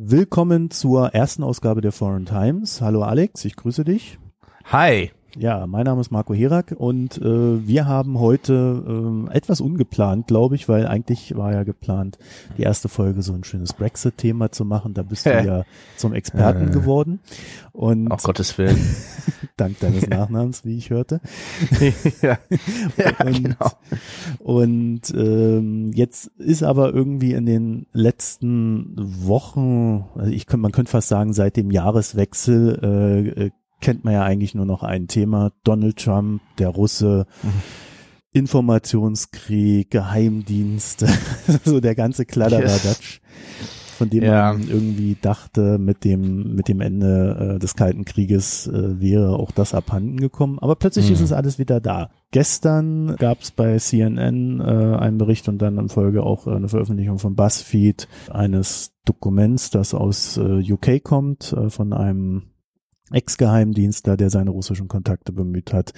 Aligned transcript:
Willkommen 0.00 0.70
zur 0.70 1.12
ersten 1.12 1.42
Ausgabe 1.42 1.80
der 1.80 1.90
Foreign 1.90 2.24
Times. 2.24 2.80
Hallo 2.80 3.02
Alex, 3.02 3.44
ich 3.44 3.56
grüße 3.56 3.82
dich. 3.82 4.20
Hi. 4.66 5.10
Ja, 5.36 5.66
mein 5.66 5.84
Name 5.84 6.00
ist 6.00 6.10
Marco 6.10 6.32
Herak 6.32 6.74
und 6.76 7.18
äh, 7.18 7.66
wir 7.66 7.86
haben 7.86 8.18
heute 8.18 9.26
äh, 9.30 9.36
etwas 9.36 9.60
ungeplant, 9.60 10.26
glaube 10.26 10.54
ich, 10.54 10.68
weil 10.70 10.86
eigentlich 10.86 11.36
war 11.36 11.52
ja 11.52 11.64
geplant, 11.64 12.18
die 12.56 12.62
erste 12.62 12.88
Folge 12.88 13.20
so 13.22 13.34
ein 13.34 13.44
schönes 13.44 13.74
Brexit-Thema 13.74 14.50
zu 14.52 14.64
machen. 14.64 14.94
Da 14.94 15.02
bist 15.02 15.26
du 15.26 15.30
ja 15.30 15.64
zum 15.96 16.14
Experten 16.14 16.68
Äh. 16.68 16.70
geworden. 16.70 17.20
Und 17.72 18.10
Auf 18.10 18.22
Gottes 18.22 18.56
Willen. 18.56 18.78
dank 19.58 19.78
deines 19.80 20.06
Nachnamens, 20.08 20.64
wie 20.64 20.78
ich 20.78 20.90
hörte. 20.90 21.20
ja. 22.22 22.38
ja, 22.96 23.26
und 23.26 23.42
genau. 23.44 23.70
und 24.38 25.02
ähm, 25.14 25.92
jetzt 25.92 26.28
ist 26.38 26.62
aber 26.62 26.92
irgendwie 26.94 27.34
in 27.34 27.44
den 27.44 27.86
letzten 27.92 28.94
Wochen, 28.96 30.06
also 30.14 30.32
ich 30.32 30.46
könnte, 30.46 30.62
man 30.62 30.72
könnte 30.72 30.90
fast 30.90 31.08
sagen, 31.08 31.34
seit 31.34 31.56
dem 31.56 31.70
Jahreswechsel 31.70 32.78
äh, 32.82 33.44
äh, 33.46 33.50
kennt 33.80 34.04
man 34.04 34.14
ja 34.14 34.22
eigentlich 34.24 34.54
nur 34.54 34.66
noch 34.66 34.82
ein 34.82 35.08
Thema, 35.08 35.52
Donald 35.64 35.96
Trump, 35.98 36.40
der 36.58 36.68
Russe, 36.68 37.26
Mhm. 37.42 37.50
Informationskrieg, 38.32 39.90
Geheimdienste, 39.90 41.06
so 41.64 41.80
der 41.80 41.94
ganze 41.94 42.24
Kladderadatsch, 42.26 43.20
von 43.96 44.10
dem 44.10 44.22
Ja. 44.22 44.52
man 44.52 44.68
irgendwie 44.68 45.16
dachte, 45.20 45.78
mit 45.78 46.04
dem, 46.04 46.54
mit 46.54 46.68
dem 46.68 46.80
Ende 46.80 47.54
äh, 47.56 47.58
des 47.58 47.74
Kalten 47.74 48.04
Krieges 48.04 48.66
äh, 48.68 49.00
wäre 49.00 49.36
auch 49.36 49.50
das 49.50 49.74
abhanden 49.74 50.18
gekommen. 50.18 50.58
Aber 50.60 50.76
plötzlich 50.76 51.06
Mhm. 51.08 51.14
ist 51.14 51.20
es 51.20 51.32
alles 51.32 51.58
wieder 51.58 51.80
da. 51.80 52.10
Gestern 52.30 53.16
gab 53.16 53.40
es 53.40 53.50
bei 53.50 53.76
CNN 53.78 54.60
äh, 54.60 54.64
einen 54.64 55.18
Bericht 55.18 55.48
und 55.48 55.58
dann 55.62 55.78
in 55.78 55.88
Folge 55.88 56.22
auch 56.22 56.46
eine 56.46 56.68
Veröffentlichung 56.68 57.18
von 57.18 57.34
BuzzFeed 57.34 58.06
eines 58.30 58.92
Dokuments, 59.04 59.70
das 59.70 59.94
aus 59.94 60.36
äh, 60.36 60.72
UK 60.72 61.02
kommt, 61.02 61.52
äh, 61.54 61.70
von 61.70 61.92
einem 61.92 62.42
Ex-Geheimdienstler, 63.12 64.16
der 64.16 64.30
seine 64.30 64.50
russischen 64.50 64.88
Kontakte 64.88 65.32
bemüht 65.32 65.72
hat. 65.72 65.92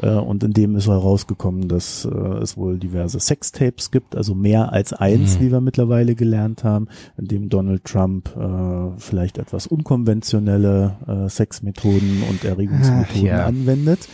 Äh, 0.00 0.10
und 0.10 0.42
in 0.44 0.52
dem 0.52 0.76
ist 0.76 0.86
herausgekommen, 0.88 1.68
dass 1.68 2.04
äh, 2.04 2.08
es 2.42 2.56
wohl 2.56 2.78
diverse 2.78 3.18
Sextapes 3.20 3.90
gibt, 3.90 4.16
also 4.16 4.34
mehr 4.34 4.72
als 4.72 4.92
eins, 4.92 5.38
Mhm. 5.38 5.44
wie 5.44 5.52
wir 5.52 5.60
mittlerweile 5.60 6.14
gelernt 6.14 6.64
haben, 6.64 6.88
in 7.16 7.26
dem 7.26 7.48
Donald 7.48 7.84
Trump 7.84 8.34
äh, 8.36 8.98
vielleicht 8.98 9.38
etwas 9.38 9.66
unkonventionelle 9.66 10.96
äh, 11.06 11.28
Sexmethoden 11.28 12.22
und 12.28 12.44
Erregungsmethoden 12.44 13.06
Ach, 13.10 13.22
ja. 13.22 13.46
anwendet. 13.46 14.08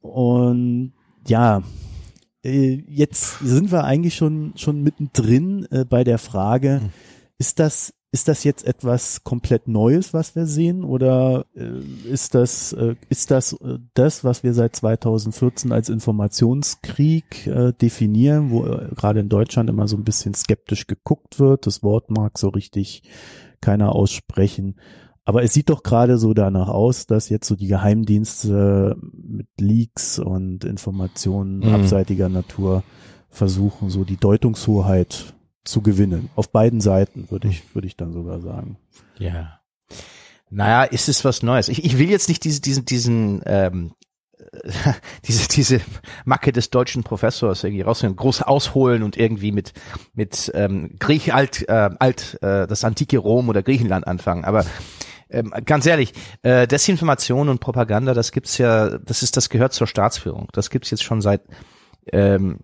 Und 0.00 0.92
ja, 1.26 1.62
äh, 2.44 2.82
jetzt 2.88 3.38
sind 3.40 3.72
wir 3.72 3.84
eigentlich 3.84 4.14
schon 4.14 4.52
schon 4.56 4.82
mittendrin 4.82 5.66
äh, 5.70 5.84
bei 5.84 6.04
der 6.04 6.18
Frage, 6.18 6.80
Mhm. 6.84 6.88
ist 7.38 7.58
das 7.58 7.92
ist 8.16 8.28
das 8.28 8.44
jetzt 8.44 8.66
etwas 8.66 9.24
komplett 9.24 9.68
Neues, 9.68 10.14
was 10.14 10.34
wir 10.34 10.46
sehen, 10.46 10.84
oder 10.84 11.44
äh, 11.54 11.80
ist 12.10 12.34
das 12.34 12.72
äh, 12.72 12.94
ist 13.10 13.30
das 13.30 13.52
äh, 13.52 13.78
das, 13.92 14.24
was 14.24 14.42
wir 14.42 14.54
seit 14.54 14.74
2014 14.74 15.70
als 15.70 15.90
Informationskrieg 15.90 17.44
definieren, 17.82 18.50
wo 18.50 18.62
gerade 18.94 19.20
in 19.20 19.28
Deutschland 19.28 19.68
immer 19.68 19.86
so 19.86 19.98
ein 19.98 20.04
bisschen 20.04 20.32
skeptisch 20.32 20.86
geguckt 20.86 21.38
wird. 21.38 21.66
Das 21.66 21.82
Wort 21.82 22.10
mag 22.10 22.38
so 22.38 22.48
richtig 22.48 23.02
keiner 23.60 23.94
aussprechen. 23.94 24.76
Aber 25.26 25.42
es 25.42 25.52
sieht 25.52 25.68
doch 25.68 25.82
gerade 25.82 26.16
so 26.16 26.32
danach 26.32 26.68
aus, 26.68 27.06
dass 27.06 27.28
jetzt 27.28 27.46
so 27.46 27.54
die 27.54 27.66
Geheimdienste 27.66 28.96
mit 29.12 29.48
Leaks 29.60 30.18
und 30.18 30.64
Informationen 30.64 31.58
Mhm. 31.58 31.74
abseitiger 31.74 32.30
Natur 32.30 32.82
versuchen, 33.28 33.90
so 33.90 34.04
die 34.04 34.16
Deutungshoheit 34.16 35.35
zu 35.66 35.82
gewinnen. 35.82 36.30
Auf 36.34 36.50
beiden 36.50 36.80
Seiten, 36.80 37.30
würde 37.30 37.48
ich, 37.48 37.74
würde 37.74 37.86
ich 37.86 37.96
dann 37.96 38.12
sogar 38.12 38.40
sagen. 38.40 38.78
Ja. 39.18 39.60
Naja, 40.50 40.84
ist 40.84 41.08
es 41.08 41.24
was 41.24 41.42
Neues? 41.42 41.68
Ich, 41.68 41.84
ich 41.84 41.98
will 41.98 42.08
jetzt 42.08 42.28
nicht 42.28 42.44
diese, 42.44 42.60
diesen, 42.60 42.84
diesen, 42.84 43.42
ähm, 43.46 43.92
äh, 44.38 44.92
diese, 45.26 45.48
diese 45.48 45.80
Macke 46.24 46.52
des 46.52 46.70
deutschen 46.70 47.02
Professors 47.02 47.64
irgendwie 47.64 47.82
rausnehmen, 47.82 48.16
groß 48.16 48.42
ausholen 48.42 49.02
und 49.02 49.16
irgendwie 49.16 49.52
mit, 49.52 49.72
mit 50.14 50.50
ähm, 50.54 50.96
Griech 50.98 51.34
alt, 51.34 51.68
äh, 51.68 51.90
alt, 51.98 52.38
äh, 52.42 52.66
das 52.66 52.84
antike 52.84 53.18
Rom 53.18 53.48
oder 53.48 53.62
Griechenland 53.62 54.06
anfangen. 54.06 54.44
Aber 54.44 54.64
ähm, 55.28 55.52
ganz 55.64 55.86
ehrlich, 55.86 56.12
äh, 56.42 56.68
Desinformation 56.68 57.48
und 57.48 57.58
Propaganda, 57.58 58.14
das 58.14 58.30
gibt's 58.30 58.58
ja, 58.58 58.98
das 58.98 59.24
ist, 59.24 59.36
das 59.36 59.50
gehört 59.50 59.72
zur 59.72 59.88
Staatsführung. 59.88 60.48
Das 60.52 60.70
gibt's 60.70 60.90
jetzt 60.90 61.02
schon 61.02 61.20
seit 61.20 61.42
ähm, 62.12 62.60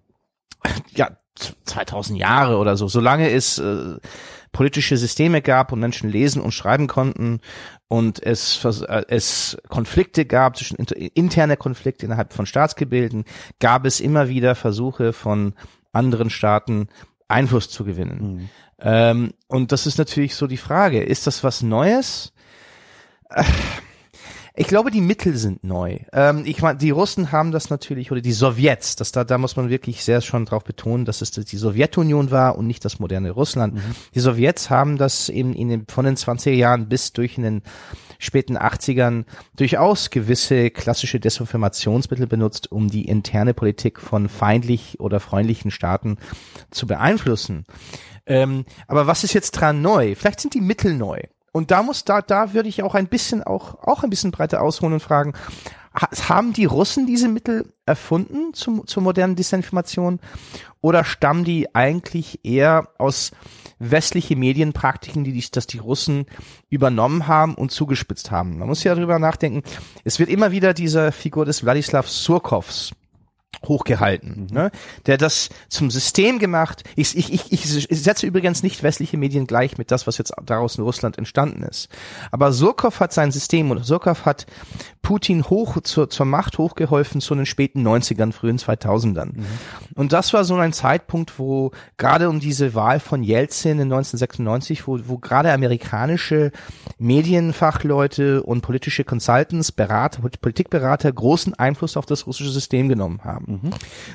ja, 0.94 1.10
2000 1.34 2.18
Jahre 2.18 2.58
oder 2.58 2.76
so, 2.76 2.88
solange 2.88 3.30
es 3.30 3.58
äh, 3.58 3.96
politische 4.52 4.96
Systeme 4.96 5.42
gab 5.42 5.72
und 5.72 5.80
Menschen 5.80 6.10
lesen 6.10 6.42
und 6.42 6.52
schreiben 6.52 6.86
konnten 6.86 7.40
und 7.88 8.22
es, 8.22 8.64
äh, 8.64 9.04
es 9.08 9.56
Konflikte 9.68 10.24
gab, 10.26 10.56
zwischen 10.56 10.76
inter, 10.76 10.96
interne 10.96 11.56
Konflikte 11.56 12.06
innerhalb 12.06 12.32
von 12.32 12.46
Staatsgebilden, 12.46 13.24
gab 13.60 13.86
es 13.86 14.00
immer 14.00 14.28
wieder 14.28 14.54
Versuche 14.54 15.12
von 15.12 15.54
anderen 15.92 16.30
Staaten 16.30 16.88
Einfluss 17.28 17.70
zu 17.70 17.84
gewinnen. 17.84 18.18
Mhm. 18.20 18.48
Ähm, 18.80 19.34
und 19.46 19.72
das 19.72 19.86
ist 19.86 19.98
natürlich 19.98 20.34
so 20.34 20.46
die 20.46 20.56
Frage, 20.56 21.02
ist 21.02 21.26
das 21.26 21.44
was 21.44 21.62
Neues? 21.62 22.32
Äh, 23.30 23.44
Ich 24.54 24.66
glaube, 24.66 24.90
die 24.90 25.00
Mittel 25.00 25.36
sind 25.36 25.64
neu. 25.64 26.00
Ähm, 26.12 26.42
ich 26.44 26.60
meine, 26.60 26.78
die 26.78 26.90
Russen 26.90 27.32
haben 27.32 27.52
das 27.52 27.70
natürlich, 27.70 28.12
oder 28.12 28.20
die 28.20 28.32
Sowjets, 28.32 28.96
das 28.96 29.10
da, 29.10 29.24
da 29.24 29.38
muss 29.38 29.56
man 29.56 29.70
wirklich 29.70 30.04
sehr 30.04 30.20
schon 30.20 30.44
drauf 30.44 30.64
betonen, 30.64 31.06
dass 31.06 31.22
es 31.22 31.30
die 31.30 31.56
Sowjetunion 31.56 32.30
war 32.30 32.58
und 32.58 32.66
nicht 32.66 32.84
das 32.84 32.98
moderne 32.98 33.30
Russland. 33.30 33.80
Die 34.14 34.20
Sowjets 34.20 34.68
haben 34.68 34.98
das 34.98 35.30
eben 35.30 35.54
in 35.54 35.68
den, 35.68 35.86
von 35.88 36.04
den 36.04 36.16
20er 36.16 36.50
Jahren 36.50 36.88
bis 36.88 37.12
durch 37.12 37.38
in 37.38 37.44
den 37.44 37.62
späten 38.18 38.58
80ern 38.58 39.24
durchaus 39.56 40.10
gewisse 40.10 40.70
klassische 40.70 41.18
Desinformationsmittel 41.18 42.26
benutzt, 42.26 42.70
um 42.70 42.88
die 42.88 43.06
interne 43.06 43.54
Politik 43.54 44.00
von 44.00 44.28
feindlich 44.28 45.00
oder 45.00 45.18
freundlichen 45.18 45.70
Staaten 45.70 46.18
zu 46.70 46.86
beeinflussen. 46.86 47.64
Ähm, 48.26 48.64
aber 48.86 49.06
was 49.06 49.24
ist 49.24 49.32
jetzt 49.32 49.52
dran 49.52 49.82
neu? 49.82 50.14
Vielleicht 50.14 50.40
sind 50.40 50.54
die 50.54 50.60
Mittel 50.60 50.94
neu. 50.94 51.20
Und 51.52 51.70
da 51.70 51.82
muss, 51.82 52.04
da, 52.04 52.22
da 52.22 52.54
würde 52.54 52.68
ich 52.68 52.82
auch 52.82 52.94
ein 52.94 53.08
bisschen, 53.08 53.42
auch, 53.42 53.74
auch 53.82 54.02
ein 54.02 54.10
bisschen 54.10 54.30
breiter 54.30 54.62
ausholen 54.62 54.94
und 54.94 55.00
fragen, 55.00 55.34
ha- 55.94 56.08
haben 56.28 56.52
die 56.54 56.64
Russen 56.64 57.06
diese 57.06 57.28
Mittel 57.28 57.72
erfunden 57.84 58.54
zum, 58.54 58.86
zur 58.86 59.02
modernen 59.02 59.36
Desinformation 59.36 60.18
oder 60.80 61.04
stammen 61.04 61.44
die 61.44 61.74
eigentlich 61.74 62.44
eher 62.44 62.88
aus 62.98 63.32
westliche 63.78 64.34
Medienpraktiken, 64.36 65.24
die, 65.24 65.32
die 65.32 65.44
das 65.50 65.66
die 65.66 65.78
Russen 65.78 66.26
übernommen 66.70 67.26
haben 67.26 67.54
und 67.54 67.70
zugespitzt 67.70 68.30
haben? 68.30 68.58
Man 68.58 68.68
muss 68.68 68.82
ja 68.84 68.94
darüber 68.94 69.18
nachdenken. 69.18 69.62
Es 70.04 70.18
wird 70.18 70.30
immer 70.30 70.52
wieder 70.52 70.72
dieser 70.72 71.12
Figur 71.12 71.44
des 71.44 71.64
Wladislav 71.64 72.08
Surkovs 72.08 72.92
hochgehalten, 73.66 74.48
ne? 74.50 74.70
der 75.06 75.18
das 75.18 75.50
zum 75.68 75.90
System 75.90 76.38
gemacht. 76.38 76.84
Ich, 76.96 77.16
ich, 77.16 77.32
ich, 77.32 77.52
ich 77.52 78.02
setze 78.02 78.26
übrigens 78.26 78.62
nicht 78.62 78.82
westliche 78.82 79.16
Medien 79.16 79.46
gleich 79.46 79.78
mit 79.78 79.90
das, 79.90 80.06
was 80.06 80.18
jetzt 80.18 80.32
daraus 80.44 80.76
in 80.76 80.84
Russland 80.84 81.18
entstanden 81.18 81.62
ist. 81.62 81.88
Aber 82.30 82.52
Surkov 82.52 83.00
hat 83.00 83.12
sein 83.12 83.30
System 83.30 83.70
und 83.70 83.84
Surkov 83.84 84.24
hat 84.24 84.46
Putin 85.02 85.44
hoch 85.44 85.80
zur, 85.82 86.10
zur 86.10 86.26
Macht 86.26 86.58
hochgeholfen 86.58 87.20
zu 87.20 87.34
den 87.34 87.46
späten 87.46 87.86
90ern, 87.86 88.32
frühen 88.32 88.58
2000ern. 88.58 89.32
Und 89.94 90.12
das 90.12 90.32
war 90.32 90.44
so 90.44 90.56
ein 90.56 90.72
Zeitpunkt, 90.72 91.38
wo 91.38 91.72
gerade 91.96 92.28
um 92.28 92.40
diese 92.40 92.74
Wahl 92.74 93.00
von 93.00 93.22
Jelzin 93.22 93.72
in 93.72 93.92
1996, 93.92 94.86
wo, 94.86 94.98
wo 95.06 95.18
gerade 95.18 95.52
amerikanische 95.52 96.52
Medienfachleute 96.98 98.42
und 98.42 98.62
politische 98.62 99.04
Consultants, 99.04 99.72
Berater, 99.72 100.22
Politikberater 100.40 101.12
großen 101.12 101.54
Einfluss 101.54 101.96
auf 101.96 102.06
das 102.06 102.26
russische 102.26 102.50
System 102.50 102.88
genommen 102.88 103.20
haben. 103.24 103.41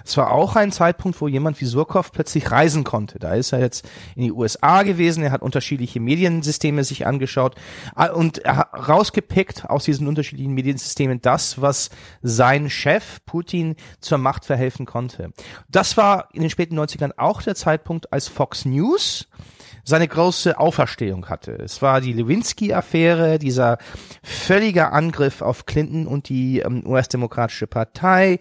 Es 0.05 0.17
war 0.17 0.31
auch 0.31 0.55
ein 0.55 0.71
Zeitpunkt, 0.71 1.19
wo 1.21 1.27
jemand 1.27 1.59
wie 1.61 1.65
Surkov 1.65 2.11
plötzlich 2.11 2.51
reisen 2.51 2.83
konnte. 2.83 3.19
Da 3.19 3.33
ist 3.33 3.51
er 3.51 3.59
jetzt 3.59 3.87
in 4.15 4.23
die 4.23 4.31
USA 4.31 4.83
gewesen, 4.83 5.23
er 5.23 5.31
hat 5.31 5.41
unterschiedliche 5.41 5.99
Mediensysteme 5.99 6.83
sich 6.83 7.05
angeschaut 7.05 7.55
ah, 7.95 8.07
und 8.07 8.41
rausgepickt 8.45 9.69
aus 9.69 9.85
diesen 9.85 10.07
unterschiedlichen 10.07 10.53
Mediensystemen 10.53 11.21
das, 11.21 11.61
was 11.61 11.89
sein 12.21 12.69
Chef 12.69 13.19
Putin 13.25 13.75
zur 13.99 14.17
Macht 14.17 14.45
verhelfen 14.45 14.85
konnte. 14.85 15.31
Das 15.69 15.97
war 15.97 16.29
in 16.33 16.41
den 16.41 16.49
späten 16.49 16.77
90ern 16.79 17.11
auch 17.17 17.41
der 17.41 17.55
Zeitpunkt, 17.55 18.13
als 18.13 18.27
Fox 18.27 18.65
News 18.65 19.27
seine 19.87 20.07
große 20.07 20.59
Auferstehung 20.59 21.29
hatte. 21.29 21.53
Es 21.53 21.81
war 21.81 22.01
die 22.01 22.11
Lewinsky-Affäre, 22.11 23.39
dieser 23.39 23.77
völlige 24.21 24.91
Angriff 24.91 25.41
auf 25.41 25.65
Clinton 25.65 26.07
und 26.07 26.27
die 26.27 26.59
ähm, 26.59 26.85
US-Demokratische 26.85 27.67
Partei, 27.67 28.39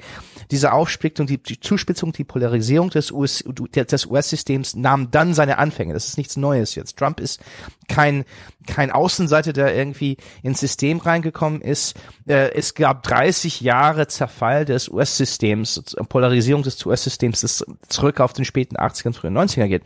diese 0.50 0.72
Aufsplittung, 0.72 1.26
die, 1.26 1.42
die 1.42 1.60
Zuspitzung, 1.60 2.12
die 2.12 2.24
Polarisierung 2.24 2.90
des 2.90 3.10
US, 3.10 3.44
des 3.46 4.06
US-Systems 4.06 4.76
nahm 4.76 5.10
dann 5.10 5.34
seine 5.34 5.58
Anfänge. 5.58 5.94
Das 5.94 6.08
ist 6.08 6.18
nichts 6.18 6.36
Neues 6.36 6.74
jetzt. 6.74 6.96
Trump 6.96 7.20
ist 7.20 7.40
kein 7.88 8.24
kein 8.66 8.90
Außenseiter, 8.90 9.52
der 9.52 9.76
irgendwie 9.76 10.16
ins 10.42 10.58
System 10.58 10.98
reingekommen 10.98 11.60
ist. 11.60 11.94
Äh, 12.26 12.52
es 12.52 12.74
gab 12.74 13.04
30 13.04 13.60
Jahre 13.60 14.08
Zerfall 14.08 14.64
des 14.64 14.88
US-Systems, 14.88 15.94
Polarisierung 16.08 16.64
des 16.64 16.84
US-Systems, 16.84 17.42
das 17.42 17.64
zurück 17.88 18.18
auf 18.20 18.32
den 18.32 18.44
späten 18.44 18.76
80ern, 18.76 19.14
frühen 19.14 19.38
90er 19.38 19.68
geht. 19.68 19.84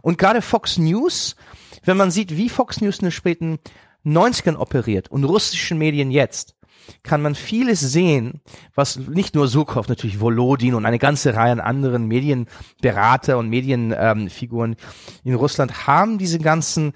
Und 0.00 0.16
gerade 0.16 0.40
Fox 0.40 0.78
News 0.78 1.36
wenn 1.84 1.96
man 1.96 2.10
sieht, 2.10 2.36
wie 2.36 2.48
Fox 2.48 2.80
News 2.80 2.98
in 2.98 3.06
den 3.06 3.12
späten 3.12 3.58
90ern 4.04 4.56
operiert 4.56 5.10
und 5.10 5.24
russischen 5.24 5.78
Medien 5.78 6.10
jetzt, 6.10 6.53
kann 7.02 7.22
man 7.22 7.34
vieles 7.34 7.80
sehen, 7.80 8.40
was 8.74 8.96
nicht 8.96 9.34
nur 9.34 9.48
Surkov, 9.48 9.88
natürlich 9.88 10.20
Volodin 10.20 10.74
und 10.74 10.86
eine 10.86 10.98
ganze 10.98 11.34
Reihe 11.34 11.52
an 11.52 11.60
anderen 11.60 12.06
Medienberater 12.06 13.38
und 13.38 13.48
Medienfiguren 13.48 14.72
ähm, 14.72 14.78
in 15.24 15.34
Russland 15.34 15.86
haben 15.86 16.18
diese 16.18 16.38
ganzen 16.38 16.92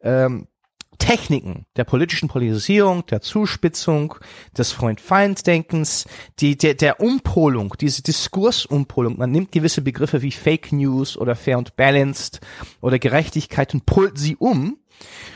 ähm, 0.00 0.46
Techniken 0.98 1.66
der 1.76 1.84
politischen 1.84 2.28
Polarisierung, 2.28 3.04
der 3.06 3.20
Zuspitzung, 3.20 4.14
des 4.56 4.72
Freund-Feind-Denkens, 4.72 6.06
die, 6.40 6.56
der, 6.56 6.74
der 6.74 7.00
Umpolung, 7.00 7.74
diese 7.80 8.02
Diskursumpolung. 8.02 9.18
Man 9.18 9.30
nimmt 9.30 9.52
gewisse 9.52 9.82
Begriffe 9.82 10.22
wie 10.22 10.32
Fake 10.32 10.72
News 10.72 11.16
oder 11.16 11.36
Fair 11.36 11.58
und 11.58 11.76
Balanced 11.76 12.40
oder 12.80 12.98
Gerechtigkeit 12.98 13.74
und 13.74 13.86
pullt 13.86 14.18
sie 14.18 14.36
um, 14.36 14.78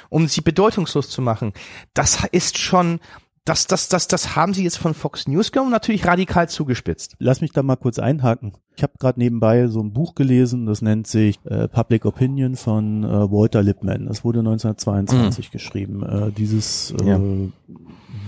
um 0.08 0.28
sie 0.28 0.40
bedeutungslos 0.40 1.10
zu 1.10 1.22
machen. 1.22 1.52
Das 1.94 2.24
ist 2.32 2.58
schon 2.58 3.00
das, 3.44 3.66
das, 3.66 3.88
das, 3.88 4.06
das 4.06 4.36
haben 4.36 4.54
sie 4.54 4.64
jetzt 4.64 4.76
von 4.76 4.94
Fox 4.94 5.26
News 5.26 5.50
genommen, 5.50 5.70
natürlich 5.70 6.06
radikal 6.06 6.48
zugespitzt. 6.48 7.16
Lass 7.18 7.40
mich 7.40 7.52
da 7.52 7.62
mal 7.62 7.76
kurz 7.76 7.98
einhaken. 7.98 8.52
Ich 8.76 8.82
habe 8.82 8.92
gerade 8.98 9.18
nebenbei 9.18 9.66
so 9.68 9.80
ein 9.80 9.92
Buch 9.92 10.14
gelesen, 10.14 10.66
das 10.66 10.82
nennt 10.82 11.06
sich 11.06 11.38
äh, 11.44 11.66
Public 11.68 12.04
Opinion 12.04 12.56
von 12.56 13.04
äh, 13.04 13.08
Walter 13.08 13.62
Lippmann. 13.62 14.06
Das 14.06 14.24
wurde 14.24 14.40
1922 14.40 15.48
mhm. 15.48 15.52
geschrieben. 15.52 16.02
Äh, 16.02 16.32
dieses 16.32 16.94
äh, 17.00 17.06
ja. 17.06 17.20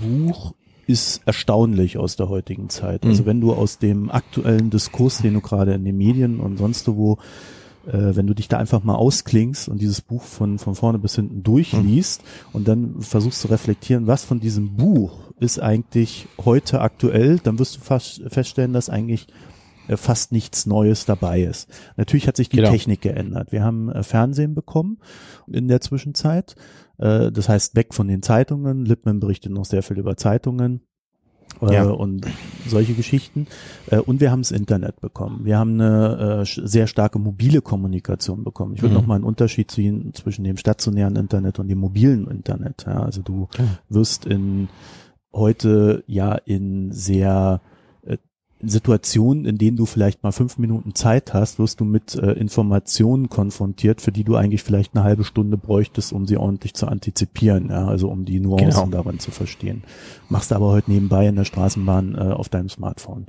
Buch 0.01 0.55
ist 0.87 1.23
erstaunlich 1.27 1.99
aus 1.99 2.17
der 2.17 2.29
heutigen 2.29 2.69
Zeit. 2.69 3.05
Also 3.05 3.23
mhm. 3.23 3.27
wenn 3.27 3.41
du 3.41 3.53
aus 3.53 3.79
dem 3.79 4.11
aktuellen 4.11 4.71
Diskurs, 4.71 5.19
den 5.19 5.35
du 5.35 5.41
gerade 5.41 5.75
in 5.75 5.85
den 5.85 5.97
Medien 5.97 6.41
und 6.41 6.57
sonst 6.57 6.89
wo 6.89 7.19
äh, 7.87 8.17
wenn 8.17 8.27
du 8.27 8.35
dich 8.35 8.49
da 8.49 8.59
einfach 8.59 8.85
mal 8.85 8.95
ausklingst 8.95 9.69
und 9.69 9.81
dieses 9.81 10.01
Buch 10.01 10.23
von, 10.23 10.59
von 10.59 10.75
vorne 10.75 10.99
bis 10.99 11.17
hinten 11.17 11.43
durchliest 11.43 12.23
mhm. 12.23 12.49
und 12.53 12.69
dann 12.69 13.01
versuchst 13.01 13.41
zu 13.41 13.49
reflektieren, 13.49 14.07
was 14.07 14.25
von 14.25 14.41
diesem 14.41 14.77
Buch 14.77 15.33
ist 15.41 15.59
eigentlich 15.61 16.29
heute 16.45 16.81
aktuell, 16.81 17.39
dann 17.39 17.59
wirst 17.59 17.77
du 17.77 17.81
fast 17.81 18.23
feststellen, 18.29 18.73
dass 18.73 18.89
eigentlich 18.89 19.27
äh, 19.89 19.97
fast 19.97 20.33
nichts 20.33 20.67
Neues 20.67 21.05
dabei 21.05 21.43
ist. 21.43 21.69
Natürlich 21.97 22.29
hat 22.29 22.37
sich 22.37 22.49
die 22.49 22.59
genau. 22.59 22.71
Technik 22.71 23.01
geändert. 23.01 23.53
Wir 23.53 23.65
haben 23.65 23.91
äh, 23.91 24.03
Fernsehen 24.03 24.55
bekommen 24.55 24.99
in 25.49 25.69
der 25.69 25.81
Zwischenzeit. 25.81 26.55
Äh, 26.99 27.33
das 27.33 27.49
heißt, 27.49 27.75
weg 27.75 27.95
von 27.95 28.07
den 28.09 28.23
Zeitungen. 28.23 28.85
Lippmann 28.85 29.21
berichtet 29.21 29.53
noch 29.53 29.65
sehr 29.65 29.83
viel 29.83 29.99
über 29.99 30.17
Zeitungen 30.17 30.83
ja. 31.71 31.85
und 31.85 32.27
solche 32.67 32.95
Geschichten. 32.95 33.47
Äh, 33.91 33.99
und 33.99 34.21
wir 34.21 34.31
haben 34.31 34.43
das 34.43 34.51
Internet 34.51 35.01
bekommen. 35.01 35.45
Wir 35.45 35.59
haben 35.59 35.81
eine 35.81 36.43
äh, 36.43 36.45
sehr 36.45 36.87
starke 36.87 37.19
mobile 37.19 37.61
Kommunikation 37.61 38.45
bekommen. 38.45 38.75
Ich 38.75 38.83
würde 38.83 38.95
mhm. 38.95 39.01
noch 39.01 39.07
mal 39.07 39.15
einen 39.17 39.25
Unterschied 39.25 39.71
ziehen 39.71 40.13
zwischen 40.15 40.45
dem 40.45 40.57
stationären 40.57 41.17
Internet 41.17 41.59
und 41.59 41.69
dem 41.69 41.79
mobilen 41.79 42.27
Internet. 42.29 42.85
Ja, 42.87 43.03
also 43.03 43.23
du 43.23 43.49
wirst 43.89 44.27
in 44.27 44.69
heute 45.33 46.05
ja 46.07 46.35
in 46.35 46.93
sehr 46.93 47.61
Situationen, 48.63 49.45
in 49.45 49.59
denen 49.59 49.77
du 49.77 49.87
vielleicht 49.87 50.23
mal 50.23 50.33
fünf 50.33 50.59
Minuten 50.59 50.95
Zeit 50.95 51.35
hast, 51.35 51.59
wirst 51.59 51.81
du 51.81 51.85
mit 51.85 52.15
äh, 52.15 52.33
Informationen 52.33 53.29
konfrontiert, 53.29 54.01
für 54.01 54.13
die 54.13 54.25
du 54.25 54.37
eigentlich 54.37 54.63
vielleicht 54.63 54.95
eine 54.95 55.05
halbe 55.05 55.25
Stunde 55.25 55.57
bräuchtest, 55.57 56.13
um 56.13 56.27
sie 56.27 56.37
ordentlich 56.37 56.75
zu 56.75 56.87
antizipieren, 56.87 57.71
ja, 57.71 57.87
also 57.87 58.09
um 58.09 58.25
die 58.25 58.41
Nuancen 58.41 58.91
genau. 58.91 59.03
darin 59.03 59.19
zu 59.19 59.31
verstehen. 59.31 59.83
Machst 60.29 60.53
aber 60.53 60.71
heute 60.71 60.91
nebenbei 60.91 61.27
in 61.27 61.37
der 61.37 61.45
Straßenbahn 61.45 62.15
äh, 62.15 62.19
auf 62.33 62.49
deinem 62.49 62.69
Smartphone. 62.69 63.27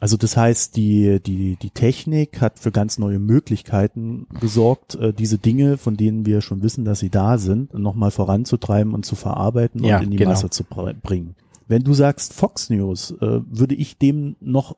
Also 0.00 0.16
das 0.16 0.36
heißt, 0.36 0.76
die, 0.76 1.20
die, 1.20 1.56
die 1.56 1.70
Technik 1.70 2.40
hat 2.40 2.58
für 2.58 2.70
ganz 2.70 2.98
neue 2.98 3.18
Möglichkeiten 3.18 4.26
gesorgt, 4.40 4.94
äh, 4.94 5.12
diese 5.12 5.38
Dinge, 5.38 5.76
von 5.76 5.96
denen 5.96 6.24
wir 6.24 6.40
schon 6.40 6.62
wissen, 6.62 6.84
dass 6.84 7.00
sie 7.00 7.10
da 7.10 7.38
sind, 7.38 7.74
nochmal 7.74 8.10
voranzutreiben 8.10 8.94
und 8.94 9.04
zu 9.04 9.16
verarbeiten 9.16 9.82
ja, 9.82 9.98
und 9.98 10.04
in 10.04 10.10
die 10.10 10.16
genau. 10.16 10.30
Masse 10.30 10.50
zu 10.50 10.64
bringen. 10.64 11.34
Wenn 11.68 11.84
du 11.84 11.94
sagst 11.94 12.32
Fox 12.32 12.70
News, 12.70 13.12
äh, 13.20 13.40
würde 13.46 13.74
ich 13.74 13.98
dem 13.98 14.36
noch 14.40 14.76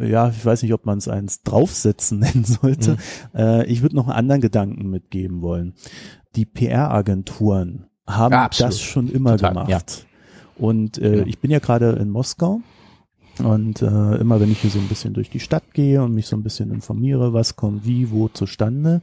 ja, 0.00 0.30
ich 0.30 0.44
weiß 0.44 0.62
nicht, 0.62 0.72
ob 0.72 0.86
man 0.86 0.98
es 0.98 1.06
eins 1.08 1.42
draufsetzen 1.42 2.18
nennen 2.20 2.44
sollte. 2.44 2.92
Mhm. 2.92 3.38
Äh, 3.38 3.66
ich 3.66 3.82
würde 3.82 3.96
noch 3.96 4.08
einen 4.08 4.16
anderen 4.16 4.40
Gedanken 4.40 4.88
mitgeben 4.88 5.42
wollen. 5.42 5.74
Die 6.34 6.46
PR-Agenturen 6.46 7.86
haben 8.06 8.32
ja, 8.32 8.48
das 8.48 8.80
schon 8.80 9.08
immer 9.08 9.32
Total, 9.32 9.50
gemacht. 9.50 9.68
Ja. 9.70 9.80
Und 10.56 10.98
äh, 10.98 11.18
ja. 11.18 11.26
ich 11.26 11.38
bin 11.40 11.50
ja 11.50 11.58
gerade 11.58 11.90
in 11.92 12.08
Moskau 12.08 12.62
und 13.38 13.82
äh, 13.82 14.16
immer 14.16 14.40
wenn 14.40 14.50
ich 14.50 14.60
hier 14.60 14.70
so 14.70 14.78
ein 14.78 14.88
bisschen 14.88 15.12
durch 15.12 15.28
die 15.28 15.40
Stadt 15.40 15.74
gehe 15.74 16.02
und 16.02 16.14
mich 16.14 16.26
so 16.26 16.36
ein 16.36 16.42
bisschen 16.42 16.70
informiere, 16.70 17.32
was 17.34 17.56
kommt 17.56 17.84
wie, 17.84 18.10
wo 18.10 18.28
zustande, 18.28 19.02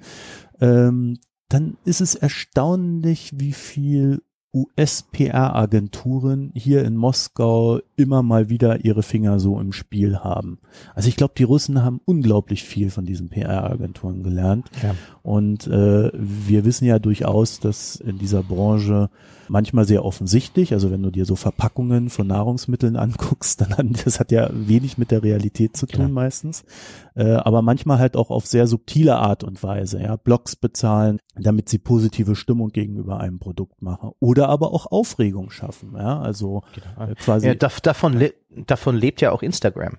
ähm, 0.59 1.19
dann 1.49 1.77
ist 1.85 2.01
es 2.01 2.15
erstaunlich, 2.15 3.33
wie 3.35 3.53
viel 3.53 4.23
US-PR-Agenturen 4.53 6.51
hier 6.53 6.85
in 6.85 6.95
Moskau 6.95 7.79
immer 7.95 8.21
mal 8.21 8.49
wieder 8.49 8.85
ihre 8.85 9.01
Finger 9.01 9.39
so 9.39 9.59
im 9.59 9.71
Spiel 9.73 10.19
haben. 10.19 10.59
Also 10.93 11.09
ich 11.09 11.15
glaube, 11.15 11.33
die 11.35 11.43
Russen 11.43 11.83
haben 11.83 12.01
unglaublich 12.05 12.63
viel 12.63 12.91
von 12.91 13.05
diesen 13.05 13.29
PR-Agenturen 13.29 14.21
gelernt. 14.21 14.69
Ja. 14.83 14.93
Und 15.23 15.67
äh, 15.67 16.11
wir 16.13 16.65
wissen 16.65 16.85
ja 16.85 16.99
durchaus, 16.99 17.61
dass 17.61 17.95
in 17.95 18.17
dieser 18.17 18.43
Branche 18.43 19.09
manchmal 19.47 19.85
sehr 19.85 20.03
offensichtlich, 20.03 20.73
also 20.73 20.91
wenn 20.91 21.01
du 21.01 21.11
dir 21.11 21.25
so 21.25 21.37
Verpackungen 21.37 22.09
von 22.09 22.27
Nahrungsmitteln 22.27 22.95
anguckst, 22.97 23.61
dann 23.61 23.93
das 24.03 24.19
hat 24.19 24.33
ja 24.33 24.49
wenig 24.51 24.97
mit 24.97 25.11
der 25.11 25.23
Realität 25.23 25.77
zu 25.77 25.85
tun 25.85 25.95
Klar. 25.95 26.09
meistens, 26.09 26.65
äh, 27.15 27.31
aber 27.31 27.61
manchmal 27.61 27.99
halt 27.99 28.17
auch 28.17 28.31
auf 28.31 28.45
sehr 28.45 28.67
subtile 28.67 29.15
Art 29.15 29.45
und 29.45 29.63
Weise, 29.63 30.01
ja, 30.01 30.17
Blogs 30.17 30.57
bezahlen, 30.57 31.19
damit 31.35 31.69
sie 31.69 31.77
positive 31.77 32.35
Stimmung 32.35 32.69
gegenüber 32.69 33.21
einem 33.21 33.39
Produkt 33.39 33.81
machen 33.81 34.11
oder 34.19 34.49
aber 34.49 34.73
auch 34.73 34.87
Aufregung 34.87 35.51
schaffen, 35.51 35.93
ja, 35.95 36.19
also 36.19 36.63
genau. 36.73 37.11
äh, 37.11 37.15
quasi. 37.15 37.47
Ja, 37.47 37.55
davon, 37.55 38.13
le 38.13 38.33
davon 38.65 38.97
lebt 38.97 39.21
ja 39.21 39.31
auch 39.31 39.41
Instagram. 39.41 39.97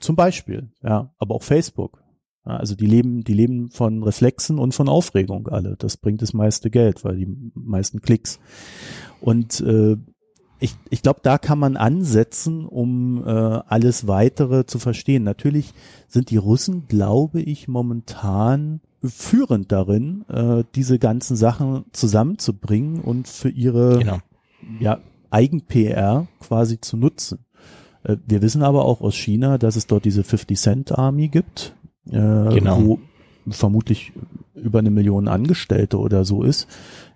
Zum 0.00 0.16
Beispiel, 0.16 0.68
ja, 0.82 1.14
aber 1.18 1.36
auch 1.36 1.44
Facebook. 1.44 2.01
Also 2.44 2.74
die 2.74 2.86
leben, 2.86 3.22
die 3.22 3.34
leben 3.34 3.70
von 3.70 4.02
Reflexen 4.02 4.58
und 4.58 4.74
von 4.74 4.88
Aufregung 4.88 5.48
alle. 5.48 5.76
Das 5.78 5.96
bringt 5.96 6.22
das 6.22 6.32
meiste 6.32 6.70
Geld, 6.70 7.04
weil 7.04 7.16
die 7.16 7.28
meisten 7.54 8.00
Klicks. 8.00 8.40
Und 9.20 9.60
äh, 9.60 9.96
ich, 10.58 10.74
ich 10.90 11.02
glaube, 11.02 11.20
da 11.22 11.38
kann 11.38 11.58
man 11.58 11.76
ansetzen, 11.76 12.66
um 12.66 13.24
äh, 13.24 13.30
alles 13.30 14.06
weitere 14.06 14.64
zu 14.64 14.78
verstehen. 14.78 15.24
Natürlich 15.24 15.72
sind 16.08 16.30
die 16.30 16.36
Russen, 16.36 16.86
glaube 16.88 17.40
ich, 17.40 17.68
momentan 17.68 18.80
führend 19.02 19.72
darin, 19.72 20.24
äh, 20.28 20.64
diese 20.74 20.98
ganzen 20.98 21.36
Sachen 21.36 21.84
zusammenzubringen 21.92 23.00
und 23.00 23.26
für 23.26 23.48
ihre 23.48 23.98
genau. 23.98 24.18
ja, 24.78 25.00
Eigen-PR 25.30 26.28
quasi 26.40 26.80
zu 26.80 26.96
nutzen. 26.96 27.44
Äh, 28.04 28.16
wir 28.26 28.42
wissen 28.42 28.62
aber 28.62 28.84
auch 28.84 29.00
aus 29.00 29.16
China, 29.16 29.58
dass 29.58 29.76
es 29.76 29.86
dort 29.86 30.04
diese 30.04 30.22
50 30.22 30.58
Cent 30.58 30.92
Army 30.92 31.28
gibt, 31.28 31.74
äh, 32.06 32.54
genau. 32.54 32.82
wo 32.82 32.98
vermutlich 33.48 34.12
über 34.54 34.78
eine 34.78 34.90
Million 34.90 35.28
Angestellte 35.28 35.98
oder 35.98 36.24
so 36.24 36.42
ist, 36.42 36.68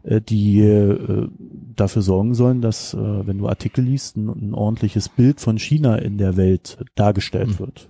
äh, 0.02 0.20
die 0.20 0.60
äh, 0.60 1.28
dafür 1.76 2.02
sorgen 2.02 2.34
sollen, 2.34 2.60
dass, 2.62 2.94
äh, 2.94 3.26
wenn 3.26 3.38
du 3.38 3.48
Artikel 3.48 3.84
liest, 3.84 4.16
ein, 4.16 4.28
ein, 4.28 4.54
ordentliches 4.54 5.08
Bild 5.08 5.40
von 5.40 5.58
China 5.58 5.96
in 5.96 6.18
der 6.18 6.36
Welt 6.36 6.78
dargestellt 6.94 7.50
mhm. 7.50 7.58
wird. 7.60 7.88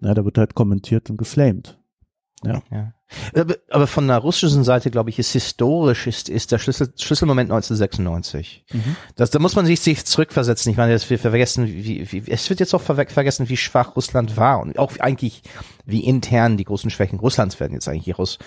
Ja, 0.00 0.14
da 0.14 0.24
wird 0.24 0.38
halt 0.38 0.54
kommentiert 0.54 1.10
und 1.10 1.16
geflamed. 1.16 1.77
Ja. 2.44 2.62
ja. 2.70 2.92
Aber 3.70 3.86
von 3.86 4.06
der 4.06 4.18
russischen 4.18 4.64
Seite, 4.64 4.90
glaube 4.90 5.10
ich, 5.10 5.18
ist 5.18 5.32
historisch 5.32 6.06
ist, 6.06 6.28
ist 6.28 6.52
der 6.52 6.58
Schlüssel, 6.58 6.92
Schlüsselmoment 6.96 7.50
1996. 7.50 8.64
Mhm. 8.70 8.96
Das, 9.16 9.30
da 9.30 9.38
muss 9.38 9.56
man 9.56 9.64
sich, 9.64 9.80
sich 9.80 10.04
zurückversetzen. 10.04 10.70
Ich 10.70 10.76
meine, 10.76 10.92
dass 10.92 11.08
wir 11.08 11.18
vergessen, 11.18 11.66
wie, 11.66 12.10
wie, 12.12 12.30
es 12.30 12.48
wird 12.50 12.60
jetzt 12.60 12.74
auch 12.74 12.82
ver 12.82 12.96
vergessen, 13.06 13.48
wie 13.48 13.56
schwach 13.56 13.96
Russland 13.96 14.36
war 14.36 14.60
und 14.60 14.78
auch 14.78 14.98
eigentlich, 14.98 15.42
wie 15.86 16.04
intern 16.04 16.56
die 16.56 16.64
großen 16.64 16.90
Schwächen 16.90 17.18
Russlands 17.18 17.58
werden 17.60 17.72
jetzt 17.72 17.88
eigentlich 17.88 18.04
hier 18.04 18.16
raus. 18.16 18.38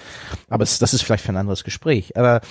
Aber 0.47 0.63
es, 0.63 0.77
das 0.79 0.93
ist 0.93 1.01
vielleicht 1.01 1.25
für 1.25 1.31
ein 1.31 1.37
anderes 1.37 1.63
Gespräch. 1.63 2.15
Aber 2.15 2.41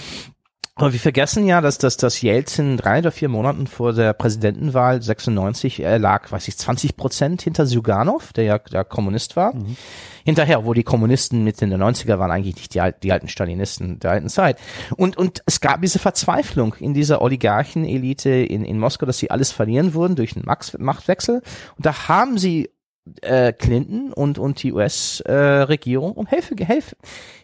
aber 0.80 0.94
wir 0.94 1.00
vergessen 1.00 1.46
ja, 1.46 1.60
dass, 1.60 1.76
dass, 1.76 1.98
dass 1.98 2.22
Jelzin 2.22 2.78
drei 2.78 3.00
oder 3.00 3.12
vier 3.12 3.28
Monaten 3.28 3.66
vor 3.66 3.92
der 3.92 4.14
Präsidentenwahl 4.14 5.02
96 5.02 5.80
er 5.80 5.98
lag, 5.98 6.32
weiß 6.32 6.48
ich, 6.48 6.56
20 6.56 6.96
Prozent 6.96 7.42
hinter 7.42 7.66
Zyganov, 7.66 8.32
der 8.32 8.44
ja 8.44 8.58
der 8.58 8.84
Kommunist 8.84 9.36
war. 9.36 9.54
Mhm. 9.54 9.76
Hinterher, 10.24 10.64
wo 10.64 10.72
die 10.72 10.82
Kommunisten 10.82 11.44
mit 11.44 11.60
in 11.60 11.68
den 11.68 11.82
90er 11.82 12.18
waren 12.18 12.30
eigentlich 12.30 12.56
nicht 12.56 12.74
die, 12.74 12.80
die 13.02 13.12
alten 13.12 13.28
Stalinisten 13.28 13.98
der 13.98 14.12
alten 14.12 14.30
Zeit. 14.30 14.58
Und, 14.96 15.18
und 15.18 15.42
es 15.44 15.60
gab 15.60 15.82
diese 15.82 15.98
Verzweiflung 15.98 16.74
in 16.78 16.94
dieser 16.94 17.20
Oligarchenelite 17.20 18.30
in, 18.30 18.64
in 18.64 18.78
Moskau, 18.78 19.04
dass 19.04 19.18
sie 19.18 19.30
alles 19.30 19.52
verlieren 19.52 19.92
würden 19.92 20.16
durch 20.16 20.34
einen 20.34 20.46
Machtwechsel. 20.46 21.42
Und 21.76 21.84
da 21.84 22.08
haben 22.08 22.38
sie 22.38 22.70
äh, 23.22 23.52
Clinton 23.52 24.12
und 24.12 24.38
und 24.38 24.62
die 24.62 24.72
US-Regierung 24.72 26.12
äh, 26.12 26.18
um 26.18 26.26
Hilfe, 26.26 26.54
Hilfe, 26.56 26.96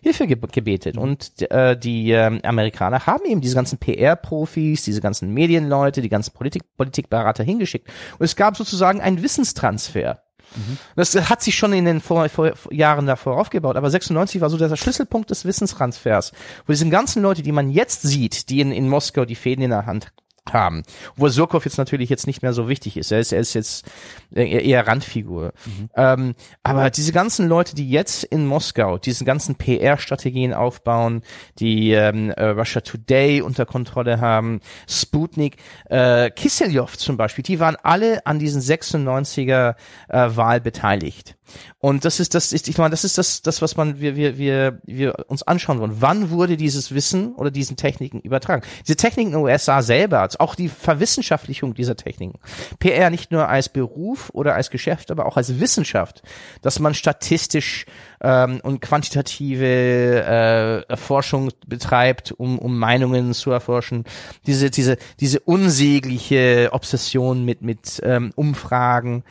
Hilfe 0.03 0.27
gebetet. 0.27 0.97
Und 0.97 1.51
äh, 1.51 1.77
die 1.77 2.11
äh, 2.11 2.41
Amerikaner 2.43 3.07
haben 3.07 3.25
eben 3.27 3.41
diese 3.41 3.55
ganzen 3.55 3.79
PR-Profis, 3.79 4.85
diese 4.85 5.01
ganzen 5.01 5.33
Medienleute, 5.33 6.03
die 6.03 6.09
ganzen 6.09 6.33
Politik 6.33 6.65
Politikberater 6.77 7.45
hingeschickt. 7.45 7.89
Und 8.19 8.25
es 8.25 8.37
gab 8.37 8.57
sozusagen 8.57 9.01
einen 9.01 9.23
Wissenstransfer. 9.23 10.23
Mhm. 10.55 10.79
Das 10.95 11.15
hat 11.29 11.43
sich 11.43 11.57
schon 11.57 11.73
in 11.73 11.85
den 11.85 12.01
vor, 12.01 12.29
vor, 12.29 12.53
Jahren 12.71 13.07
davor 13.07 13.39
aufgebaut, 13.39 13.77
aber 13.77 13.91
96 13.91 14.41
war 14.41 14.51
so 14.51 14.57
der 14.57 14.75
Schlüsselpunkt 14.77 15.31
des 15.31 15.45
Wissenstransfers, 15.45 16.33
wo 16.67 16.73
diese 16.73 16.89
ganzen 16.89 17.23
Leute, 17.23 17.43
die 17.43 17.53
man 17.53 17.71
jetzt 17.71 18.03
sieht, 18.03 18.49
die 18.49 18.61
in, 18.61 18.73
in 18.73 18.89
Moskau 18.89 19.25
die 19.25 19.35
Fäden 19.35 19.65
in 19.65 19.71
der 19.71 19.87
Hand 19.87 20.13
haben. 20.53 20.83
Wo 21.17 21.29
Surkov 21.29 21.65
jetzt 21.65 21.79
natürlich 21.79 22.11
jetzt 22.11 22.27
nicht 22.27 22.43
mehr 22.43 22.53
so 22.53 22.69
wichtig 22.69 22.97
ist. 22.97 23.13
Er 23.13 23.21
ist, 23.21 23.33
er 23.33 23.41
ist 23.41 23.55
jetzt 23.55 23.87
eher 24.35 24.87
Randfigur. 24.87 25.53
Mhm. 25.65 25.91
Ähm, 25.97 26.35
aber 26.63 26.91
diese 26.91 27.13
ganzen 27.13 27.49
Leute, 27.49 27.75
die 27.75 27.91
jetzt 27.91 28.25
in 28.25 28.47
Moskau 28.47 28.99
diese 28.99 29.25
ganzen 29.25 29.57
PR-Strategien 29.57 30.55
aufbauen, 30.55 31.23
die 31.59 31.93
ähm, 31.93 32.31
äh, 32.31 32.47
Russia 32.47 32.81
Today 32.81 33.41
unter 33.41 33.67
Kontrolle 33.67 34.21
haben, 34.21 34.61
Sputnik, 34.89 35.57
äh, 35.87 36.31
Kiselyov 36.31 36.97
zum 36.99 37.17
Beispiel, 37.17 37.45
die 37.45 37.61
waren 37.61 37.77
alle 37.83 38.27
an 38.27 38.39
diesen 38.39 38.61
96er 38.61 39.75
äh, 40.09 40.37
Wahl 40.37 40.61
beteiligt. 40.61 41.37
Und 41.79 42.05
das 42.05 42.21
ist 42.21 42.35
das 42.35 42.53
ist 42.53 42.69
ich 42.69 42.79
meine, 42.79 42.91
das 42.91 43.05
ist 43.05 43.19
das 43.19 43.43
das 43.43 43.63
was 43.63 43.77
man 43.77 44.01
wir 44.01 44.17
wir 44.17 44.39
wir 44.39 44.81
wir 44.85 45.15
uns 45.29 45.43
anschauen 45.43 45.79
wollen. 45.79 45.97
Wann 46.01 46.31
wurde 46.31 46.57
dieses 46.57 46.93
Wissen 46.95 47.35
oder 47.35 47.51
diesen 47.51 47.77
Techniken 47.77 48.21
übertragen? 48.21 48.63
Diese 48.87 48.97
Techniken 48.97 49.31
in 49.31 49.37
den 49.37 49.45
USA 49.45 49.83
selber, 49.83 50.29
auch 50.41 50.55
die 50.55 50.69
Verwissenschaftlichung 50.69 51.75
dieser 51.75 51.97
Techniken. 51.97 52.39
PR 52.79 53.11
nicht 53.11 53.33
nur 53.33 53.49
als 53.49 53.69
Beruf 53.69 54.31
oder 54.33 54.55
als 54.55 54.71
Geschäft, 54.71 55.11
aber 55.11 55.27
auch 55.27 55.37
als 55.37 55.61
Wissenschaft, 55.61 56.23
dass 56.63 56.79
man 56.79 56.95
statistisch 56.95 57.87
ähm, 58.21 58.61
und 58.63 58.81
quantitative 58.81 60.85
äh, 60.89 60.97
Forschung 60.97 61.51
betreibt, 61.67 62.33
um, 62.33 62.59
um 62.59 62.79
Meinungen 62.79 63.35
zu 63.35 63.51
erforschen. 63.51 64.05
Diese, 64.47 64.71
diese, 64.71 64.97
diese 65.21 65.41
unsägliche 65.41 66.71
Obsession 66.73 67.45
mit, 67.45 67.63
mit 67.63 68.01
ähm, 68.03 68.33
Umfragen, 68.35 69.25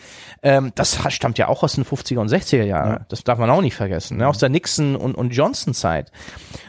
ähm, 0.43 0.71
das 0.75 0.97
stammt 1.13 1.37
ja 1.37 1.47
auch 1.47 1.63
aus 1.63 1.73
den 1.73 1.85
50er 1.85 2.19
und 2.19 2.29
60er 2.29 2.63
Jahren. 2.63 2.91
Ja. 2.91 3.05
Das 3.09 3.23
darf 3.23 3.39
man 3.39 3.49
auch 3.49 3.61
nicht 3.61 3.75
vergessen. 3.75 4.17
Ne? 4.17 4.27
Aus 4.27 4.37
der 4.37 4.49
Nixon- 4.49 4.95
und, 4.95 5.15
und 5.15 5.31
Johnson-Zeit. 5.31 6.11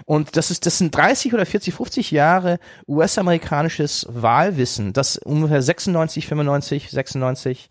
Und 0.05 0.37
das 0.37 0.51
ist, 0.51 0.67
das 0.67 0.79
sind 0.79 0.95
30 0.95 1.35
oder 1.35 1.47
40, 1.47 1.75
50 1.75 2.11
Jahre 2.11 2.59
US-amerikanisches 2.87 4.07
Wahlwissen, 4.27 4.93
das 4.93 5.19
ungefähr 5.19 5.63
96, 5.63 6.27
95, 6.27 6.91
96 6.91 7.69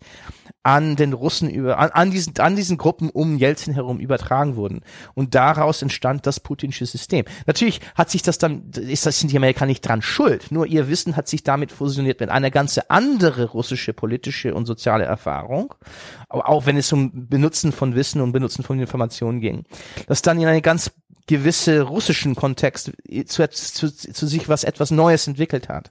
an 0.62 0.96
den 0.96 1.12
Russen 1.12 1.50
über, 1.50 1.78
an, 1.78 1.90
an 1.90 2.10
diesen, 2.10 2.38
an 2.38 2.56
diesen 2.56 2.78
Gruppen 2.78 3.10
um 3.10 3.36
Jelzin 3.36 3.74
herum 3.74 4.00
übertragen 4.00 4.56
wurden. 4.56 4.80
Und 5.12 5.34
daraus 5.34 5.82
entstand 5.82 6.26
das 6.26 6.40
putinsche 6.40 6.86
System. 6.86 7.26
Natürlich 7.46 7.82
hat 7.94 8.10
sich 8.10 8.22
das 8.22 8.38
dann, 8.38 8.70
ist 8.70 9.04
das, 9.04 9.20
sind 9.20 9.32
die 9.32 9.36
Amerikaner 9.36 9.68
nicht 9.68 9.86
dran 9.86 10.00
schuld. 10.00 10.50
Nur 10.50 10.66
ihr 10.66 10.88
Wissen 10.88 11.14
hat 11.14 11.28
sich 11.28 11.44
damit 11.44 11.72
fusioniert 11.72 12.20
mit 12.20 12.30
einer 12.30 12.50
ganze 12.50 12.88
andere 12.90 13.50
russische 13.50 13.92
politische 13.92 14.54
und 14.54 14.64
soziale 14.64 15.04
Erfahrung. 15.04 15.74
Auch 16.30 16.64
wenn 16.64 16.78
es 16.78 16.90
um 16.90 17.28
Benutzen 17.28 17.70
von 17.70 17.94
Wissen 17.94 18.22
und 18.22 18.32
Benutzen 18.32 18.64
von 18.64 18.80
Informationen 18.80 19.40
ging. 19.40 19.64
Das 20.06 20.22
dann 20.22 20.40
in 20.40 20.48
eine 20.48 20.62
ganz 20.62 20.90
gewisse 21.26 21.82
russischen 21.82 22.34
Kontext 22.34 22.92
zu, 23.26 23.50
zu, 23.50 23.94
zu 23.94 24.26
sich 24.26 24.48
was 24.48 24.64
etwas 24.64 24.90
Neues 24.90 25.26
entwickelt 25.26 25.68
hat. 25.68 25.90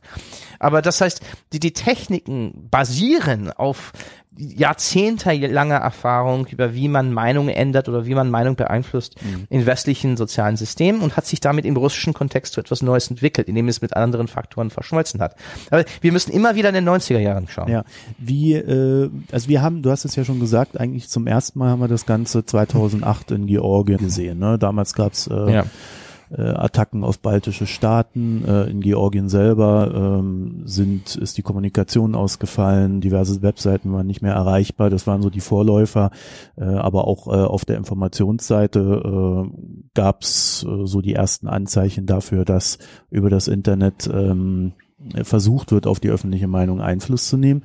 Aber 0.60 0.82
das 0.82 1.02
heißt, 1.02 1.22
die, 1.52 1.60
die 1.60 1.74
Techniken 1.74 2.70
basieren 2.70 3.52
auf 3.52 3.92
jahrzehntelanger 4.38 5.76
Erfahrung 5.76 6.48
über 6.48 6.74
wie 6.74 6.88
man 6.88 7.14
Meinung 7.14 7.50
ändert 7.50 7.88
oder 7.90 8.06
wie 8.06 8.16
man 8.16 8.30
Meinung 8.30 8.56
beeinflusst 8.56 9.16
mhm. 9.24 9.46
in 9.50 9.66
westlichen 9.66 10.18
sozialen 10.18 10.58
Systemen 10.58 11.02
und 11.02 11.16
hat 11.16 11.26
sich 11.26 11.40
damit 11.40 11.66
im 11.66 11.78
russischen 11.78 12.14
Kontext 12.14 12.54
zu 12.54 12.60
etwas 12.60 12.82
Neues 12.82 13.10
entwickelt, 13.10 13.48
indem 13.48 13.68
es 13.68 13.82
mit 13.82 13.96
anderen 13.96 14.28
Faktoren 14.28 14.70
verschmolzen 14.70 15.22
hat. 15.22 15.36
Aber 15.72 15.86
wir 16.02 16.12
müssen 16.12 16.32
immer 16.32 16.56
wieder 16.56 16.70
in 16.70 16.76
den 16.76 16.90
90er 16.90 17.20
Jahren 17.20 17.48
schauen. 17.48 17.70
Ja, 17.70 17.84
wie, 18.18 18.54
äh, 18.54 19.10
also 19.32 19.48
wir 19.48 19.62
haben, 19.62 19.82
du 19.82 19.92
hast 19.92 20.06
es 20.06 20.16
ja 20.16 20.26
schon 20.26 20.40
gesagt, 20.40 20.80
eigentlich 20.80 21.10
zum 21.10 21.28
ersten 21.28 21.60
Mal 21.60 21.70
haben 21.70 21.80
wir 21.80 21.88
das 21.88 22.06
Ganze 22.06 22.46
2008 22.46 23.32
in 23.32 23.48
Georgien 23.48 23.98
gesehen. 24.00 24.40
Ne? 24.40 24.58
Damals 24.58 24.94
gab's 24.94 25.28
äh, 25.28 25.54
ja 25.54 25.66
äh, 26.30 26.42
Attacken 26.42 27.04
auf 27.04 27.20
baltische 27.20 27.68
Staaten. 27.68 28.44
Äh, 28.46 28.64
in 28.66 28.82
Georgien 28.82 29.30
selber 29.30 30.20
ähm, 30.20 30.64
sind, 30.66 31.16
ist 31.16 31.38
die 31.38 31.42
Kommunikation 31.42 32.16
ausgefallen, 32.16 33.02
diverse 33.02 33.42
Webseiten 33.42 33.92
waren 33.94 34.08
nicht 34.08 34.22
mehr 34.22 34.34
erreichbar. 34.34 34.90
Das 34.90 35.08
waren 35.08 35.22
so 35.22 35.30
die 35.30 35.42
Vorläufer. 35.42 36.12
Äh, 36.58 36.66
aber 36.66 37.08
auch 37.08 37.28
äh, 37.28 37.32
auf 37.32 37.66
der 37.66 37.78
Informationsseite 37.78 38.80
äh, 38.80 39.50
gab 39.94 40.22
es 40.22 40.66
äh, 40.68 40.86
so 40.86 41.02
die 41.02 41.14
ersten 41.14 41.48
Anzeichen 41.48 42.06
dafür, 42.06 42.46
dass 42.46 42.78
über 43.10 43.30
das 43.30 43.48
Internet 43.48 44.10
ähm, 44.12 44.74
versucht 45.24 45.72
wird, 45.72 45.88
auf 45.88 46.00
die 46.00 46.10
öffentliche 46.10 46.48
Meinung 46.48 46.82
Einfluss 46.82 47.28
zu 47.28 47.38
nehmen. 47.38 47.64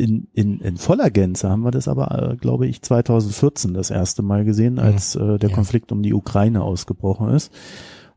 In, 0.00 0.28
in, 0.32 0.60
in 0.60 0.76
voller 0.76 1.10
Gänze 1.10 1.50
haben 1.50 1.62
wir 1.62 1.70
das 1.70 1.88
aber, 1.88 2.32
äh, 2.32 2.36
glaube 2.36 2.66
ich, 2.66 2.82
2014 2.82 3.74
das 3.74 3.90
erste 3.90 4.22
Mal 4.22 4.44
gesehen, 4.44 4.74
mhm. 4.74 4.80
als 4.80 5.14
äh, 5.14 5.38
der 5.38 5.50
ja. 5.50 5.54
Konflikt 5.54 5.92
um 5.92 6.02
die 6.02 6.14
Ukraine 6.14 6.62
ausgebrochen 6.62 7.28
ist. 7.28 7.52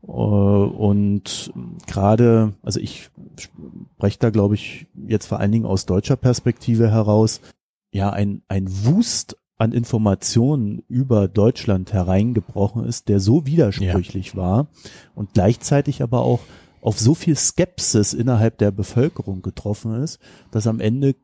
Äh, 0.02 0.10
und 0.10 1.52
gerade, 1.86 2.54
also 2.62 2.80
ich 2.80 3.10
spreche 3.38 4.18
da, 4.18 4.30
glaube 4.30 4.54
ich, 4.54 4.86
jetzt 5.06 5.26
vor 5.26 5.40
allen 5.40 5.52
Dingen 5.52 5.66
aus 5.66 5.86
deutscher 5.86 6.16
Perspektive 6.16 6.90
heraus, 6.90 7.40
ja, 7.92 8.10
ein, 8.10 8.42
ein 8.48 8.66
Wust 8.68 9.36
an 9.56 9.72
Informationen 9.72 10.82
über 10.88 11.28
Deutschland 11.28 11.92
hereingebrochen 11.92 12.84
ist, 12.84 13.08
der 13.08 13.20
so 13.20 13.46
widersprüchlich 13.46 14.32
ja. 14.32 14.36
war 14.36 14.66
und 15.14 15.34
gleichzeitig 15.34 16.02
aber 16.02 16.22
auch 16.22 16.40
auf 16.80 16.98
so 16.98 17.14
viel 17.14 17.36
Skepsis 17.36 18.12
innerhalb 18.12 18.58
der 18.58 18.70
Bevölkerung 18.70 19.40
getroffen 19.42 19.94
ist, 20.02 20.18
dass 20.50 20.66
am 20.66 20.80
Ende 20.80 21.14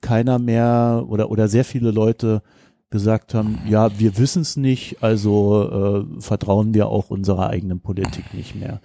keiner 0.00 0.38
mehr 0.38 1.04
oder 1.08 1.30
oder 1.30 1.48
sehr 1.48 1.64
viele 1.64 1.90
Leute 1.90 2.42
gesagt 2.90 3.34
haben, 3.34 3.58
ja, 3.68 3.98
wir 3.98 4.16
wissen 4.16 4.42
es 4.42 4.56
nicht, 4.56 5.02
also 5.02 6.06
äh, 6.16 6.20
vertrauen 6.20 6.72
wir 6.72 6.86
auch 6.86 7.10
unserer 7.10 7.50
eigenen 7.50 7.80
Politik 7.80 8.32
nicht 8.32 8.54
mehr. 8.54 8.80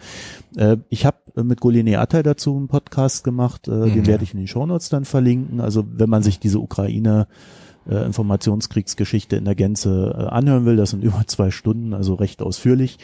Äh, 0.57 0.77
ich 0.89 1.05
habe 1.05 1.17
mit 1.43 1.61
Golene 1.61 1.99
Atay 1.99 2.23
dazu 2.23 2.55
einen 2.55 2.67
Podcast 2.67 3.23
gemacht, 3.23 3.67
äh, 3.67 3.71
mhm. 3.71 3.93
den 3.93 4.07
werde 4.07 4.23
ich 4.23 4.33
in 4.33 4.39
den 4.39 4.47
Shownotes 4.47 4.89
dann 4.89 5.05
verlinken. 5.05 5.61
Also 5.61 5.85
wenn 5.87 6.09
man 6.09 6.23
sich 6.23 6.39
diese 6.39 6.59
Ukraine 6.59 7.27
äh, 7.87 8.03
Informationskriegsgeschichte 8.05 9.35
in 9.35 9.45
der 9.45 9.55
Gänze 9.55 10.15
äh, 10.17 10.23
anhören 10.23 10.65
will, 10.65 10.77
das 10.77 10.89
sind 10.89 11.03
über 11.03 11.23
zwei 11.27 11.51
Stunden, 11.51 11.93
also 11.93 12.15
recht 12.15 12.41
ausführlich, 12.41 12.97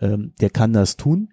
ähm, 0.00 0.32
der 0.40 0.50
kann 0.50 0.72
das 0.72 0.96
tun. 0.96 1.28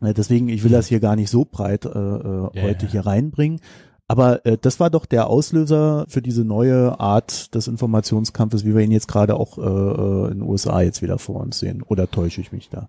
Äh, 0.00 0.14
deswegen, 0.14 0.48
ich 0.48 0.64
will 0.64 0.72
das 0.72 0.86
hier 0.86 1.00
gar 1.00 1.16
nicht 1.16 1.30
so 1.30 1.44
breit 1.44 1.84
äh, 1.84 1.88
äh, 1.90 2.48
ja, 2.54 2.62
heute 2.62 2.86
ja. 2.86 2.92
hier 2.92 3.06
reinbringen. 3.06 3.60
Aber 4.08 4.44
äh, 4.46 4.56
das 4.60 4.80
war 4.80 4.90
doch 4.90 5.06
der 5.06 5.28
Auslöser 5.28 6.06
für 6.08 6.22
diese 6.22 6.44
neue 6.44 6.98
Art 6.98 7.54
des 7.54 7.68
Informationskampfes, 7.68 8.64
wie 8.64 8.74
wir 8.74 8.82
ihn 8.82 8.90
jetzt 8.90 9.08
gerade 9.08 9.36
auch 9.36 9.58
äh, 9.58 9.60
äh 9.60 10.32
in 10.32 10.38
den 10.38 10.42
USA 10.42 10.80
jetzt 10.80 11.02
wieder 11.02 11.18
vor 11.18 11.36
uns 11.36 11.58
sehen. 11.58 11.82
Oder 11.82 12.10
täusche 12.10 12.40
ich 12.40 12.50
mich 12.50 12.70
da? 12.70 12.88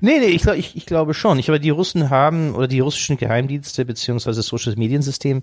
Nee, 0.00 0.18
nee, 0.18 0.26
ich, 0.26 0.42
glaub, 0.42 0.56
ich, 0.56 0.74
ich 0.74 0.86
glaube 0.86 1.12
schon. 1.12 1.38
Ich 1.38 1.46
glaube, 1.46 1.60
die 1.60 1.70
Russen 1.70 2.08
haben 2.08 2.54
oder 2.54 2.66
die 2.66 2.80
russischen 2.80 3.18
Geheimdienste 3.18 3.84
beziehungsweise 3.84 4.38
das 4.38 4.50
russische 4.52 4.78
Mediensystem 4.78 5.42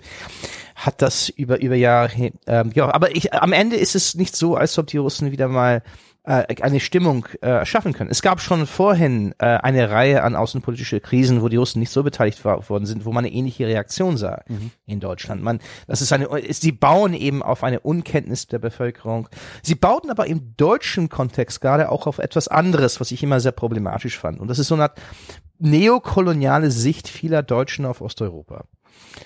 hat 0.76 1.04
das 1.04 1.30
über 1.30 1.62
über 1.62 1.76
Jahre. 1.76 2.32
Ähm, 2.48 2.72
ja, 2.74 2.92
aber 2.92 3.16
ich, 3.16 3.32
am 3.34 3.54
Ende 3.54 3.76
ist 3.76 3.96
es 3.96 4.16
nicht 4.16 4.36
so, 4.36 4.56
als 4.56 4.78
ob 4.80 4.88
die 4.88 4.98
Russen 4.98 5.32
wieder 5.32 5.48
mal 5.48 5.84
äh, 6.26 6.56
eine 6.62 6.80
Stimmung 6.80 7.28
äh, 7.42 7.66
schaffen 7.66 7.92
können. 7.92 8.10
Es 8.10 8.22
gab 8.22 8.40
schon 8.40 8.66
vorhin 8.66 9.36
äh, 9.40 9.46
eine 9.46 9.90
Reihe 9.90 10.24
an 10.24 10.36
außenpolitische 10.36 11.02
Krisen, 11.02 11.42
wo 11.42 11.50
die 11.50 11.58
Russen 11.58 11.80
nicht 11.80 11.90
so 11.92 12.02
beteiligt 12.02 12.44
war, 12.46 12.70
worden 12.70 12.86
sind, 12.86 13.06
wo 13.06 13.12
man 13.12 13.26
eine 13.26 13.34
ähnliche 13.34 13.68
Reaktion 13.68 14.16
sah 14.16 14.42
mhm. 14.48 14.72
in 14.86 15.00
Deutschland. 15.02 15.44
Man, 15.44 15.60
das 15.88 16.02
ist 16.02 16.14
eine, 16.14 16.26
ist, 16.40 16.62
sie 16.62 16.72
bauen 16.72 17.14
eben 17.14 17.44
auf 17.44 17.64
eine 17.64 17.82
Unkenntnis 17.82 18.48
der 18.48 18.60
Bevölkerung. 18.60 19.28
Sie 19.62 19.76
bauten 19.76 20.10
aber 20.10 20.28
im 20.28 20.56
deutschen 20.56 21.10
Kontext 21.10 21.60
gerade 21.60 21.90
auch 21.90 22.08
auf 22.08 22.20
etwas 22.20 22.48
anderes, 22.48 23.02
was 23.02 23.12
ich 23.12 23.22
immer 23.22 23.42
sehr 23.42 23.52
problematisch 23.52 24.18
fand. 24.18 24.40
Und 24.40 24.48
das 24.48 24.60
ist 24.60 24.70
so 24.70 24.76
eine 24.76 24.84
Art 24.84 25.02
neokoloniale 25.60 26.72
Sicht 26.72 27.08
vieler 27.08 27.44
Deutschen 27.44 27.86
auf 27.86 28.02
Osteuropa. 28.02 28.66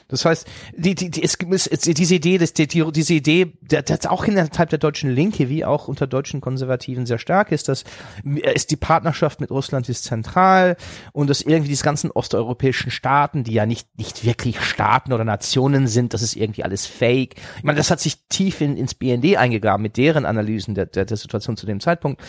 Das 0.07 0.25
heißt, 0.25 0.48
die, 0.75 0.96
die, 0.96 1.12
die, 1.12 1.24
es, 1.24 1.38
es, 1.67 1.81
diese 1.81 2.15
Idee, 2.15 2.38
die, 2.38 2.67
die, 2.67 2.91
diese 2.91 3.13
Idee, 3.13 3.53
das 3.62 4.05
auch 4.05 4.24
innerhalb 4.25 4.69
der 4.69 4.79
deutschen 4.79 5.10
Linke 5.10 5.50
wie 5.50 5.65
auch 5.65 5.88
unter 5.88 6.07
deutschen 6.07 6.41
Konservativen 6.41 7.05
sehr 7.05 7.19
stark 7.19 7.51
ist, 7.51 7.67
dass 7.67 7.84
ist 8.24 8.72
die 8.72 8.75
Partnerschaft 8.75 9.41
mit 9.41 9.51
Russland 9.51 9.89
ist 9.89 10.03
zentral 10.03 10.77
und 11.12 11.29
dass 11.29 11.41
irgendwie 11.41 11.69
diese 11.69 11.84
ganzen 11.84 12.12
osteuropäischen 12.12 12.91
Staaten, 12.91 13.43
die 13.43 13.53
ja 13.53 13.65
nicht 13.65 13.88
nicht 13.98 14.25
wirklich 14.25 14.62
Staaten 14.62 15.13
oder 15.13 15.24
Nationen 15.24 15.88
sind, 15.88 16.13
das 16.13 16.22
ist 16.22 16.36
irgendwie 16.36 16.63
alles 16.63 16.86
Fake. 16.86 17.36
Ich 17.57 17.63
meine, 17.63 17.77
das 17.77 17.91
hat 17.91 18.00
sich 18.00 18.27
tief 18.29 18.62
in, 18.62 18.77
ins 18.77 18.93
BND 18.93 19.38
eingegraben 19.38 19.81
mit 19.81 19.98
deren 19.98 20.25
Analysen 20.25 20.75
der, 20.75 20.86
der, 20.86 21.05
der 21.05 21.17
Situation 21.17 21.57
zu 21.57 21.65
dem 21.65 21.79
Zeitpunkt. 21.79 22.22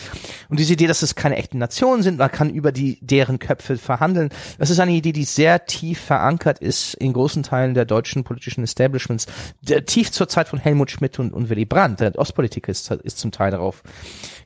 Und 0.49 0.59
diese 0.59 0.73
Idee, 0.73 0.87
dass 0.87 1.01
es 1.01 1.15
keine 1.15 1.37
echten 1.37 1.57
Nationen 1.57 2.03
sind, 2.03 2.17
man 2.17 2.31
kann 2.31 2.49
über 2.49 2.71
die 2.71 2.99
deren 3.01 3.39
Köpfe 3.39 3.77
verhandeln, 3.77 4.29
das 4.57 4.69
ist 4.69 4.79
eine 4.79 4.91
Idee, 4.91 5.11
die 5.11 5.23
sehr 5.23 5.65
tief 5.65 5.99
verankert 5.99 6.59
ist 6.59 6.93
in 6.95 7.13
großen 7.13 7.38
Teilen 7.43 7.73
der 7.73 7.85
deutschen 7.85 8.23
politischen 8.23 8.63
Establishments, 8.63 9.27
der, 9.61 9.85
tief 9.85 10.11
zur 10.11 10.27
Zeit 10.27 10.47
von 10.47 10.59
Helmut 10.59 10.91
Schmidt 10.91 11.19
und, 11.19 11.33
und 11.33 11.49
Willy 11.49 11.65
Brandt, 11.65 11.99
der 11.99 12.17
Ostpolitiker 12.17 12.71
ist, 12.71 12.89
ist 12.91 13.19
zum 13.19 13.31
Teil 13.31 13.51
darauf 13.51 13.83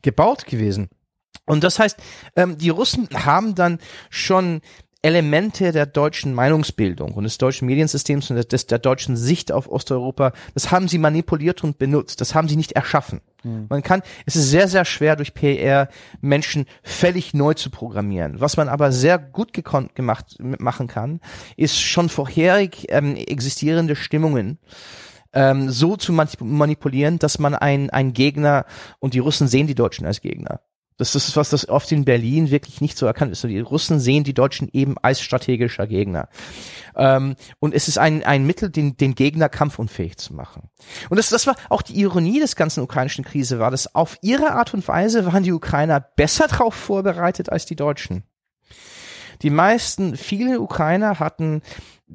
gebaut 0.02 0.46
gewesen. 0.46 0.90
Und 1.46 1.64
das 1.64 1.80
heißt, 1.80 1.98
ähm, 2.36 2.58
die 2.58 2.70
Russen 2.70 3.10
haben 3.14 3.56
dann 3.56 3.80
schon 4.10 4.62
Elemente 5.04 5.74
der 5.74 5.86
deutschen 5.86 6.34
Meinungsbildung 6.34 7.12
und 7.14 7.26
des 7.26 7.38
deutschen 7.38 7.68
Mediensystems 7.68 8.32
und 8.32 8.52
des, 8.52 8.68
der 8.68 8.80
deutschen 8.80 9.18
Sicht 9.18 9.52
auf 9.52 9.70
Osteuropa, 9.70 10.32
das 10.54 10.72
haben 10.72 10.88
sie 10.88 10.98
manipuliert 10.98 11.62
und 11.64 11.78
benutzt. 11.78 12.22
Das 12.22 12.34
haben 12.34 12.48
sie 12.48 12.56
nicht 12.56 12.72
erschaffen. 12.72 13.20
Mhm. 13.44 13.66
Man 13.70 13.84
kann, 13.84 14.02
es 14.26 14.38
ist 14.38 14.50
sehr, 14.50 14.70
sehr 14.70 14.86
schwer 14.86 15.18
durch 15.18 15.34
PR 15.34 15.90
Menschen 16.22 16.66
völlig 16.84 17.34
neu 17.34 17.54
zu 17.54 17.70
programmieren. 17.70 18.40
Was 18.40 18.56
man 18.56 18.70
aber 18.70 18.94
sehr 18.94 19.20
gut 19.20 19.52
gekonnt 19.52 19.94
gemacht, 19.94 20.38
machen 20.40 20.88
kann, 20.88 21.20
ist 21.58 21.80
schon 21.82 22.08
vorherig 22.08 22.86
ähm, 22.88 23.18
existierende 23.18 23.98
Stimmungen 23.98 24.58
ähm, 25.34 25.70
so 25.70 25.98
zu 25.98 26.14
manipulieren, 26.14 27.20
dass 27.20 27.40
man 27.40 27.56
ein, 27.56 27.90
ein 27.90 28.14
Gegner 28.14 28.66
und 29.00 29.14
die 29.14 29.20
Russen 29.20 29.50
sehen 29.50 29.68
die 29.68 29.76
Deutschen 29.76 30.06
als 30.06 30.22
Gegner. 30.22 30.62
Das 30.98 31.16
ist 31.16 31.36
was, 31.36 31.50
das 31.50 31.68
oft 31.68 31.92
in 31.92 32.06
Berlin 32.06 32.52
wirklich 32.52 32.82
nicht 32.82 32.98
so 32.98 33.06
erkannt 33.06 33.32
ist. 33.32 33.44
Die 33.44 33.60
Russen 33.60 34.00
sehen 34.00 34.24
die 34.24 34.34
Deutschen 34.34 34.70
eben 34.72 34.96
als 35.02 35.22
strategischer 35.22 35.88
Gegner. 35.88 36.30
Ähm, 36.96 37.36
und 37.60 37.74
es 37.74 37.88
ist 37.88 37.98
ein, 37.98 38.24
ein 38.24 38.46
Mittel, 38.46 38.70
den, 38.70 38.98
den 38.98 39.16
Gegner 39.16 39.50
kampfunfähig 39.50 40.18
zu 40.18 40.34
machen. 40.34 40.70
Und 41.10 41.18
das, 41.18 41.30
das 41.30 41.48
war 41.48 41.56
auch 41.70 41.82
die 41.82 42.00
Ironie 42.00 42.40
des 42.40 42.56
ganzen 42.56 42.82
ukrainischen 42.82 43.24
Krise, 43.24 43.60
war, 43.60 43.72
dass 43.72 43.96
auf 43.96 44.18
ihre 44.22 44.52
Art 44.52 44.74
und 44.74 44.88
Weise 44.88 45.26
waren 45.26 45.44
die 45.44 45.54
Ukrainer 45.54 46.00
besser 46.00 46.48
darauf 46.48 46.76
vorbereitet 46.76 47.50
als 47.50 47.66
die 47.66 47.76
Deutschen. 47.76 48.24
Die 49.42 49.50
meisten, 49.50 50.16
viele 50.16 50.62
Ukrainer 50.62 51.20
hatten 51.20 51.62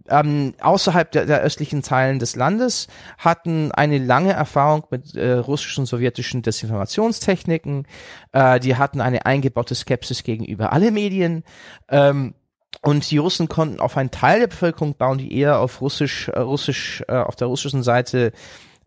ähm, 0.09 0.55
außerhalb 0.61 1.11
der, 1.11 1.27
der 1.27 1.41
östlichen 1.41 1.83
Teilen 1.83 2.19
des 2.19 2.37
Landes 2.37 2.89
hatten 3.19 3.73
eine 3.73 3.99
lange 3.99 4.33
Erfahrung 4.33 4.85
mit 4.91 5.15
äh, 5.15 5.33
russischen, 5.33 5.87
sowjetischen 5.87 6.43
Desinformationstechniken. 6.43 7.87
Äh, 8.33 8.61
die 8.61 8.77
hatten 8.77 9.01
eine 9.01 9.27
eingebaute 9.27 9.75
Skepsis 9.75 10.23
gegenüber 10.23 10.73
alle 10.73 10.91
Medien. 10.91 11.45
Ähm, 11.89 12.35
und 12.83 13.11
die 13.11 13.19
Russen 13.19 13.49
konnten 13.49 13.81
auf 13.81 13.97
einen 13.97 14.11
Teil 14.11 14.41
der 14.41 14.47
Bevölkerung 14.47 14.95
bauen, 14.95 15.19
die 15.19 15.37
eher 15.37 15.59
auf 15.59 15.81
Russisch, 15.81 16.29
äh, 16.29 16.39
Russisch, 16.39 17.03
äh, 17.09 17.17
auf 17.17 17.35
der 17.37 17.49
russischen 17.49 17.83
Seite 17.83 18.33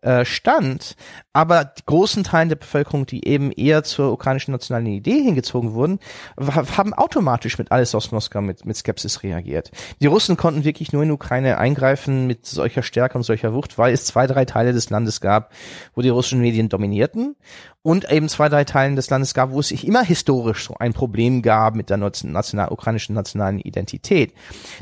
äh, 0.02 0.26
stand, 0.26 0.96
aber 1.34 1.66
die 1.66 1.84
großen 1.86 2.24
Teilen 2.24 2.50
der 2.50 2.56
Bevölkerung, 2.56 3.06
die 3.06 3.28
eben 3.28 3.52
eher 3.52 3.84
zur 3.84 4.12
ukrainischen 4.12 4.52
nationalen 4.52 4.88
Idee 4.88 5.22
hingezogen 5.22 5.74
wurden, 5.74 6.00
haben 6.38 6.94
automatisch 6.94 7.58
mit 7.58 7.72
alles 7.72 7.96
aus 7.96 8.12
Moskau 8.12 8.42
mit, 8.42 8.66
mit 8.66 8.76
Skepsis 8.76 9.24
reagiert. 9.24 9.72
Die 10.02 10.08
Russen 10.08 10.38
konnten 10.38 10.64
wirklich 10.64 10.92
nur 10.92 11.04
in 11.04 11.12
Ukraine 11.12 11.58
eingreifen 11.58 12.28
mit 12.28 12.46
solcher 12.46 12.84
Stärke 12.84 13.18
und 13.18 13.24
solcher 13.24 13.54
Wucht, 13.54 13.78
weil 13.78 13.94
es 13.94 14.06
zwei, 14.06 14.28
drei 14.28 14.46
Teile 14.46 14.74
des 14.74 14.90
Landes 14.90 15.22
gab, 15.22 15.54
wo 15.96 16.02
die 16.02 16.10
russischen 16.10 16.42
Medien 16.42 16.70
dominierten 16.70 17.36
und 17.84 18.12
eben 18.12 18.30
zwei, 18.30 18.48
drei 18.50 18.64
Teilen 18.64 18.96
des 18.96 19.10
Landes 19.10 19.34
gab, 19.34 19.52
wo 19.52 19.60
es 19.60 19.70
sich 19.70 19.88
immer 19.88 20.04
historisch 20.04 20.66
so 20.66 20.76
ein 20.78 20.94
Problem 20.94 21.42
gab 21.42 21.76
mit 21.76 21.90
der 21.90 21.98
national, 21.98 22.70
ukrainischen 22.70 23.16
nationalen 23.16 23.60
Identität. 23.60 24.34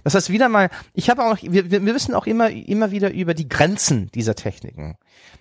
Das 0.03 0.15
heißt 0.15 0.29
wieder 0.29 0.49
mal, 0.49 0.69
ich 0.93 1.09
habe 1.09 1.23
auch, 1.23 1.37
wir, 1.41 1.71
wir 1.71 1.85
wissen 1.85 2.13
auch 2.13 2.27
immer, 2.27 2.49
immer 2.49 2.91
wieder 2.91 3.11
über 3.11 3.33
die 3.33 3.47
Grenzen 3.47 4.09
dieser 4.13 4.35
Techniken 4.35 4.97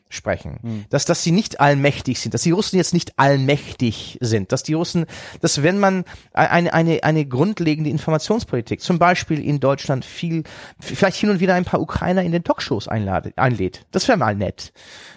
sprechen. 0.08 0.58
Mhm. 0.62 0.84
Dass, 0.90 1.04
dass 1.04 1.22
sie 1.22 1.32
nicht 1.32 1.60
allmächtig 1.60 2.20
sind, 2.20 2.34
dass 2.34 2.42
die 2.42 2.50
Russen 2.50 2.76
jetzt 2.76 2.94
nicht 2.94 3.18
allmächtig 3.18 4.18
sind, 4.20 4.52
dass 4.52 4.62
die 4.62 4.74
Russen, 4.74 5.06
dass 5.40 5.62
wenn 5.62 5.78
man 5.78 6.04
eine, 6.32 6.72
eine, 6.72 7.02
eine 7.04 7.26
grundlegende 7.26 7.90
Informationspolitik, 7.90 8.80
zum 8.80 8.98
Beispiel 8.98 9.44
in 9.44 9.60
Deutschland 9.60 10.04
viel, 10.04 10.44
vielleicht 10.80 11.18
hin 11.18 11.30
und 11.30 11.40
wieder 11.40 11.54
ein 11.54 11.64
paar 11.64 11.80
Ukrainer 11.80 12.22
in 12.22 12.32
den 12.32 12.44
Talkshows 12.44 12.88
einlade, 12.88 13.32
einlädt, 13.36 13.86
das 13.90 14.08
wäre 14.08 14.18
mal 14.18 14.34
nett. 14.34 14.72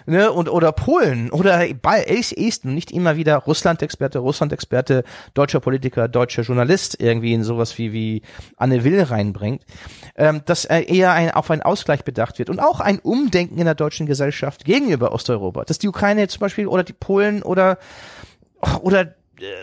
Ne? 0.06 0.30
Und, 0.32 0.48
oder 0.48 0.72
Polen 0.72 1.30
oder 1.30 1.66
bei 1.80 2.02
Esten, 2.02 2.74
nicht 2.74 2.90
immer 2.90 3.16
wieder 3.16 3.36
Russland-Experte, 3.36 4.18
Russland-Experte, 4.18 5.04
deutscher 5.34 5.60
Politiker, 5.60 6.08
deutscher 6.08 6.42
Journalist 6.42 6.96
irgendwie 7.00 7.32
in 7.32 7.44
sowas 7.44 7.78
wie, 7.78 7.92
wie 7.92 8.22
Anne 8.56 8.84
Will 8.84 9.02
reinbringt, 9.02 9.64
ähm, 10.16 10.42
dass 10.44 10.64
er 10.64 10.88
eher 10.88 11.12
ein, 11.12 11.30
auf 11.30 11.50
einen 11.50 11.62
Ausgleich 11.62 12.04
bedacht 12.04 12.38
wird 12.38 12.50
und 12.50 12.60
auch 12.60 12.80
ein 12.80 12.98
Umdenken 12.98 13.58
in 13.58 13.64
der 13.64 13.74
deutschen 13.74 14.06
Gesellschaft 14.06 14.64
gegen 14.64 14.81
gegenüber 14.84 15.12
Osteuropa. 15.12 15.64
Dass 15.64 15.78
die 15.78 15.88
Ukraine 15.88 16.28
zum 16.28 16.40
Beispiel 16.40 16.66
oder 16.66 16.84
die 16.84 16.92
Polen 16.92 17.42
oder 17.42 17.78
oder 18.82 19.14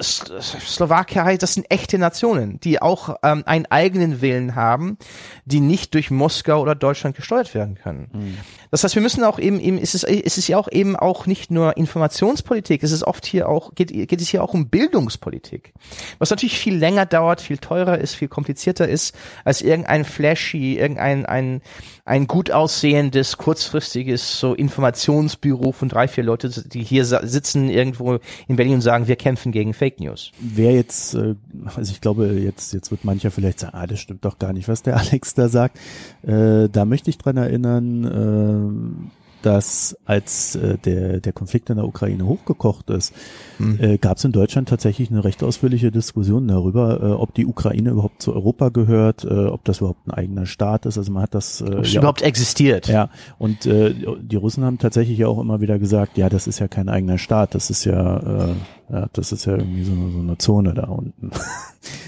Slowakei, 0.02 1.38
das 1.38 1.54
sind 1.54 1.66
echte 1.70 1.98
Nationen, 1.98 2.60
die 2.60 2.82
auch 2.82 3.16
ähm, 3.24 3.44
einen 3.46 3.66
eigenen 3.68 4.22
Willen 4.22 4.56
haben, 4.56 4.98
die 5.46 5.62
nicht 5.62 5.94
durch 5.94 6.12
Moskau 6.12 6.62
oder 6.62 6.76
Deutschland 6.76 7.16
gesteuert 7.16 7.54
werden 7.54 7.76
können. 7.76 8.10
Mhm. 8.12 8.38
Das 8.72 8.84
heißt, 8.84 8.96
wir 8.96 9.02
müssen 9.02 9.24
auch 9.24 9.40
eben, 9.40 9.60
eben 9.60 9.78
ist 9.78 9.96
es, 9.96 10.04
ist 10.04 10.38
es 10.38 10.48
ja 10.48 10.58
auch 10.58 10.70
eben 10.70 10.96
auch 10.96 11.28
nicht 11.28 11.50
nur 11.50 11.78
Informationspolitik, 11.78 12.84
es 12.84 12.92
ist 12.92 13.04
oft 13.04 13.26
hier 13.26 13.48
auch, 13.48 13.74
geht, 13.74 13.92
geht 13.92 14.22
es 14.22 14.28
hier 14.28 14.44
auch 14.44 14.54
um 14.54 14.70
Bildungspolitik. 14.70 15.74
Was 16.18 16.30
natürlich 16.30 16.60
viel 16.60 16.76
länger 16.76 17.06
dauert, 17.06 17.40
viel 17.40 17.58
teurer 17.58 17.98
ist, 18.00 18.16
viel 18.16 18.28
komplizierter 18.28 18.88
ist, 18.88 19.16
als 19.46 19.62
irgendein 19.62 20.04
flashy, 20.04 20.78
irgendein, 20.78 21.26
ein, 21.26 21.62
ein 22.10 22.26
gut 22.26 22.50
aussehendes, 22.50 23.38
kurzfristiges 23.38 24.40
so 24.40 24.56
Informationsbüro 24.56 25.72
von 25.72 25.90
drei, 25.90 26.08
vier 26.08 26.24
Leute, 26.24 26.50
die 26.68 26.82
hier 26.82 27.06
sitzen 27.06 27.70
irgendwo 27.70 28.18
in 28.48 28.56
Berlin 28.56 28.76
und 28.76 28.82
sagen, 28.82 29.08
wir 29.08 29.16
kämpfen 29.16 29.52
gegen 29.52 29.76
Fake 29.76 30.00
News. 30.00 30.32
Wer 30.40 30.74
jetzt, 30.74 31.14
äh, 31.14 31.36
also 31.76 31.92
ich 31.92 32.02
glaube, 32.02 32.26
jetzt, 32.30 32.74
jetzt 32.74 32.90
wird 32.90 33.06
mancher 33.06 33.30
vielleicht 33.30 33.60
sagen, 33.60 33.76
ah, 33.76 33.86
das 33.86 34.00
stimmt 34.00 34.26
doch 34.26 34.40
gar 34.40 34.54
nicht, 34.54 34.68
was 34.68 34.82
der 34.82 34.98
Alex 34.98 35.36
da 35.36 35.50
sagt. 35.50 35.78
Äh, 36.24 36.68
da 36.70 36.86
möchte 36.86 37.12
ich 37.12 37.20
dran 37.20 37.38
erinnern, 37.38 39.06
äh, 39.06 39.19
dass 39.42 39.98
als 40.06 40.56
äh, 40.56 40.78
der, 40.78 41.20
der 41.20 41.34
Konflikt 41.34 41.70
in 41.70 41.78
der 41.78 41.86
Ukraine 41.86 42.26
hochgekocht 42.26 42.90
ist, 42.90 43.14
mhm. 43.58 43.80
äh, 43.80 43.98
gab 43.98 44.18
es 44.18 44.24
in 44.26 44.32
Deutschland 44.32 44.70
tatsächlich 44.70 45.10
eine 45.10 45.24
recht 45.24 45.44
ausführliche 45.44 45.92
Diskussion 45.92 46.48
darüber, 46.48 47.02
äh, 47.02 47.06
ob 47.12 47.34
die 47.34 47.46
Ukraine 47.46 47.92
überhaupt 47.92 48.22
zu 48.22 48.34
Europa 48.34 48.70
gehört, 48.70 49.24
äh, 49.24 49.28
ob 49.28 49.64
das 49.66 49.80
überhaupt 49.80 50.08
ein 50.08 50.12
eigener 50.12 50.46
Staat 50.46 50.86
ist. 50.86 50.98
Also 50.98 51.12
man 51.12 51.24
hat 51.24 51.34
das 51.34 51.62
äh, 51.62 51.82
ja, 51.84 52.00
überhaupt 52.00 52.22
existiert. 52.22 52.88
Ja, 52.88 53.10
und 53.38 53.66
äh, 53.66 53.94
die 54.22 54.36
Russen 54.36 54.64
haben 54.64 54.78
tatsächlich 54.78 55.18
ja 55.18 55.28
auch 55.28 55.40
immer 55.40 55.62
wieder 55.62 55.80
gesagt, 55.80 56.18
ja, 56.18 56.30
das 56.30 56.48
ist 56.48 56.60
ja 56.60 56.68
kein 56.68 56.90
eigener 56.90 57.18
Staat, 57.18 57.56
das 57.56 57.70
ist 57.70 57.86
ja, 57.86 58.18
äh, 58.18 58.56
ja 58.92 59.10
das 59.14 59.32
ist 59.32 59.46
ja 59.46 59.54
irgendwie 59.54 59.84
so, 59.84 59.94
so 59.94 60.20
eine 60.20 60.38
Zone 60.38 60.74
da 60.74 60.84
unten. 60.86 61.32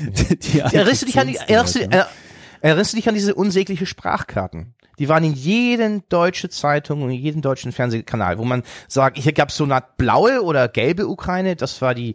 die, 0.30 0.38
die 0.38 0.60
erinnerst, 0.60 1.02
du 1.02 1.06
dich 1.06 1.20
an 1.20 1.28
die, 1.28 1.36
erinnerst, 1.36 1.76
du, 1.76 1.80
äh, 1.80 2.04
erinnerst 2.62 2.94
du 2.94 2.98
dich 2.98 3.08
an 3.08 3.15
diese 3.15 3.36
unsägliche 3.36 3.86
Sprachkarten? 3.86 4.74
Die 5.02 5.10
waren 5.10 5.24
in 5.24 5.34
jeden 5.34 6.04
deutsche 6.10 6.48
Zeitung 6.50 7.02
und 7.02 7.10
in 7.10 7.18
jeden 7.18 7.42
deutschen 7.42 7.72
Fernsehkanal, 7.72 8.38
wo 8.38 8.44
man 8.44 8.62
sagt, 8.88 9.18
hier 9.18 9.34
gab 9.34 9.50
es 9.50 9.58
so 9.58 9.64
eine 9.64 9.74
Art 9.74 9.98
blaue 9.98 10.44
oder 10.44 10.68
gelbe 10.68 11.08
Ukraine, 11.08 11.56
das 11.56 11.82
war 11.82 11.96
die, 11.96 12.14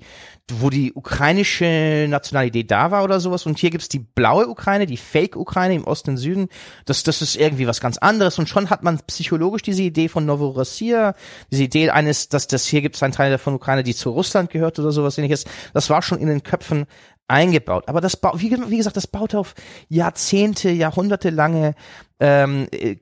wo 0.53 0.70
die 0.70 0.92
ukrainische 0.92 2.07
Nationalität 2.09 2.70
da 2.70 2.92
war 2.92 3.03
oder 3.03 3.18
sowas. 3.18 3.44
Und 3.44 3.59
hier 3.59 3.70
gibt's 3.70 3.88
die 3.88 3.99
blaue 3.99 4.46
Ukraine, 4.46 4.87
die 4.87 4.96
Fake-Ukraine 4.96 5.75
im 5.75 5.83
Osten 5.83 6.11
und 6.11 6.16
Süden. 6.18 6.49
Das, 6.85 7.03
das 7.03 7.22
ist 7.22 7.35
irgendwie 7.35 7.66
was 7.66 7.81
ganz 7.81 7.99
anderes. 7.99 8.38
Und 8.38 8.49
schon 8.49 8.70
hat 8.70 8.85
man 8.85 9.01
psychologisch 9.09 9.62
diese 9.62 9.83
Idee 9.83 10.07
von 10.07 10.25
Novorossiya, 10.25 11.14
diese 11.51 11.64
Idee 11.64 11.90
eines, 11.90 12.29
dass 12.29 12.46
das 12.46 12.66
hier 12.66 12.83
gibt's 12.83 13.03
einen 13.03 13.12
Teil 13.12 13.37
von 13.38 13.55
Ukraine, 13.55 13.83
die 13.83 13.96
zu 13.96 14.11
Russland 14.11 14.51
gehört 14.51 14.79
oder 14.79 14.92
sowas 14.92 15.18
ähnliches. 15.18 15.44
Das 15.75 15.90
war 15.90 16.03
schon 16.03 16.20
in 16.20 16.29
den 16.29 16.44
Köpfen 16.44 16.87
eingebaut. 17.28 17.88
Aber 17.88 18.00
das, 18.00 18.18
wie, 18.36 18.50
wie 18.50 18.76
gesagt, 18.76 18.96
das 18.96 19.06
baut 19.06 19.34
auf 19.34 19.54
Jahrzehnte, 19.88 20.70
Jahrhunderte 20.70 21.30
lange 21.30 21.74
ähm, 22.20 22.68
äh, 22.70 22.96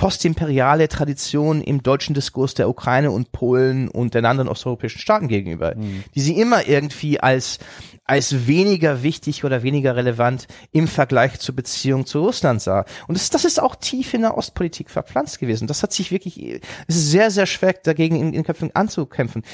postimperiale 0.00 0.88
Tradition 0.88 1.60
im 1.60 1.82
deutschen 1.82 2.14
Diskurs 2.14 2.54
der 2.54 2.70
Ukraine 2.70 3.10
und 3.10 3.32
Polen 3.32 3.90
und 3.90 4.14
den 4.14 4.24
anderen 4.24 4.48
osteuropäischen 4.48 4.98
Staaten 4.98 5.28
gegenüber, 5.28 5.74
mhm. 5.76 6.04
die 6.14 6.22
sie 6.22 6.40
immer 6.40 6.66
irgendwie 6.66 7.20
als 7.20 7.58
als 8.06 8.48
weniger 8.48 9.02
wichtig 9.02 9.44
oder 9.44 9.62
weniger 9.62 9.94
relevant 9.94 10.48
im 10.72 10.88
Vergleich 10.88 11.38
zur 11.38 11.54
Beziehung 11.54 12.06
zu 12.06 12.20
Russland 12.20 12.60
sah. 12.60 12.84
Und 13.06 13.16
das, 13.16 13.30
das 13.30 13.44
ist 13.44 13.62
auch 13.62 13.76
tief 13.76 14.14
in 14.14 14.22
der 14.22 14.36
Ostpolitik 14.36 14.90
verpflanzt 14.90 15.38
gewesen. 15.38 15.68
Das 15.68 15.84
hat 15.84 15.92
sich 15.92 16.10
wirklich, 16.10 16.60
es 16.88 16.96
ist 16.96 17.10
sehr, 17.10 17.30
sehr 17.30 17.46
schwer 17.46 17.74
dagegen 17.74 18.16
in, 18.16 18.32
in 18.32 18.42
Köpfen 18.42 18.74
anzukämpfen. 18.74 19.44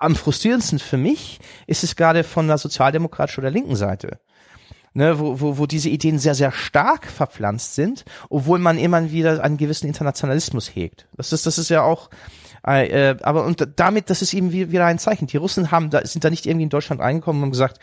Am 0.00 0.16
frustrierendsten 0.16 0.80
für 0.80 0.96
mich 0.96 1.38
ist 1.68 1.84
es 1.84 1.94
gerade 1.94 2.24
von 2.24 2.48
der 2.48 2.58
sozialdemokratischen 2.58 3.44
oder 3.44 3.52
linken 3.52 3.76
Seite 3.76 4.18
ne, 4.94 5.18
wo, 5.18 5.40
wo, 5.40 5.58
wo 5.58 5.66
diese 5.66 5.88
Ideen 5.88 6.18
sehr, 6.18 6.34
sehr 6.34 6.52
stark 6.52 7.06
verpflanzt 7.06 7.74
sind, 7.74 8.04
obwohl 8.28 8.58
man 8.58 8.78
immer 8.78 9.10
wieder 9.10 9.42
einen 9.42 9.56
gewissen 9.56 9.86
Internationalismus 9.86 10.68
hegt. 10.74 11.06
Das 11.16 11.32
ist, 11.32 11.46
das 11.46 11.58
ist 11.58 11.68
ja 11.68 11.82
auch, 11.82 12.10
äh, 12.66 13.10
äh 13.10 13.16
aber 13.22 13.44
und 13.44 13.66
damit, 13.76 14.10
das 14.10 14.22
ist 14.22 14.34
eben 14.34 14.52
wieder 14.52 14.86
ein 14.86 14.98
Zeichen. 14.98 15.26
Die 15.26 15.36
Russen 15.36 15.70
haben, 15.70 15.90
da 15.90 16.04
sind 16.06 16.24
da 16.24 16.30
nicht 16.30 16.46
irgendwie 16.46 16.64
in 16.64 16.70
Deutschland 16.70 17.00
reingekommen 17.00 17.42
und 17.42 17.50
gesagt, 17.50 17.78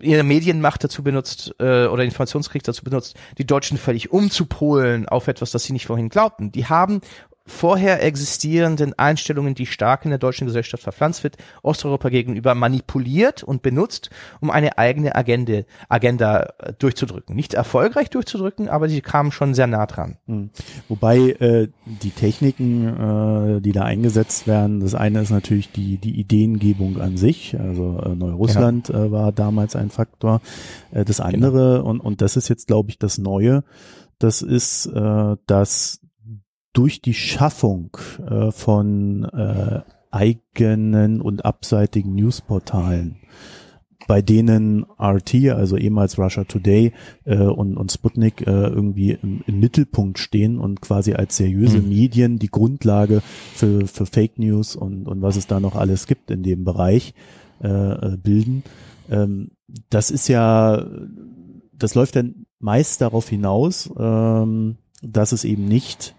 ihre 0.00 0.22
Medienmacht 0.22 0.84
dazu 0.84 1.02
benutzt 1.02 1.54
äh, 1.58 1.86
oder 1.86 2.04
Informationskrieg 2.04 2.62
dazu 2.62 2.84
benutzt, 2.84 3.16
die 3.38 3.46
Deutschen 3.46 3.78
völlig 3.78 4.12
umzupolen 4.12 5.08
auf 5.08 5.26
etwas, 5.26 5.50
das 5.50 5.64
sie 5.64 5.72
nicht 5.72 5.86
vorhin 5.86 6.08
glaubten. 6.08 6.52
Die 6.52 6.66
haben 6.66 7.00
vorher 7.46 8.02
existierenden 8.02 8.98
Einstellungen, 8.98 9.54
die 9.54 9.66
stark 9.66 10.04
in 10.04 10.10
der 10.10 10.18
deutschen 10.18 10.46
Gesellschaft 10.46 10.82
verpflanzt 10.82 11.24
wird, 11.24 11.36
Osteuropa 11.62 12.08
gegenüber 12.08 12.54
manipuliert 12.54 13.42
und 13.42 13.62
benutzt, 13.62 14.10
um 14.40 14.50
eine 14.50 14.78
eigene 14.78 15.14
Agende, 15.14 15.66
Agenda 15.88 16.52
äh, 16.58 16.72
durchzudrücken. 16.78 17.34
Nicht 17.34 17.54
erfolgreich 17.54 18.10
durchzudrücken, 18.10 18.68
aber 18.68 18.88
sie 18.88 19.00
kamen 19.00 19.32
schon 19.32 19.54
sehr 19.54 19.66
nah 19.66 19.86
dran. 19.86 20.18
Hm. 20.26 20.50
Wobei 20.88 21.18
äh, 21.18 21.68
die 21.84 22.10
Techniken, 22.10 23.56
äh, 23.56 23.60
die 23.60 23.72
da 23.72 23.82
eingesetzt 23.82 24.46
werden, 24.46 24.80
das 24.80 24.94
eine 24.94 25.20
ist 25.20 25.30
natürlich 25.30 25.72
die, 25.72 25.98
die 25.98 26.18
Ideengebung 26.20 27.00
an 27.00 27.16
sich, 27.16 27.58
also 27.58 27.98
äh, 28.04 28.14
Neurussland 28.14 28.88
genau. 28.88 29.04
äh, 29.04 29.12
war 29.12 29.32
damals 29.32 29.76
ein 29.76 29.90
Faktor. 29.90 30.40
Äh, 30.92 31.04
das 31.04 31.20
andere, 31.20 31.78
genau. 31.78 31.90
und, 31.90 32.00
und 32.00 32.22
das 32.22 32.36
ist 32.36 32.48
jetzt, 32.48 32.66
glaube 32.66 32.90
ich, 32.90 32.98
das 32.98 33.18
Neue, 33.18 33.64
das 34.18 34.42
ist, 34.42 34.86
äh, 34.86 35.36
dass 35.46 36.01
durch 36.72 37.00
die 37.00 37.14
Schaffung 37.14 37.96
äh, 38.26 38.50
von 38.50 39.24
äh, 39.24 39.80
eigenen 40.10 41.20
und 41.20 41.44
abseitigen 41.44 42.14
Newsportalen, 42.14 43.16
bei 44.06 44.20
denen 44.20 44.84
RT, 45.00 45.50
also 45.50 45.76
ehemals 45.76 46.18
Russia 46.18 46.44
Today 46.44 46.92
äh, 47.24 47.38
und, 47.38 47.76
und 47.76 47.90
Sputnik 47.90 48.46
äh, 48.46 48.50
irgendwie 48.50 49.12
im, 49.12 49.42
im, 49.46 49.60
Mittelpunkt 49.60 50.18
stehen 50.18 50.58
und 50.58 50.80
quasi 50.80 51.14
als 51.14 51.36
seriöse 51.36 51.78
mhm. 51.78 51.88
Medien 51.88 52.38
die 52.38 52.50
Grundlage 52.50 53.22
für, 53.54 53.86
für 53.86 54.06
Fake 54.06 54.38
News 54.38 54.76
und, 54.76 55.06
und 55.06 55.22
was 55.22 55.36
es 55.36 55.46
da 55.46 55.60
noch 55.60 55.76
alles 55.76 56.06
gibt 56.06 56.30
in 56.30 56.42
dem 56.42 56.64
Bereich 56.64 57.14
äh, 57.62 57.68
äh 57.68 58.16
bilden. 58.16 58.64
Ähm, 59.10 59.52
das 59.88 60.10
ist 60.10 60.28
ja, 60.28 60.84
das 61.72 61.94
läuft 61.94 62.16
dann 62.16 62.46
meist 62.58 63.00
darauf 63.00 63.28
hinaus, 63.28 63.90
ähm, 63.98 64.76
dass 65.02 65.32
es 65.32 65.44
eben 65.44 65.66
nicht 65.66 66.14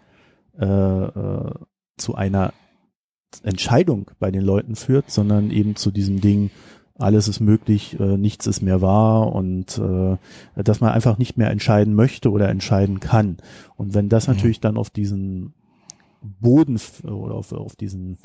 äh, 0.59 0.65
äh, 0.65 1.53
zu 1.97 2.15
einer 2.15 2.53
Entscheidung 3.41 4.11
bei 4.19 4.31
den 4.31 4.43
Leuten 4.43 4.75
führt, 4.75 5.09
sondern 5.09 5.51
eben 5.51 5.75
zu 5.75 5.91
diesem 5.91 6.21
Ding, 6.21 6.51
alles 6.95 7.27
ist 7.27 7.39
möglich, 7.39 7.99
äh, 7.99 8.17
nichts 8.17 8.45
ist 8.45 8.61
mehr 8.61 8.81
wahr 8.81 9.33
und 9.33 9.79
äh, 9.79 10.17
dass 10.61 10.79
man 10.79 10.91
einfach 10.91 11.17
nicht 11.17 11.37
mehr 11.37 11.49
entscheiden 11.49 11.95
möchte 11.95 12.29
oder 12.29 12.49
entscheiden 12.49 12.99
kann. 12.99 13.37
Und 13.75 13.95
wenn 13.95 14.09
das 14.09 14.27
mhm. 14.27 14.35
natürlich 14.35 14.59
dann 14.59 14.77
auf 14.77 14.89
diesen 14.89 15.53
Boden 16.21 16.79
oder 17.03 17.35
auf, 17.35 17.51
auf 17.51 17.75
diesen 17.75 18.17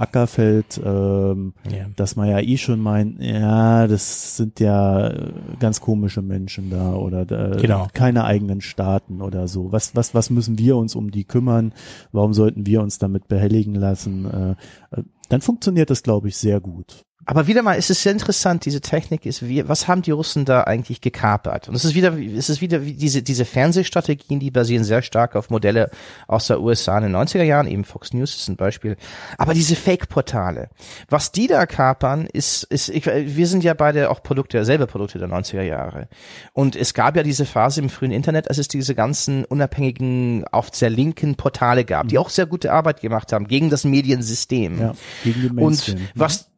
Ackerfeld, 0.00 0.80
ähm, 0.84 1.52
ja. 1.70 1.86
dass 1.96 2.16
man 2.16 2.28
ja 2.28 2.40
eh 2.40 2.56
schon 2.56 2.80
meint, 2.80 3.20
ja, 3.20 3.86
das 3.86 4.36
sind 4.36 4.58
ja 4.60 5.08
äh, 5.08 5.32
ganz 5.58 5.80
komische 5.80 6.22
Menschen 6.22 6.70
da 6.70 6.94
oder 6.94 7.26
da, 7.26 7.56
genau. 7.56 7.88
keine 7.92 8.24
eigenen 8.24 8.60
Staaten 8.60 9.20
oder 9.20 9.46
so. 9.46 9.72
Was, 9.72 9.94
was, 9.94 10.14
was 10.14 10.30
müssen 10.30 10.58
wir 10.58 10.76
uns 10.76 10.94
um 10.94 11.10
die 11.10 11.24
kümmern? 11.24 11.72
Warum 12.12 12.32
sollten 12.32 12.66
wir 12.66 12.80
uns 12.80 12.98
damit 12.98 13.28
behelligen 13.28 13.74
lassen? 13.74 14.56
Äh, 14.92 14.98
äh 14.98 15.02
dann 15.28 15.42
funktioniert 15.42 15.90
das, 15.90 16.02
glaube 16.02 16.26
ich, 16.26 16.36
sehr 16.36 16.60
gut. 16.60 17.04
Aber 17.26 17.46
wieder 17.46 17.62
mal, 17.62 17.76
es 17.76 17.90
ist 17.90 18.02
sehr 18.02 18.12
interessant, 18.12 18.64
diese 18.64 18.80
Technik 18.80 19.26
ist, 19.26 19.46
wie, 19.46 19.68
was 19.68 19.86
haben 19.86 20.00
die 20.02 20.10
Russen 20.10 20.46
da 20.46 20.62
eigentlich 20.62 21.00
gekapert? 21.02 21.68
Und 21.68 21.74
es 21.74 21.84
ist 21.84 21.94
wieder, 21.94 22.18
es 22.18 22.48
ist 22.48 22.62
wieder 22.62 22.84
wie 22.84 22.94
diese, 22.94 23.22
diese 23.22 23.44
Fernsehstrategien, 23.44 24.40
die 24.40 24.50
basieren 24.50 24.84
sehr 24.84 25.02
stark 25.02 25.36
auf 25.36 25.50
Modelle 25.50 25.90
aus 26.26 26.46
der 26.46 26.60
USA 26.60 26.96
in 26.96 27.04
den 27.04 27.16
90er 27.16 27.42
Jahren, 27.42 27.66
eben 27.66 27.84
Fox 27.84 28.14
News 28.14 28.34
ist 28.34 28.48
ein 28.48 28.56
Beispiel. 28.56 28.96
Aber 29.36 29.52
diese 29.52 29.76
Fake-Portale, 29.76 30.70
was 31.10 31.30
die 31.30 31.46
da 31.46 31.66
kapern, 31.66 32.26
ist, 32.26 32.64
ist, 32.64 32.88
ich, 32.88 33.06
wir 33.06 33.46
sind 33.46 33.64
ja 33.64 33.74
beide 33.74 34.10
auch 34.10 34.22
Produkte, 34.22 34.64
selber 34.64 34.86
Produkte 34.86 35.18
der 35.18 35.28
90er 35.28 35.62
Jahre. 35.62 36.08
Und 36.54 36.74
es 36.74 36.94
gab 36.94 37.16
ja 37.16 37.22
diese 37.22 37.44
Phase 37.44 37.80
im 37.80 37.90
frühen 37.90 38.12
Internet, 38.12 38.48
als 38.48 38.58
es 38.58 38.68
diese 38.68 38.94
ganzen 38.94 39.44
unabhängigen, 39.44 40.44
oft 40.52 40.74
sehr 40.74 40.90
linken 40.90 41.34
Portale 41.34 41.84
gab, 41.84 42.08
die 42.08 42.18
auch 42.18 42.30
sehr 42.30 42.46
gute 42.46 42.72
Arbeit 42.72 43.02
gemacht 43.02 43.32
haben 43.32 43.46
gegen 43.46 43.68
das 43.68 43.84
Mediensystem. 43.84 44.80
Ja, 44.80 44.92
gegen 45.22 45.42
den 45.42 45.54
Mainstream. 45.54 45.98
Und 45.98 46.12
was, 46.14 46.49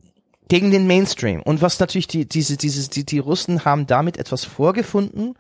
gegen 0.53 0.71
den 0.71 0.87
Mainstream. 0.87 1.41
Und 1.41 1.62
was 1.62 1.81
natürlich 1.81 2.09
die, 2.09 2.29
diese, 2.29 2.59
diese, 2.59 2.91
die, 2.91 3.07
die 3.07 3.21
Russen 3.21 3.65
haben 3.65 3.87
damit 3.87 4.19
etwas 4.19 4.45
vorgefunden, 4.45 5.33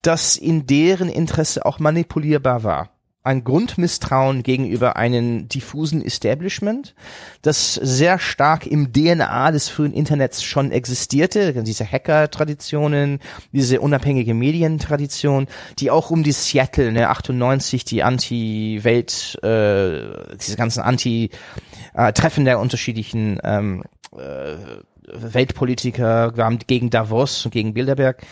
das 0.00 0.38
in 0.38 0.66
deren 0.66 1.10
Interesse 1.10 1.66
auch 1.66 1.78
manipulierbar 1.78 2.64
war. 2.64 2.88
Ein 3.22 3.44
Grundmisstrauen 3.44 4.42
gegenüber 4.42 4.96
einem 4.96 5.46
diffusen 5.48 6.02
Establishment, 6.02 6.94
das 7.42 7.74
sehr 7.74 8.18
stark 8.18 8.66
im 8.66 8.94
DNA 8.94 9.50
des 9.50 9.68
frühen 9.68 9.92
Internets 9.92 10.42
schon 10.42 10.72
existierte, 10.72 11.62
diese 11.62 11.84
Hacker-Traditionen, 11.84 13.18
diese 13.52 13.82
unabhängige 13.82 14.32
Medientradition, 14.32 15.48
die 15.80 15.90
auch 15.90 16.10
um 16.10 16.22
die 16.22 16.32
Seattle, 16.32 16.92
ne, 16.92 17.10
98, 17.10 17.84
die 17.84 18.02
Anti-Welt, 18.02 19.38
äh, 19.42 20.36
diese 20.40 20.56
ganzen 20.56 20.80
Anti-Treffen 20.80 22.46
der 22.46 22.58
unterschiedlichen 22.58 23.38
ähm, 23.44 23.82
äh, 23.82 23.95
Weltpolitiker, 24.16 26.36
wir 26.36 26.44
haben 26.44 26.58
gegen 26.66 26.90
Davos 26.90 27.44
und 27.44 27.50
gegen 27.50 27.74
Bilderberg. 27.74 28.22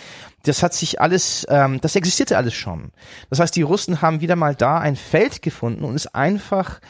Das 0.45 0.63
hat 0.63 0.75
sich 0.75 1.01
alles, 1.01 1.47
ähm, 1.49 1.81
das 1.81 1.97
existierte 1.97 2.37
alles 2.37 2.55
schon. 2.55 2.91
Das 3.31 3.41
heißt, 3.41 3.57
die 3.57 3.63
Russen 3.63 4.03
haben 4.03 4.21
wieder 4.21 4.37
mal 4.37 4.55
da 4.55 4.79
ein 4.79 4.97
Feld 4.97 5.43
gefunden 5.43 5.85
und 5.85 5.95
ist 5.95 6.15
einfach 6.15 6.81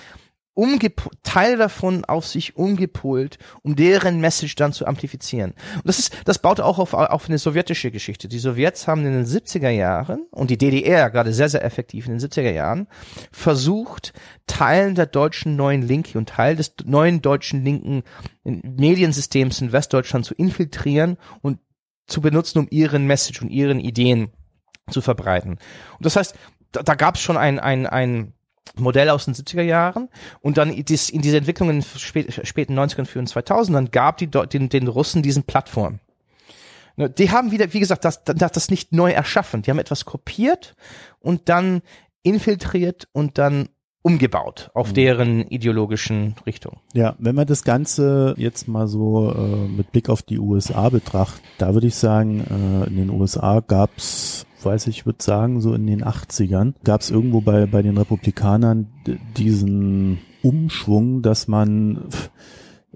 Teil 1.22 1.56
davon 1.56 2.04
auf 2.04 2.26
sich 2.26 2.56
umgepolt, 2.56 3.38
um 3.62 3.74
deren 3.74 4.20
Message 4.20 4.54
dann 4.54 4.72
zu 4.72 4.86
amplifizieren. 4.86 5.52
Und 5.76 5.86
das 5.86 5.98
ist, 5.98 6.16
das 6.24 6.38
baut 6.38 6.60
auch 6.60 6.78
auf, 6.78 6.94
auf 6.94 7.28
eine 7.28 7.38
sowjetische 7.38 7.90
Geschichte. 7.90 8.28
Die 8.28 8.38
Sowjets 8.38 8.86
haben 8.86 9.04
in 9.04 9.12
den 9.12 9.24
70er 9.24 9.70
Jahren 9.70 10.26
und 10.30 10.50
die 10.50 10.58
DDR 10.58 11.10
gerade 11.10 11.32
sehr, 11.32 11.48
sehr 11.48 11.64
effektiv 11.64 12.06
in 12.06 12.18
den 12.18 12.20
70er 12.20 12.52
Jahren 12.52 12.86
versucht, 13.32 14.12
Teilen 14.46 14.94
der 14.94 15.06
deutschen 15.06 15.56
neuen 15.56 15.82
Linke 15.82 16.18
und 16.18 16.28
Teil 16.28 16.54
des 16.54 16.74
neuen 16.84 17.22
deutschen 17.22 17.64
linken 17.64 18.02
Mediensystems 18.44 19.60
in 19.60 19.72
Westdeutschland 19.72 20.24
zu 20.24 20.34
infiltrieren 20.34 21.16
und 21.40 21.58
zu 22.06 22.20
benutzen, 22.20 22.58
um 22.58 22.68
ihren 22.70 23.06
Message 23.06 23.40
und 23.42 23.48
ihren 23.48 23.80
Ideen 23.80 24.30
zu 24.90 25.00
verbreiten. 25.00 25.52
Und 25.52 26.06
das 26.06 26.16
heißt, 26.16 26.36
da, 26.72 26.82
da 26.82 26.94
gab 26.94 27.14
es 27.14 27.22
schon 27.22 27.38
ein, 27.38 27.58
ein, 27.58 27.86
ein 27.86 28.33
Modell 28.76 29.10
aus 29.10 29.26
den 29.26 29.34
70er 29.34 29.62
Jahren 29.62 30.08
und 30.40 30.56
dann 30.56 30.72
in 30.72 30.84
diese 30.84 31.36
Entwicklungen 31.36 31.82
spät, 31.82 32.40
späten 32.46 32.78
90ern, 32.78 33.04
für 33.04 33.20
2000ern 33.20 33.90
gab 33.90 34.18
die 34.18 34.28
den, 34.28 34.68
den 34.68 34.88
Russen 34.88 35.22
diesen 35.22 35.44
Plattform. 35.44 36.00
Ne, 36.96 37.10
die 37.10 37.30
haben 37.30 37.50
wieder, 37.50 37.72
wie 37.72 37.80
gesagt, 37.80 38.04
das, 38.04 38.22
das 38.24 38.70
nicht 38.70 38.92
neu 38.92 39.10
erschaffen. 39.12 39.62
Die 39.62 39.70
haben 39.70 39.78
etwas 39.78 40.04
kopiert 40.04 40.74
und 41.20 41.48
dann 41.48 41.82
infiltriert 42.22 43.08
und 43.12 43.38
dann 43.38 43.68
umgebaut 44.04 44.70
auf 44.74 44.90
mhm. 44.90 44.94
deren 44.94 45.48
ideologischen 45.48 46.34
Richtung. 46.46 46.76
Ja, 46.92 47.14
wenn 47.18 47.34
man 47.34 47.46
das 47.46 47.64
Ganze 47.64 48.34
jetzt 48.36 48.68
mal 48.68 48.86
so 48.86 49.32
äh, 49.32 49.68
mit 49.68 49.92
Blick 49.92 50.10
auf 50.10 50.22
die 50.22 50.38
USA 50.38 50.90
betrachtet, 50.90 51.42
da 51.56 51.72
würde 51.72 51.86
ich 51.86 51.94
sagen, 51.94 52.40
äh, 52.40 52.86
in 52.86 52.96
den 52.96 53.10
USA 53.10 53.60
gab's 53.66 54.46
weiß 54.62 54.86
ich, 54.86 55.04
würde 55.04 55.22
sagen, 55.22 55.60
so 55.60 55.74
in 55.74 55.86
den 55.86 56.02
80ern 56.02 56.72
gab 56.84 57.02
es 57.02 57.10
irgendwo 57.10 57.42
bei, 57.42 57.66
bei 57.66 57.82
den 57.82 57.98
Republikanern 57.98 58.86
diesen 59.36 60.20
Umschwung, 60.42 61.20
dass 61.20 61.48
man, 61.48 62.04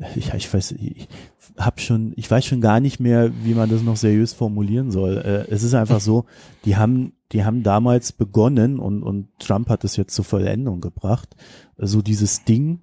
ja, 0.14 0.34
ich 0.34 0.52
weiß, 0.52 0.72
ich 0.72 1.08
hab 1.56 1.80
schon, 1.80 2.12
ich 2.16 2.30
weiß 2.30 2.44
schon 2.44 2.60
gar 2.60 2.80
nicht 2.80 3.00
mehr, 3.00 3.32
wie 3.42 3.54
man 3.54 3.68
das 3.68 3.82
noch 3.82 3.96
seriös 3.96 4.32
formulieren 4.32 4.90
soll. 4.90 5.18
Äh, 5.18 5.52
es 5.52 5.62
ist 5.62 5.74
einfach 5.74 6.00
so, 6.00 6.24
die 6.64 6.76
haben, 6.76 7.12
die 7.32 7.44
haben 7.44 7.62
damals 7.62 8.12
begonnen 8.12 8.78
und, 8.78 9.02
und 9.02 9.28
Trump 9.38 9.68
hat 9.68 9.84
es 9.84 9.96
jetzt 9.96 10.14
zur 10.14 10.24
Vollendung 10.24 10.80
gebracht, 10.80 11.36
so 11.76 12.02
dieses 12.02 12.44
Ding 12.44 12.80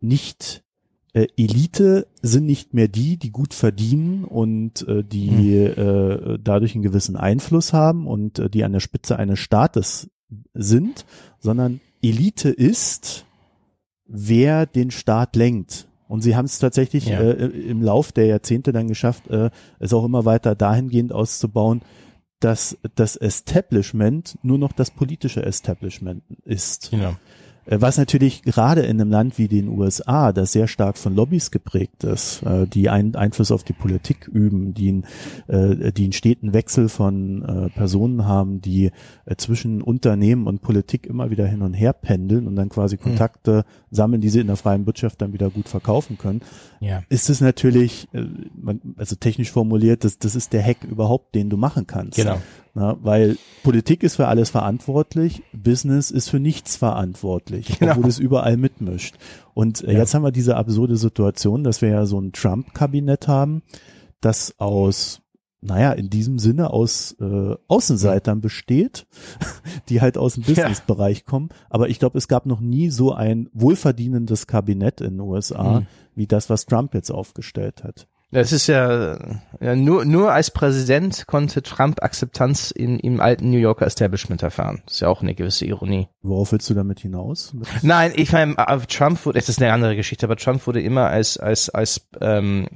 nicht 0.00 0.64
äh, 1.16 1.28
Elite 1.36 2.06
sind 2.20 2.44
nicht 2.44 2.74
mehr 2.74 2.88
die, 2.88 3.16
die 3.16 3.30
gut 3.30 3.54
verdienen 3.54 4.24
und 4.24 4.86
äh, 4.86 5.02
die 5.02 5.30
mhm. 5.30 5.82
äh, 5.82 6.38
dadurch 6.38 6.74
einen 6.74 6.82
gewissen 6.82 7.16
Einfluss 7.16 7.72
haben 7.72 8.06
und 8.06 8.38
äh, 8.38 8.50
die 8.50 8.64
an 8.64 8.72
der 8.72 8.80
Spitze 8.80 9.18
eines 9.18 9.38
Staates 9.38 10.10
sind, 10.52 11.06
sondern 11.38 11.80
Elite 12.02 12.50
ist, 12.50 13.24
wer 14.06 14.66
den 14.66 14.90
Staat 14.90 15.36
lenkt. 15.36 15.85
Und 16.08 16.20
sie 16.20 16.36
haben 16.36 16.44
es 16.44 16.58
tatsächlich 16.58 17.06
ja. 17.06 17.20
äh, 17.20 17.46
im 17.46 17.82
Lauf 17.82 18.12
der 18.12 18.26
Jahrzehnte 18.26 18.72
dann 18.72 18.88
geschafft, 18.88 19.28
äh, 19.28 19.50
es 19.78 19.92
auch 19.92 20.04
immer 20.04 20.24
weiter 20.24 20.54
dahingehend 20.54 21.12
auszubauen, 21.12 21.82
dass 22.40 22.78
das 22.94 23.16
Establishment 23.16 24.38
nur 24.42 24.58
noch 24.58 24.72
das 24.72 24.90
politische 24.90 25.44
Establishment 25.44 26.22
ist. 26.44 26.90
Genau. 26.90 27.16
Äh, 27.66 27.80
was 27.80 27.98
natürlich 27.98 28.42
gerade 28.42 28.82
in 28.82 29.00
einem 29.00 29.10
Land 29.10 29.38
wie 29.38 29.48
den 29.48 29.68
USA, 29.68 30.32
das 30.32 30.52
sehr 30.52 30.68
stark 30.68 30.96
von 30.96 31.14
Lobbys 31.14 31.50
geprägt 31.50 32.04
ist, 32.04 32.42
äh, 32.42 32.66
die 32.66 32.88
einen 32.88 33.14
Einfluss 33.14 33.50
auf 33.50 33.64
die 33.64 33.72
Politik 33.72 34.28
üben, 34.28 34.74
die, 34.74 35.02
äh, 35.48 35.92
die 35.92 36.04
einen 36.04 36.12
steten 36.12 36.52
Wechsel 36.52 36.88
von 36.88 37.70
Personen 37.74 38.26
haben, 38.26 38.60
die 38.60 38.90
zwischen 39.36 39.82
Unternehmen 39.82 40.46
und 40.46 40.62
Politik 40.62 41.06
immer 41.06 41.30
wieder 41.30 41.46
hin 41.46 41.62
und 41.62 41.74
her 41.74 41.92
pendeln 41.92 42.46
und 42.46 42.56
dann 42.56 42.68
quasi 42.68 42.96
hm. 42.96 43.02
Kontakte 43.02 43.64
sammeln, 43.90 44.20
die 44.20 44.28
sie 44.28 44.40
in 44.40 44.46
der 44.46 44.56
freien 44.56 44.86
Wirtschaft 44.86 45.20
dann 45.20 45.32
wieder 45.32 45.50
gut 45.50 45.68
verkaufen 45.68 46.18
können, 46.18 46.40
ja. 46.80 47.02
ist 47.08 47.30
es 47.30 47.40
natürlich, 47.40 48.08
also 48.96 49.16
technisch 49.16 49.50
formuliert, 49.50 50.04
das, 50.04 50.18
das 50.18 50.34
ist 50.34 50.52
der 50.52 50.62
Hack 50.62 50.84
überhaupt, 50.84 51.34
den 51.34 51.50
du 51.50 51.56
machen 51.56 51.86
kannst. 51.86 52.16
Genau. 52.16 52.38
Na, 52.78 52.94
weil 53.00 53.38
Politik 53.62 54.02
ist 54.02 54.16
für 54.16 54.28
alles 54.28 54.50
verantwortlich, 54.50 55.42
Business 55.54 56.10
ist 56.10 56.28
für 56.28 56.38
nichts 56.40 56.76
verantwortlich, 56.76 57.78
Genau. 57.78 57.92
obwohl 57.92 58.10
es 58.10 58.18
überall 58.18 58.58
mitmischt. 58.58 59.14
Und 59.54 59.82
äh, 59.82 59.94
Ja. 59.94 60.00
jetzt 60.00 60.12
haben 60.12 60.24
wir 60.24 60.30
diese 60.30 60.58
absurde 60.58 60.98
Situation, 60.98 61.64
dass 61.64 61.80
wir 61.80 61.88
ja 61.88 62.04
so 62.04 62.20
ein 62.20 62.32
Trump-Kabinett 62.32 63.28
haben, 63.28 63.62
das 64.20 64.56
aus, 64.58 65.22
naja, 65.62 65.92
in 65.92 66.10
diesem 66.10 66.38
Sinne 66.38 66.68
aus 66.70 67.16
äh, 67.18 67.54
Außenseitern 67.66 68.42
besteht, 68.42 69.06
die 69.88 70.02
halt 70.02 70.18
aus 70.18 70.34
dem 70.34 70.42
Business-Bereich 70.42 71.24
kommen. 71.24 71.48
Aber 71.70 71.88
ich 71.88 71.98
glaube, 71.98 72.18
es 72.18 72.28
gab 72.28 72.44
noch 72.44 72.60
nie 72.60 72.90
so 72.90 73.12
ein 73.14 73.48
wohlverdienendes 73.54 74.46
Kabinett 74.46 75.00
in 75.00 75.12
den 75.12 75.20
USA, 75.20 75.80
Mhm. 75.80 75.86
wie 76.14 76.26
das, 76.26 76.50
was 76.50 76.66
Trump 76.66 76.92
jetzt 76.92 77.10
aufgestellt 77.10 77.84
hat. 77.84 78.06
Das 78.36 78.52
ist 78.52 78.66
ja, 78.66 79.16
ja 79.60 79.74
nur, 79.74 80.04
nur 80.04 80.30
als 80.30 80.50
Präsident 80.50 81.26
konnte 81.26 81.62
Trump 81.62 82.02
Akzeptanz 82.02 82.70
in, 82.70 82.98
im 82.98 83.18
alten 83.18 83.50
New 83.50 83.56
Yorker 83.56 83.86
Establishment 83.86 84.42
erfahren. 84.42 84.82
Das 84.84 84.96
ist 84.96 85.00
ja 85.00 85.08
auch 85.08 85.22
eine 85.22 85.34
gewisse 85.34 85.64
Ironie. 85.64 86.08
Worauf 86.20 86.52
willst 86.52 86.68
du 86.68 86.74
damit 86.74 87.00
hinaus? 87.00 87.56
Nein, 87.80 88.12
ich 88.14 88.32
meine, 88.32 88.54
äh, 88.58 88.78
Trump 88.88 89.24
wurde, 89.24 89.38
es 89.38 89.48
ist 89.48 89.62
eine 89.62 89.72
andere 89.72 89.96
Geschichte, 89.96 90.26
aber 90.26 90.36
Trump 90.36 90.66
wurde 90.66 90.82
immer 90.82 91.06
als, 91.06 91.38
als, 91.38 91.70
als, 91.70 92.08
ähm, 92.20 92.68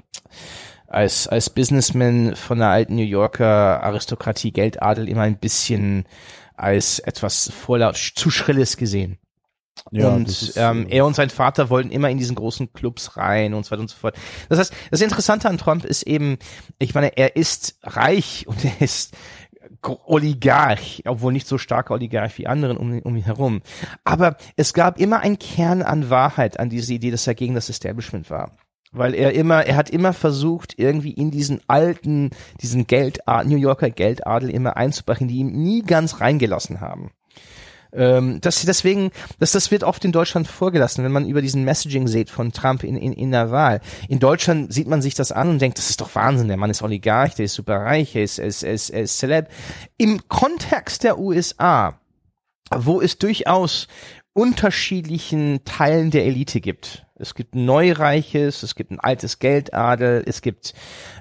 als, 0.86 1.28
als 1.28 1.50
Businessman 1.50 2.36
von 2.36 2.56
der 2.56 2.68
alten 2.68 2.94
New 2.96 3.02
Yorker 3.02 3.82
Aristokratie, 3.82 4.52
Geldadel 4.52 5.10
immer 5.10 5.22
ein 5.22 5.36
bisschen 5.36 6.06
als 6.56 7.00
etwas 7.00 7.52
vorlaut, 7.54 7.96
zu 7.96 8.30
schrilles 8.30 8.78
gesehen. 8.78 9.18
Das 9.92 10.12
und 10.14 10.28
ist, 10.28 10.56
ähm, 10.56 10.86
äh, 10.88 10.96
er 10.96 11.06
und 11.06 11.14
sein 11.16 11.30
Vater 11.30 11.70
wollten 11.70 11.90
immer 11.90 12.10
in 12.10 12.18
diesen 12.18 12.36
großen 12.36 12.72
Clubs 12.72 13.16
rein 13.16 13.54
und 13.54 13.64
so 13.64 13.70
weiter 13.70 13.80
und 13.82 13.90
so 13.90 13.96
fort. 13.96 14.16
Das 14.48 14.58
heißt, 14.58 14.72
das 14.90 15.00
Interessante 15.00 15.48
an 15.48 15.58
Trump 15.58 15.84
ist 15.84 16.02
eben, 16.02 16.38
ich 16.78 16.94
meine, 16.94 17.16
er 17.16 17.36
ist 17.36 17.78
reich 17.82 18.44
und 18.48 18.64
er 18.64 18.80
ist 18.80 19.16
Oligarch, 20.06 21.02
obwohl 21.06 21.32
nicht 21.32 21.46
so 21.46 21.58
starker 21.58 21.94
Oligarch 21.94 22.36
wie 22.38 22.46
anderen 22.46 22.76
um, 22.76 22.92
ihn- 22.92 23.02
um 23.02 23.16
ihn 23.16 23.24
herum. 23.24 23.62
Aber 24.04 24.36
es 24.56 24.74
gab 24.74 24.98
immer 25.00 25.20
einen 25.20 25.38
Kern 25.38 25.82
an 25.82 26.10
Wahrheit 26.10 26.58
an 26.60 26.68
diese 26.70 26.92
Idee, 26.94 27.10
dass 27.10 27.26
er 27.26 27.34
gegen 27.34 27.54
das 27.54 27.68
Establishment 27.70 28.30
war. 28.30 28.52
Weil 28.92 29.14
er 29.14 29.32
immer, 29.34 29.64
er 29.66 29.76
hat 29.76 29.88
immer 29.88 30.12
versucht, 30.12 30.74
irgendwie 30.76 31.12
in 31.12 31.30
diesen 31.30 31.60
alten, 31.68 32.30
diesen 32.60 32.86
Geld, 32.88 33.20
New 33.44 33.56
Yorker 33.56 33.88
Geldadel 33.90 34.50
immer 34.50 34.76
einzubrechen, 34.76 35.28
die 35.28 35.36
ihm 35.38 35.52
nie 35.52 35.82
ganz 35.82 36.20
reingelassen 36.20 36.80
haben. 36.80 37.12
Ähm, 37.92 38.40
das, 38.40 38.62
deswegen, 38.64 39.10
das, 39.38 39.52
das 39.52 39.70
wird 39.70 39.84
oft 39.84 40.04
in 40.04 40.12
Deutschland 40.12 40.46
vorgelassen, 40.48 41.04
wenn 41.04 41.12
man 41.12 41.26
über 41.26 41.42
diesen 41.42 41.64
Messaging 41.64 42.06
sieht 42.06 42.30
von 42.30 42.52
Trump 42.52 42.84
in, 42.84 42.96
in, 42.96 43.12
in 43.12 43.30
der 43.30 43.50
Wahl. 43.50 43.80
In 44.08 44.18
Deutschland 44.18 44.72
sieht 44.72 44.86
man 44.86 45.02
sich 45.02 45.14
das 45.14 45.32
an 45.32 45.48
und 45.48 45.60
denkt, 45.60 45.78
das 45.78 45.90
ist 45.90 46.00
doch 46.00 46.14
Wahnsinn, 46.14 46.48
der 46.48 46.56
Mann 46.56 46.70
ist 46.70 46.82
Oligarch, 46.82 47.34
der 47.34 47.46
ist 47.46 47.54
superreich, 47.54 48.14
er 48.14 48.24
ist, 48.24 48.38
er 48.38 48.46
ist, 48.46 48.62
er 48.62 48.72
ist, 48.72 48.90
er 48.90 49.02
ist 49.02 49.18
Celeb. 49.18 49.48
Im 49.96 50.28
Kontext 50.28 51.04
der 51.04 51.18
USA, 51.18 52.00
wo 52.74 53.00
es 53.00 53.18
durchaus 53.18 53.88
unterschiedlichen 54.32 55.64
Teilen 55.64 56.10
der 56.10 56.24
Elite 56.24 56.60
gibt. 56.60 57.06
Es 57.16 57.34
gibt 57.34 57.54
ein 57.54 57.64
Neureiches, 57.64 58.62
es 58.62 58.74
gibt 58.74 58.90
ein 58.90 59.00
altes 59.00 59.40
Geldadel, 59.40 60.22
es 60.26 60.40
gibt 60.40 60.72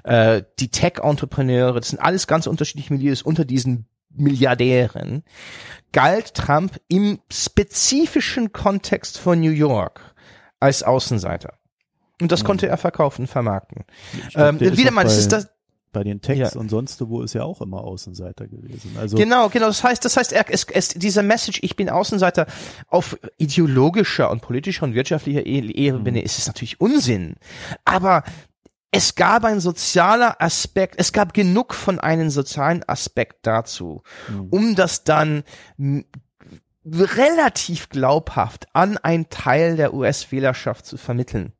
äh, 0.04 0.42
die 0.58 0.70
Tech-Entrepreneure, 0.70 1.78
das 1.78 1.88
sind 1.88 1.98
alles 1.98 2.26
ganz 2.26 2.46
unterschiedliche 2.46 2.94
Milieus 2.94 3.20
unter 3.20 3.44
diesen 3.44 3.86
Milliardären, 4.14 5.22
galt 5.92 6.34
Trump 6.34 6.80
im 6.88 7.20
spezifischen 7.32 8.52
Kontext 8.52 9.18
von 9.18 9.40
New 9.40 9.50
York 9.50 10.00
als 10.60 10.82
Außenseiter. 10.82 11.54
Und 12.20 12.30
das 12.32 12.44
konnte 12.44 12.66
er 12.68 12.76
verkaufen, 12.76 13.26
vermarkten. 13.26 13.84
glaub, 14.32 14.60
Ähm, 14.62 14.76
wieder 14.76 14.90
mal, 14.90 15.04
das 15.04 15.14
bei- 15.14 15.18
ist 15.20 15.32
das, 15.32 15.48
bei 15.92 16.04
den 16.04 16.20
Techs 16.20 16.54
Ja. 16.54 16.60
und 16.60 16.68
sonst 16.68 17.00
wo 17.08 17.22
ist 17.22 17.32
ja 17.34 17.42
auch 17.44 17.60
immer 17.62 17.82
Außenseiter 17.82 18.46
gewesen. 18.46 18.94
Also 18.98 19.16
Genau, 19.16 19.48
genau. 19.48 19.66
Das 19.66 19.82
heißt, 19.82 20.04
das 20.04 20.16
heißt, 20.16 20.32
er, 20.32 20.44
es, 20.48 20.64
es, 20.64 20.88
dieser 20.90 21.22
Message, 21.22 21.60
ich 21.62 21.74
bin 21.76 21.88
Außenseiter, 21.88 22.46
auf 22.88 23.18
ideologischer 23.38 24.30
und 24.30 24.40
politischer 24.42 24.84
und 24.84 24.94
wirtschaftlicher 24.94 25.44
E- 25.46 25.72
Ebene 25.72 26.22
ist 26.22 26.38
es 26.38 26.46
natürlich 26.46 26.80
Unsinn. 26.80 27.34
Aber 27.84 28.22
es 28.90 29.14
gab 29.14 29.44
ein 29.44 29.60
sozialer 29.60 30.40
Aspekt, 30.40 30.96
es 30.98 31.12
gab 31.12 31.32
genug 31.32 31.74
von 31.74 32.00
einem 32.00 32.30
sozialen 32.30 32.82
Aspekt 32.88 33.46
dazu, 33.46 34.02
um 34.50 34.74
das 34.74 35.04
dann 35.04 35.44
relativ 36.84 37.88
glaubhaft 37.88 38.66
an 38.72 38.96
einen 38.96 39.28
Teil 39.28 39.76
der 39.76 39.94
US-Wählerschaft 39.94 40.86
zu 40.86 40.96
vermitteln. 40.96 41.52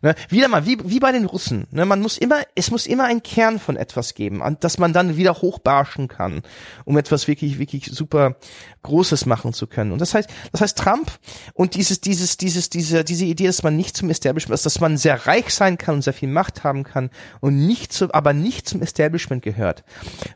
Ne, 0.00 0.14
wieder 0.28 0.48
mal, 0.48 0.66
wie, 0.66 0.78
wie 0.84 0.98
bei 0.98 1.12
den 1.12 1.24
Russen. 1.24 1.66
Ne, 1.70 1.84
man 1.84 2.00
muss 2.00 2.18
immer, 2.18 2.40
es 2.54 2.70
muss 2.70 2.86
immer 2.86 3.04
einen 3.04 3.22
Kern 3.22 3.58
von 3.58 3.76
etwas 3.76 4.14
geben, 4.14 4.42
an 4.42 4.56
das 4.60 4.78
man 4.78 4.92
dann 4.92 5.16
wieder 5.16 5.34
hochbarschen 5.34 6.08
kann, 6.08 6.42
um 6.84 6.98
etwas 6.98 7.28
wirklich, 7.28 7.58
wirklich 7.58 7.86
super 7.86 8.36
Großes 8.82 9.26
machen 9.26 9.52
zu 9.52 9.66
können. 9.66 9.92
Und 9.92 10.00
das 10.00 10.14
heißt, 10.14 10.28
das 10.50 10.60
heißt 10.60 10.78
Trump 10.78 11.10
und 11.54 11.74
dieses, 11.74 12.00
dieses, 12.00 12.36
dieses, 12.36 12.70
diese, 12.70 13.04
diese 13.04 13.24
Idee, 13.24 13.46
dass 13.46 13.62
man 13.62 13.76
nicht 13.76 13.96
zum 13.96 14.10
Establishment, 14.10 14.64
dass 14.64 14.80
man 14.80 14.96
sehr 14.96 15.26
reich 15.26 15.54
sein 15.54 15.78
kann 15.78 15.96
und 15.96 16.02
sehr 16.02 16.12
viel 16.12 16.28
Macht 16.28 16.64
haben 16.64 16.84
kann 16.84 17.10
und 17.40 17.66
nicht 17.66 17.92
zu, 17.92 18.12
aber 18.12 18.32
nicht 18.32 18.68
zum 18.68 18.82
Establishment 18.82 19.42
gehört. 19.42 19.84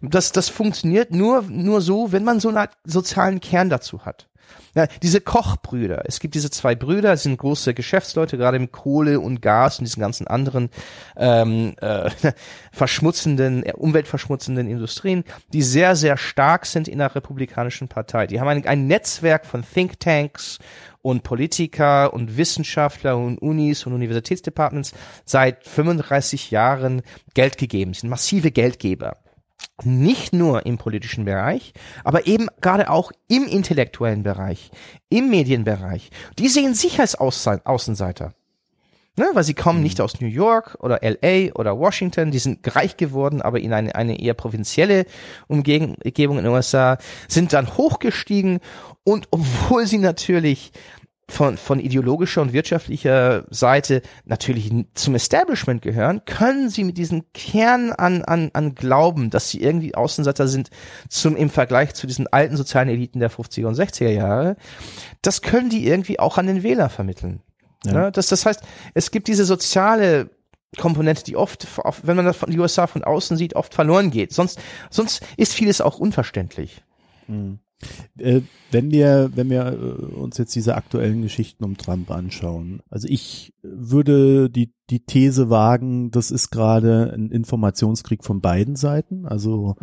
Das, 0.01 0.33
das 0.33 0.49
funktioniert 0.49 1.11
nur, 1.11 1.43
nur 1.43 1.81
so, 1.81 2.13
wenn 2.13 2.25
man 2.25 2.41
so 2.41 2.49
einen 2.49 2.69
sozialen 2.85 3.41
Kern 3.41 3.71
dazu 3.71 4.05
hat. 4.05 4.29
Ja, 4.75 4.87
diese 5.03 5.21
Kochbrüder. 5.21 6.03
Es 6.07 6.21
gibt 6.21 6.35
diese 6.35 6.51
zwei 6.51 6.75
Brüder, 6.75 7.17
sind 7.17 7.39
große 7.39 7.73
Geschäftsleute, 7.73 8.37
gerade 8.37 8.59
im 8.59 8.71
Kohle 8.73 9.21
und 9.21 9.41
Gas 9.41 9.79
und 9.79 9.87
diesen 9.87 10.01
ganzen 10.01 10.27
anderen 10.27 10.69
ähm, 11.17 11.75
äh, 11.81 12.11
verschmutzenden, 12.73 13.65
äh, 13.65 13.73
umweltverschmutzenden 13.73 14.69
Industrien, 14.69 15.25
die 15.53 15.63
sehr, 15.63 15.97
sehr 15.97 16.17
stark 16.17 16.67
sind 16.67 16.89
in 16.89 16.99
der 16.99 17.15
Republikanischen 17.15 17.89
Partei. 17.89 18.27
Die 18.27 18.39
haben 18.39 18.49
ein, 18.49 18.67
ein 18.67 18.87
Netzwerk 18.87 19.47
von 19.47 19.65
Thinktanks 19.65 20.59
und 21.01 21.23
Politiker 21.23 22.13
und 22.13 22.37
Wissenschaftler 22.37 23.17
und 23.17 23.39
Unis 23.39 23.87
und 23.87 23.93
Universitätsdepartments 23.95 24.93
seit 25.25 25.65
35 25.65 26.51
Jahren 26.51 27.03
Geld 27.33 27.59
gegeben. 27.59 27.95
Sie 27.95 28.01
sind 28.01 28.11
massive 28.11 28.51
Geldgeber 28.51 29.17
nicht 29.85 30.33
nur 30.33 30.67
im 30.67 30.79
politischen 30.79 31.25
Bereich, 31.25 31.73
aber 32.05 32.27
eben 32.27 32.49
gerade 32.61 32.91
auch 32.91 33.13
im 33.29 33.47
intellektuellen 33.47 34.23
Bereich, 34.23 34.71
im 35.09 35.29
Medienbereich. 35.31 36.11
Die 36.39 36.49
sehen 36.49 36.75
sich 36.75 36.99
als 37.01 37.15
Außen 37.15 37.65
Außenseiter. 37.65 38.33
Ne, 39.19 39.31
weil 39.33 39.45
sie 39.45 39.55
kommen 39.55 39.83
nicht 39.83 39.99
aus 40.03 40.21
New 40.21 40.27
York 40.27 40.77
oder 40.81 41.01
LA 41.03 41.53
oder 41.55 41.79
Washington, 41.79 42.31
die 42.31 42.39
sind 42.39 42.77
reich 42.77 42.99
geworden, 42.99 43.41
aber 43.41 43.61
in 43.61 43.73
eine, 43.73 43.95
eine 43.95 44.21
eher 44.21 44.35
provinzielle 44.35 45.07
Umgebung 45.49 45.97
in 46.03 46.45
den 46.45 46.49
USA, 46.49 46.99
sind 47.27 47.55
dann 47.55 47.79
hochgestiegen 47.79 48.61
und 49.05 49.29
obwohl 49.31 49.87
sie 49.87 49.97
natürlich 49.97 50.71
von, 51.29 51.57
von 51.57 51.81
ideologischer 51.81 52.41
und 52.41 52.53
wirtschaftlicher 52.53 53.47
Seite 53.51 54.03
natürlich 54.25 54.71
zum 54.95 55.15
Establishment 55.17 55.83
gehören, 55.83 56.25
können 56.25 56.71
sie 56.71 56.85
mit 56.85 56.99
diesem 56.99 57.25
Kern 57.33 57.93
an, 57.93 58.23
an, 58.23 58.51
an 58.53 58.75
Glauben, 58.75 59.31
dass 59.31 59.51
sie 59.51 59.61
irgendwie 59.61 59.95
Außenseiter 59.95 60.47
sind 60.47 60.71
zum, 61.09 61.35
im 61.35 61.51
Vergleich 61.51 61.95
zu 61.95 62.07
diesen 62.07 62.29
alten 62.29 62.57
sozialen 62.57 62.89
Eliten 62.89 63.19
der 63.19 63.31
50er 63.31 63.67
und 63.67 63.77
60er 63.77 64.11
Jahre, 64.11 64.57
das 65.23 65.43
können 65.43 65.69
die 65.69 65.87
irgendwie 65.87 66.21
auch 66.21 66.39
an 66.39 66.47
den 66.47 66.63
Wähler 66.63 66.89
vermitteln. 66.89 67.43
Ja. 67.85 67.93
Ne? 67.93 68.13
Das, 68.13 68.29
das 68.29 68.47
heißt, 68.47 68.63
es 68.95 69.11
gibt 69.11 69.27
diese 69.27 69.45
soziale 69.45 70.31
Komponente, 70.77 71.25
die 71.25 71.37
oft, 71.37 71.67
wenn 72.03 72.17
man 72.17 72.25
das 72.25 72.37
von 72.37 72.51
die 72.51 72.59
USA 72.59 72.87
von 72.87 73.03
außen 73.03 73.37
sieht, 73.37 73.57
oft 73.57 73.75
verloren 73.75 74.11
geht. 74.11 74.33
Sonst, 74.33 74.61
sonst 74.91 75.25
ist 75.37 75.55
vieles 75.55 75.81
auch 75.81 75.99
unverständlich. 75.99 76.83
Äh, 77.29 77.57
wenn 78.15 78.91
wir, 78.91 79.31
wenn 79.35 79.51
wir 79.51 79.67
äh, 79.67 80.15
uns 80.15 80.39
jetzt 80.39 80.55
diese 80.55 80.77
aktuellen 80.77 81.23
Geschichten 81.23 81.65
um 81.65 81.77
Trump 81.77 82.11
anschauen, 82.11 82.81
also 82.89 83.07
ich 83.09 83.53
würde 83.63 84.49
die, 84.51 84.73
die 84.91 85.01
These 85.01 85.51
wagen, 85.51 86.11
das 86.13 86.31
ist 86.31 86.51
gerade 86.51 87.13
ein 87.13 87.31
Informationskrieg 87.31 88.23
von 88.23 88.41
beiden 88.41 88.77
Seiten. 88.77 89.27
Also 89.27 89.75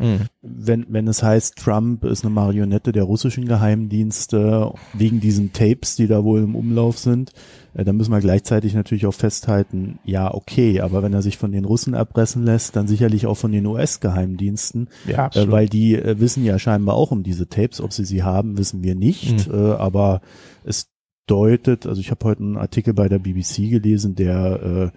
wenn, 0.41 0.85
wenn 0.89 1.07
es 1.07 1.21
heißt, 1.21 1.57
Trump 1.57 2.05
ist 2.05 2.23
eine 2.23 2.33
Marionette 2.33 2.91
der 2.93 3.03
russischen 3.03 3.45
Geheimdienste 3.45 4.71
wegen 4.93 5.19
diesen 5.19 5.51
Tapes, 5.53 5.95
die 5.95 6.07
da 6.07 6.23
wohl 6.23 6.41
im 6.41 6.55
Umlauf 6.55 6.97
sind, 6.99 7.31
äh, 7.73 7.83
dann 7.83 7.97
müssen 7.97 8.11
wir 8.11 8.19
gleichzeitig 8.19 8.73
natürlich 8.75 9.05
auch 9.05 9.13
festhalten, 9.13 9.99
ja, 10.05 10.33
okay, 10.33 10.79
aber 10.81 11.03
wenn 11.03 11.13
er 11.13 11.21
sich 11.21 11.37
von 11.37 11.51
den 11.51 11.65
Russen 11.65 11.93
erpressen 11.93 12.43
lässt, 12.43 12.75
dann 12.75 12.87
sicherlich 12.87 13.25
auch 13.25 13.37
von 13.37 13.51
den 13.51 13.65
US-Geheimdiensten, 13.65 14.87
Ja, 15.05 15.27
äh, 15.33 15.51
weil 15.51 15.67
die 15.67 15.95
äh, 15.95 16.19
wissen 16.19 16.45
ja 16.45 16.59
scheinbar 16.59 16.95
auch 16.95 17.11
um 17.11 17.23
diese 17.23 17.47
Tapes, 17.47 17.81
ob 17.81 17.91
sie 17.93 18.05
sie 18.05 18.23
haben, 18.23 18.57
wissen 18.57 18.83
wir 18.83 18.95
nicht, 18.95 19.47
Mhm. 19.49 19.53
äh, 19.53 19.71
aber 19.73 20.21
es 20.63 20.92
deutet, 21.27 21.85
also 21.85 22.01
ich 22.01 22.11
habe 22.11 22.25
heute 22.25 22.43
einen 22.43 22.57
Artikel 22.57 22.93
bei 22.93 23.07
der 23.07 23.19
BBC 23.19 23.69
gelesen, 23.69 24.15
der 24.15 24.91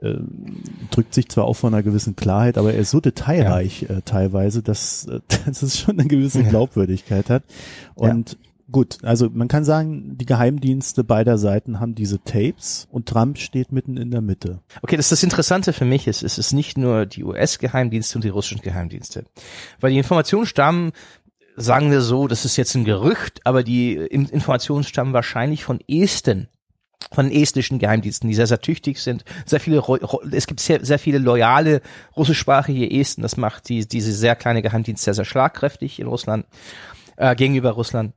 äh, 0.00 0.06
äh, 0.06 0.18
drückt 0.90 1.14
sich 1.14 1.28
zwar 1.28 1.44
auch 1.44 1.54
von 1.54 1.72
einer 1.74 1.82
gewissen 1.82 2.16
Klarheit, 2.16 2.58
aber 2.58 2.74
er 2.74 2.80
ist 2.80 2.90
so 2.90 3.00
detailreich 3.00 3.84
äh, 3.88 4.02
teilweise, 4.04 4.62
dass, 4.62 5.06
äh, 5.06 5.20
dass 5.46 5.62
es 5.62 5.78
schon 5.78 5.98
eine 5.98 6.08
gewisse 6.08 6.42
Ja. 6.42 6.48
Glaubwürdigkeit 6.48 7.30
hat. 7.30 7.44
Und 7.94 8.38
Gut, 8.70 8.98
also 9.02 9.30
man 9.32 9.46
kann 9.46 9.64
sagen, 9.64 10.18
die 10.18 10.26
Geheimdienste 10.26 11.04
beider 11.04 11.38
Seiten 11.38 11.78
haben 11.78 11.94
diese 11.94 12.20
Tapes 12.24 12.88
und 12.90 13.06
Trump 13.06 13.38
steht 13.38 13.70
mitten 13.70 13.96
in 13.96 14.10
der 14.10 14.22
Mitte. 14.22 14.60
Okay, 14.82 14.96
das 14.96 15.06
ist 15.06 15.12
das 15.12 15.22
Interessante 15.22 15.72
für 15.72 15.84
mich 15.84 16.08
ist, 16.08 16.24
es 16.24 16.36
ist 16.36 16.52
nicht 16.52 16.76
nur 16.76 17.06
die 17.06 17.22
US-Geheimdienste 17.22 18.18
und 18.18 18.24
die 18.24 18.28
russischen 18.28 18.62
Geheimdienste. 18.62 19.24
Weil 19.78 19.92
die 19.92 19.98
Informationen 19.98 20.46
stammen, 20.46 20.90
sagen 21.56 21.90
wir 21.90 22.00
so, 22.00 22.28
das 22.28 22.44
ist 22.44 22.56
jetzt 22.56 22.74
ein 22.74 22.84
Gerücht, 22.84 23.40
aber 23.44 23.62
die 23.62 23.94
Informationen 23.96 24.84
stammen 24.84 25.12
wahrscheinlich 25.12 25.64
von 25.64 25.80
Esten 25.88 26.48
von 27.12 27.30
estnischen 27.30 27.78
Geheimdiensten, 27.78 28.28
die 28.28 28.34
sehr, 28.34 28.46
sehr 28.46 28.60
tüchtig 28.60 29.00
sind. 29.00 29.24
Sehr 29.44 29.60
viele, 29.60 29.82
es 30.32 30.46
gibt 30.46 30.60
sehr, 30.60 30.84
sehr 30.84 30.98
viele 30.98 31.18
loyale 31.18 31.80
russischsprachige 32.16 32.90
Esten. 32.90 33.22
Das 33.22 33.36
macht 33.36 33.68
die, 33.68 33.86
diese 33.86 34.12
sehr 34.12 34.34
kleine 34.34 34.62
Geheimdienst 34.62 35.04
sehr, 35.04 35.14
sehr 35.14 35.24
schlagkräftig 35.24 36.00
in 36.00 36.08
Russland, 36.08 36.46
äh, 37.16 37.36
gegenüber 37.36 37.70
Russland. 37.70 38.12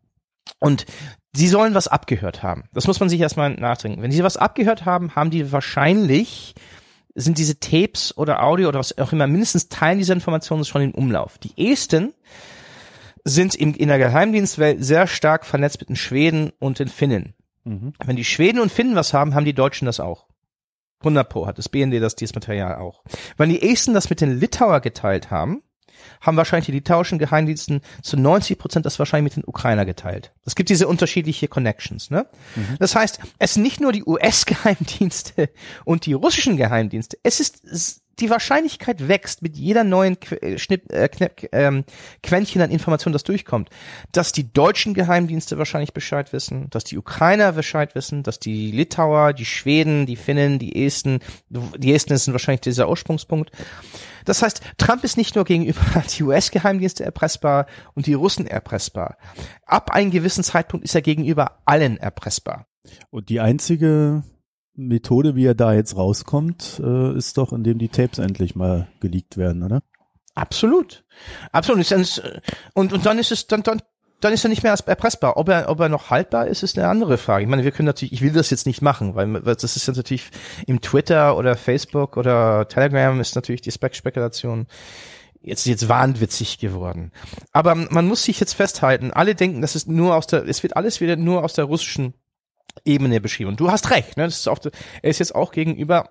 Und 0.60 0.86
sie 1.34 1.47
sollen 1.47 1.75
was 1.75 1.88
abgehört 1.88 2.41
haben. 2.41 2.63
Das 2.73 2.88
muss 2.88 2.99
man 2.99 3.10
sich 3.10 3.21
erstmal 3.21 3.52
nachdenken. 3.52 4.02
Wenn 4.02 4.12
sie 4.12 4.23
was 4.23 4.38
abgehört 4.38 4.86
haben, 4.86 5.15
haben 5.15 5.30
die 5.30 5.52
wahrscheinlich 5.52 6.56
sind 7.15 7.38
diese 7.38 7.60
Tapes 7.60 8.15
oder 8.17 8.43
Audio 8.43 8.69
oder 8.69 8.80
was 8.80 8.97
auch 8.97 9.12
immer, 9.12 9.28
mindestens 9.28 9.67
Teil 9.67 9.97
dieser 9.97 10.13
Informationen 10.13 10.63
schon 10.63 10.82
im 10.82 10.91
Umlauf. 10.91 11.38
Die 11.38 11.71
Esten 11.71 12.13
sind 13.23 13.55
im, 13.55 13.73
in 13.73 13.88
der 13.88 13.97
Geheimdienstwelt 13.97 14.84
sehr 14.84 15.08
stark 15.08 15.45
vernetzt 15.45 15.79
mit 15.79 15.89
den 15.89 15.95
Schweden 15.95 16.51
und 16.60 16.79
den 16.79 16.88
Finnen. 16.88 17.34
Mhm. 17.63 17.93
Wenn 18.03 18.15
die 18.15 18.25
Schweden 18.25 18.60
und 18.60 18.71
Finnen 18.71 18.95
was 18.95 19.13
haben, 19.13 19.36
haben 19.36 19.45
die 19.45 19.53
Deutschen 19.53 19.86
das 19.86 19.99
auch. 19.99 20.27
100 21.01 21.29
Pro 21.29 21.47
hat 21.47 21.58
das 21.58 21.69
BND 21.69 22.01
das 22.01 22.15
dieses 22.15 22.36
Material 22.36 22.75
auch. 22.75 23.03
Wenn 23.38 23.49
die 23.49 23.62
Esten 23.62 23.93
das 23.93 24.10
mit 24.10 24.21
den 24.21 24.39
Litauer 24.39 24.82
geteilt 24.82 25.32
haben, 25.32 25.63
haben 26.21 26.38
wahrscheinlich 26.38 26.65
die 26.65 26.73
litauischen 26.73 27.19
Geheimdiensten 27.19 27.82
zu 28.01 28.17
90 28.17 28.58
Prozent 28.58 28.86
das 28.86 28.99
wahrscheinlich 28.99 29.36
mit 29.36 29.43
den 29.43 29.47
Ukrainer 29.47 29.86
geteilt. 29.86 30.34
Es 30.45 30.55
gibt 30.55 30.69
diese 30.69 30.88
unterschiedliche 30.88 31.47
Connections. 31.47 32.10
Ne? 32.10 32.25
Mhm. 32.55 32.77
Das 32.79 32.95
heißt, 32.95 33.19
es 33.38 33.53
sind 33.53 33.63
nicht 33.63 33.79
nur 33.79 33.91
die 33.91 34.03
US-Geheimdienste 34.03 35.49
und 35.86 36.05
die 36.05 36.13
russischen 36.13 36.58
Geheimdienste. 36.58 37.17
Es 37.23 37.39
ist 37.39 38.01
die 38.19 38.29
Wahrscheinlichkeit 38.29 39.08
wächst 39.08 39.41
mit 39.41 39.58
jeder 39.58 39.84
neuen 39.84 40.19
Qu 40.19 40.36
äh, 40.36 40.58
Schnipp, 40.58 40.91
äh, 40.91 41.08
Knapp, 41.08 41.41
ähm, 41.51 41.84
Quäntchen 42.23 42.62
an 42.62 42.71
Informationen, 42.71 43.13
das 43.13 43.23
durchkommt, 43.23 43.69
dass 44.12 44.32
die 44.32 44.51
deutschen 44.51 44.93
Geheimdienste 44.93 45.58
wahrscheinlich 45.58 45.93
Bescheid 45.93 46.34
wissen, 46.34 46.69
dass 46.69 46.84
die 46.84 46.97
Ukrainer 46.97 47.53
Bescheid 47.53 47.95
wissen, 47.95 48.23
dass 48.23 48.39
die 48.39 48.71
Litauer, 48.71 49.34
die 49.34 49.45
Schweden, 49.45 50.05
die 50.05 50.15
Finnen, 50.15 50.60
die 50.60 50.86
Esten, 50.86 51.19
die 51.49 51.93
Esten 51.93 52.17
sind 52.17 52.34
wahrscheinlich 52.34 52.62
dieser 52.62 52.89
Ursprungspunkt, 52.89 53.51
das 54.25 54.43
heißt, 54.43 54.62
Trump 54.77 55.03
ist 55.03 55.17
nicht 55.17 55.36
nur 55.36 55.45
gegenüber 55.45 55.82
die 56.17 56.23
US-Geheimdienste 56.23 57.03
erpressbar 57.03 57.65
und 57.95 58.05
die 58.05 58.13
Russen 58.13 58.45
erpressbar. 58.45 59.17
Ab 59.65 59.91
einem 59.91 60.12
gewissen 60.12 60.43
Zeitpunkt 60.43 60.86
ist 60.86 60.93
er 60.93 61.01
gegenüber 61.01 61.62
allen 61.65 61.97
erpressbar. 61.97 62.67
Und 63.10 63.29
die 63.29 63.39
einzige 63.39 64.23
Methode, 64.88 65.36
wie 65.36 65.46
er 65.46 65.56
da 65.56 65.74
jetzt 65.74 65.96
rauskommt, 65.96 66.82
äh, 66.84 67.18
ist 67.18 67.38
doch, 67.38 67.54
indem 67.54 67.78
die 67.78 67.89
Tapes 67.89 68.20
endlich 68.20 68.56
mal 68.56 68.88
geleakt 69.00 69.38
werden, 69.38 69.63
oder? 69.63 69.84
Absolut. 70.36 71.04
Absolut. 71.52 71.92
Und, 72.74 72.94
und 72.94 73.06
dann 73.06 73.20
ist 73.20 73.32
es, 73.32 73.48
dann, 73.48 73.63
dann, 73.63 73.82
dann 74.22 74.34
ist 74.34 74.46
er 74.46 74.50
nicht 74.50 74.63
mehr 74.63 74.74
erpressbar. 74.74 75.38
Ob 75.38 75.50
er, 75.50 75.70
ob 75.70 75.80
er 75.80 75.89
noch 75.89 76.10
haltbar 76.10 76.48
ist, 76.48 76.63
ist 76.63 76.78
eine 76.78 76.88
andere 76.88 77.18
Frage. 77.18 77.44
Ich 77.44 77.50
meine, 77.50 77.63
wir 77.63 77.72
können 77.72 77.88
natürlich, 77.88 78.13
ich 78.13 78.22
will 78.22 78.32
das 78.32 78.50
jetzt 78.50 78.65
nicht 78.65 78.82
machen, 78.82 79.15
weil 79.15 79.42
das 79.42 79.63
ist 79.63 79.88
natürlich 79.88 80.30
im 80.65 80.82
Twitter 80.82 81.38
oder 81.38 81.56
Facebook 81.56 82.15
oder 82.15 82.68
Telegram 82.68 83.20
ist 83.20 83.36
natürlich 83.36 83.62
die 83.62 83.72
Spek 83.72 83.96
Spekulation 83.96 84.68
jetzt 85.42 85.65
jetzt 85.65 85.88
wahnwitzig 85.88 86.60
geworden. 86.60 87.12
Aber 87.52 87.76
man 87.76 88.08
muss 88.08 88.24
sich 88.24 88.39
jetzt 88.39 88.54
festhalten, 88.54 89.12
alle 89.12 89.36
denken, 89.36 89.62
das 89.62 89.76
ist 89.76 89.88
nur 89.88 90.15
aus 90.15 90.28
der, 90.28 90.46
es 90.48 90.63
wird 90.63 90.76
alles 90.76 91.00
wieder 91.02 91.15
nur 91.15 91.44
aus 91.44 91.54
der 91.54 91.65
russischen 91.65 92.13
Ebene 92.86 93.21
beschrieben. 93.21 93.49
Und 93.49 93.60
du 93.60 93.71
hast 93.71 93.91
recht, 93.91 94.17
ne? 94.17 94.25
Das 94.25 94.38
ist 94.38 94.47
auch, 94.47 94.60
er 95.01 95.10
ist 95.10 95.19
jetzt 95.19 95.36
auch 95.36 95.51
gegenüber 95.51 96.10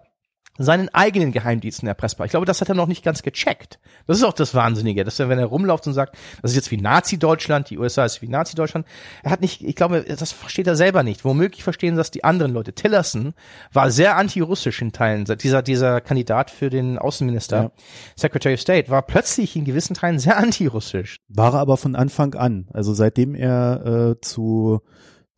seinen 0.59 0.89
eigenen 0.89 1.33
Geheimdiensten 1.33 1.89
erpressbar. 1.89 2.27
Ich 2.27 2.33
glaube, 2.33 2.45
das 2.45 2.61
hat 2.61 2.69
er 2.69 2.75
noch 2.75 2.89
nicht 2.89 3.05
ganz 3.05 3.23
gecheckt. 3.23 3.79
Das 4.07 4.19
ist 4.19 4.25
auch 4.25 4.33
das 4.33 4.55
Wahnsinnige, 4.55 5.05
dass 5.05 5.21
er, 5.21 5.29
wenn 5.29 5.39
er 5.39 5.47
rumläuft 5.47 5.87
und 5.87 5.95
sagt, 5.95 6.17
das 6.43 6.51
ist 6.51 6.57
jetzt 6.57 6.71
wie 6.73 6.77
Nazi-Deutschland, 6.77 7.71
die 7.71 7.79
USA 7.79 8.05
ist 8.05 8.21
wie 8.21 8.29
Nazi-Deutschland, 8.29 8.85
er 9.23 9.31
hat 9.31 9.41
nicht, 9.41 9.63
ich 9.63 9.77
glaube, 9.77 10.03
das 10.03 10.33
versteht 10.33 10.67
er 10.67 10.75
selber 10.75 11.05
nicht. 11.05 11.25
Womöglich 11.25 11.63
verstehen 11.63 11.97
das 11.97 12.11
die 12.11 12.25
anderen 12.25 12.53
Leute. 12.53 12.73
Tillerson 12.73 13.35
war 13.73 13.91
sehr 13.91 14.17
anti-russisch 14.17 14.83
in 14.83 14.93
Teilen. 14.93 15.25
Dieser, 15.25 15.63
dieser 15.63 16.01
Kandidat 16.01 16.51
für 16.51 16.71
den 16.71 16.99
Außenminister, 16.99 17.63
ja. 17.63 17.71
Secretary 18.17 18.55
of 18.55 18.61
State, 18.61 18.91
war 18.91 19.03
plötzlich 19.03 19.55
in 19.55 19.65
gewissen 19.65 19.95
Teilen 19.95 20.19
sehr 20.19 20.37
anti-russisch. 20.37 21.19
War 21.29 21.55
er 21.55 21.61
aber 21.61 21.77
von 21.77 21.95
Anfang 21.95 22.35
an. 22.35 22.69
Also 22.73 22.95
seitdem 22.95 23.37
er 23.37 24.17
äh, 24.17 24.21
zu 24.21 24.81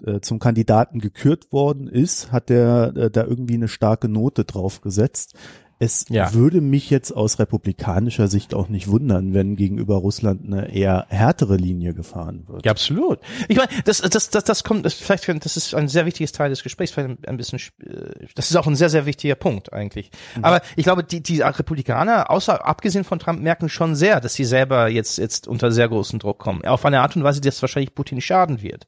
äh, 0.07 0.21
zum 0.21 0.39
Kandidaten 0.39 0.99
gekürt 1.01 1.53
worden 1.53 1.87
ist, 1.89 2.33
hat 2.33 2.49
der 2.49 2.93
äh, 2.97 3.11
da 3.11 3.25
irgendwie 3.25 3.55
eine 3.55 3.69
starke 3.69 4.09
Note 4.09 4.45
drauf 4.45 4.81
gesetzt. 4.81 5.35
Es 5.83 6.05
ja. 6.11 6.35
würde 6.35 6.61
mich 6.61 6.91
jetzt 6.91 7.11
aus 7.11 7.39
republikanischer 7.39 8.29
Sicht 8.29 8.53
auch 8.53 8.69
nicht 8.69 8.89
wundern, 8.89 9.33
wenn 9.33 9.57
gegenüber 9.57 9.97
Russland 9.97 10.45
eine 10.45 10.71
eher 10.75 11.07
härtere 11.09 11.57
Linie 11.57 11.95
gefahren 11.95 12.45
wird. 12.49 12.67
Ja, 12.67 12.73
absolut. 12.73 13.19
Ich 13.49 13.57
meine, 13.57 13.71
das, 13.87 14.03
das, 14.03 14.29
das, 14.29 14.45
das 14.45 14.63
kommt, 14.63 14.85
das, 14.85 14.93
vielleicht, 14.93 15.27
das 15.43 15.57
ist 15.57 15.75
ein 15.75 15.89
sehr 15.89 16.05
wichtiges 16.05 16.33
Teil 16.33 16.51
des 16.51 16.63
Gesprächs, 16.63 16.93
vielleicht 16.93 17.27
ein 17.27 17.37
bisschen, 17.39 17.61
äh, 17.83 18.27
das 18.35 18.51
ist 18.51 18.57
auch 18.57 18.67
ein 18.67 18.77
sehr, 18.77 18.91
sehr 18.91 19.07
wichtiger 19.07 19.37
Punkt 19.37 19.73
eigentlich. 19.73 20.11
Mhm. 20.37 20.45
Aber 20.45 20.61
ich 20.77 20.85
glaube, 20.85 21.03
die, 21.03 21.23
die 21.23 21.41
Republikaner, 21.41 22.31
außer, 22.31 22.67
abgesehen 22.67 23.05
von 23.05 23.19
Trump, 23.19 23.41
merken 23.41 23.71
schon 23.71 23.97
sehr, 23.97 24.21
dass 24.21 24.35
sie 24.35 24.45
selber 24.45 24.89
jetzt, 24.89 25.17
jetzt 25.17 25.49
unter 25.49 25.73
sehr 25.73 25.89
großen 25.89 26.19
Druck 26.19 26.39
kommen. 26.39 26.63
Auf 26.67 26.85
eine 26.85 27.01
Art 27.01 27.17
und 27.17 27.25
Weise, 27.25 27.41
die 27.41 27.49
das 27.49 27.63
wahrscheinlich 27.63 27.95
Putin 27.95 28.21
schaden 28.21 28.61
wird. 28.61 28.87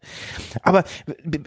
Aber 0.63 0.85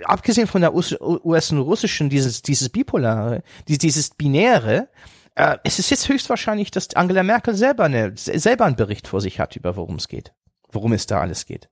abgesehen 0.05 0.47
von 0.47 0.62
der 0.62 0.73
US, 0.73 0.97
US 0.99 1.51
und 1.51 1.60
russischen, 1.60 2.10
dieses, 2.10 2.41
dieses 2.41 2.69
bipolare, 2.69 3.43
dieses 3.67 4.10
binäre, 4.10 4.88
äh, 5.35 5.57
es 5.63 5.79
ist 5.79 5.89
jetzt 5.89 6.09
höchstwahrscheinlich, 6.09 6.71
dass 6.71 6.95
Angela 6.95 7.23
Merkel 7.23 7.55
selber, 7.55 7.85
eine, 7.85 8.13
selber 8.15 8.65
einen 8.65 8.75
Bericht 8.75 9.07
vor 9.07 9.21
sich 9.21 9.39
hat, 9.39 9.55
über 9.55 9.75
worum 9.75 9.95
es 9.95 10.07
geht, 10.07 10.33
worum 10.71 10.93
es 10.93 11.05
da 11.05 11.21
alles 11.21 11.45
geht. 11.45 11.69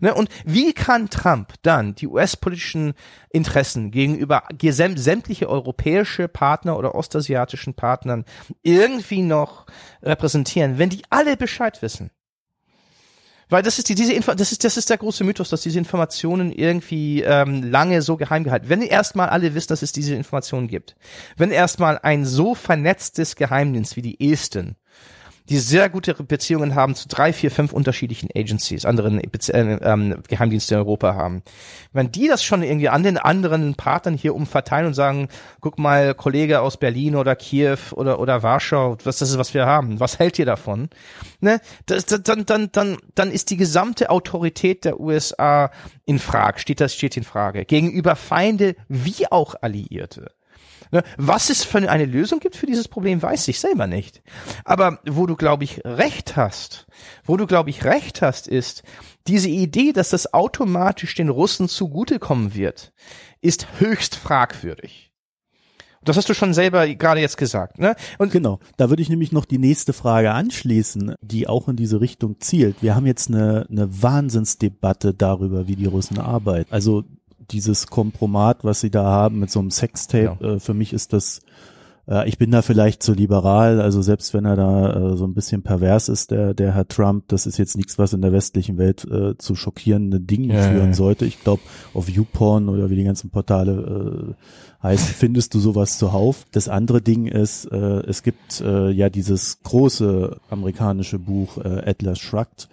Ne, 0.00 0.14
und 0.14 0.28
wie 0.44 0.72
kann 0.72 1.08
Trump 1.08 1.54
dann 1.62 1.94
die 1.94 2.06
US-politischen 2.06 2.94
Interessen 3.30 3.90
gegenüber 3.90 4.44
sämtliche 4.60 5.48
europäische 5.48 6.28
Partner 6.28 6.76
oder 6.76 6.94
ostasiatischen 6.94 7.74
Partnern 7.74 8.24
irgendwie 8.62 9.22
noch 9.22 9.66
repräsentieren, 10.02 10.78
wenn 10.78 10.90
die 10.90 11.02
alle 11.10 11.36
Bescheid 11.36 11.80
wissen? 11.82 12.10
Weil 13.48 13.62
das 13.62 13.78
ist 13.78 13.88
die, 13.88 13.94
diese 13.94 14.12
Info, 14.12 14.34
das 14.34 14.50
ist, 14.50 14.64
das 14.64 14.76
ist 14.76 14.90
der 14.90 14.98
große 14.98 15.22
Mythos, 15.22 15.50
dass 15.50 15.62
diese 15.62 15.78
Informationen 15.78 16.50
irgendwie 16.50 17.22
ähm, 17.22 17.62
lange 17.62 18.02
so 18.02 18.16
geheim 18.16 18.42
gehalten. 18.42 18.68
Wenn 18.68 18.82
erstmal 18.82 19.28
alle 19.28 19.54
wissen, 19.54 19.68
dass 19.68 19.82
es 19.82 19.92
diese 19.92 20.14
Informationen 20.14 20.66
gibt, 20.66 20.96
wenn 21.36 21.52
erstmal 21.52 21.98
ein 22.02 22.24
so 22.24 22.54
vernetztes 22.54 23.36
Geheimdienst 23.36 23.96
wie 23.96 24.02
die 24.02 24.32
Esten 24.32 24.76
die 25.48 25.58
sehr 25.58 25.88
gute 25.88 26.14
Beziehungen 26.14 26.74
haben 26.74 26.94
zu 26.94 27.08
drei, 27.08 27.32
vier, 27.32 27.50
fünf 27.50 27.72
unterschiedlichen 27.72 28.28
Agencies, 28.34 28.84
anderen 28.84 29.20
äh, 29.20 29.78
ähm, 29.82 30.22
Geheimdienste 30.28 30.74
in 30.74 30.80
Europa 30.80 31.14
haben. 31.14 31.42
Wenn 31.92 32.10
die 32.10 32.28
das 32.28 32.42
schon 32.42 32.62
irgendwie 32.62 32.88
an 32.88 33.02
den 33.02 33.18
anderen 33.18 33.74
Partnern 33.74 34.14
hier 34.14 34.34
umverteilen 34.34 34.88
und 34.88 34.94
sagen, 34.94 35.28
guck 35.60 35.78
mal, 35.78 36.14
Kollege 36.14 36.60
aus 36.60 36.76
Berlin 36.76 37.16
oder 37.16 37.36
Kiew 37.36 37.78
oder, 37.92 38.18
oder 38.18 38.42
Warschau, 38.42 38.96
was 39.04 39.18
das 39.18 39.30
ist, 39.30 39.38
was 39.38 39.54
wir 39.54 39.66
haben, 39.66 40.00
was 40.00 40.18
hält 40.18 40.38
ihr 40.38 40.46
davon? 40.46 40.88
Ne? 41.40 41.60
Das, 41.86 42.06
das, 42.06 42.22
dann, 42.22 42.44
dann, 42.46 42.70
dann, 42.72 42.96
dann 43.14 43.30
ist 43.30 43.50
die 43.50 43.56
gesamte 43.56 44.10
Autorität 44.10 44.84
der 44.84 45.00
USA 45.00 45.70
in 46.04 46.18
Frage, 46.18 46.58
steht 46.58 46.80
das, 46.80 46.94
steht 46.94 47.16
in 47.16 47.24
Frage. 47.24 47.64
Gegenüber 47.64 48.16
Feinde 48.16 48.76
wie 48.88 49.30
auch 49.30 49.54
Alliierte. 49.60 50.35
Ne? 50.92 51.02
Was 51.16 51.50
es 51.50 51.64
für 51.64 51.78
eine 51.90 52.04
Lösung 52.04 52.40
gibt 52.40 52.56
für 52.56 52.66
dieses 52.66 52.88
Problem, 52.88 53.22
weiß 53.22 53.48
ich 53.48 53.60
selber 53.60 53.86
nicht. 53.86 54.22
Aber 54.64 55.00
wo 55.06 55.26
du, 55.26 55.36
glaube 55.36 55.64
ich, 55.64 55.84
recht 55.84 56.36
hast, 56.36 56.86
wo 57.24 57.36
du, 57.36 57.46
glaube 57.46 57.70
ich, 57.70 57.84
recht 57.84 58.22
hast, 58.22 58.48
ist, 58.48 58.82
diese 59.26 59.48
Idee, 59.48 59.92
dass 59.92 60.10
das 60.10 60.32
automatisch 60.32 61.14
den 61.14 61.28
Russen 61.28 61.68
zugutekommen 61.68 62.54
wird, 62.54 62.92
ist 63.40 63.66
höchst 63.78 64.16
fragwürdig. 64.16 65.06
Das 66.06 66.16
hast 66.16 66.28
du 66.28 66.34
schon 66.34 66.54
selber 66.54 66.86
gerade 66.86 67.20
jetzt 67.20 67.36
gesagt, 67.36 67.80
ne? 67.80 67.96
Und 68.18 68.30
genau, 68.30 68.60
da 68.76 68.90
würde 68.90 69.02
ich 69.02 69.08
nämlich 69.08 69.32
noch 69.32 69.44
die 69.44 69.58
nächste 69.58 69.92
Frage 69.92 70.30
anschließen, 70.30 71.16
die 71.20 71.48
auch 71.48 71.66
in 71.68 71.74
diese 71.74 72.00
Richtung 72.00 72.36
zielt. 72.38 72.76
Wir 72.80 72.94
haben 72.94 73.06
jetzt 73.06 73.28
eine, 73.28 73.66
eine 73.68 74.02
Wahnsinnsdebatte 74.02 75.14
darüber, 75.14 75.66
wie 75.66 75.74
die 75.74 75.86
Russen 75.86 76.20
arbeiten. 76.20 76.72
Also 76.72 77.02
dieses 77.50 77.86
Kompromat, 77.86 78.64
was 78.64 78.80
sie 78.80 78.90
da 78.90 79.04
haben 79.04 79.38
mit 79.38 79.50
so 79.50 79.60
einem 79.60 79.70
Sextape, 79.70 80.36
ja. 80.40 80.54
äh, 80.54 80.60
für 80.60 80.74
mich 80.74 80.92
ist 80.92 81.12
das, 81.12 81.40
äh, 82.08 82.28
ich 82.28 82.38
bin 82.38 82.50
da 82.50 82.62
vielleicht 82.62 83.02
zu 83.02 83.12
liberal, 83.12 83.80
also 83.80 84.02
selbst 84.02 84.34
wenn 84.34 84.44
er 84.44 84.56
da 84.56 85.12
äh, 85.12 85.16
so 85.16 85.24
ein 85.24 85.34
bisschen 85.34 85.62
pervers 85.62 86.08
ist, 86.08 86.30
der, 86.30 86.54
der 86.54 86.74
Herr 86.74 86.88
Trump, 86.88 87.24
das 87.28 87.46
ist 87.46 87.58
jetzt 87.58 87.76
nichts, 87.76 87.98
was 87.98 88.12
in 88.12 88.22
der 88.22 88.32
westlichen 88.32 88.78
Welt 88.78 89.04
äh, 89.04 89.36
zu 89.38 89.54
schockierenden 89.54 90.26
Dingen 90.26 90.50
ja, 90.50 90.62
führen 90.62 90.88
ja. 90.88 90.94
sollte. 90.94 91.26
Ich 91.26 91.42
glaube, 91.42 91.62
auf 91.94 92.08
YouPorn 92.08 92.68
oder 92.68 92.90
wie 92.90 92.96
die 92.96 93.04
ganzen 93.04 93.30
Portale 93.30 94.34
äh, 94.34 94.82
heißt, 94.82 95.08
findest 95.16 95.54
du 95.54 95.58
sowas 95.58 95.98
zuhauf. 95.98 96.46
Das 96.52 96.68
andere 96.68 97.02
Ding 97.02 97.26
ist, 97.26 97.66
äh, 97.66 97.76
es 98.06 98.22
gibt 98.22 98.60
ja 98.60 99.10
dieses 99.10 99.62
große 99.62 100.38
amerikanische 100.50 101.18
Buch 101.18 101.58
Atlas 101.58 102.18
Shrugged, 102.18 102.68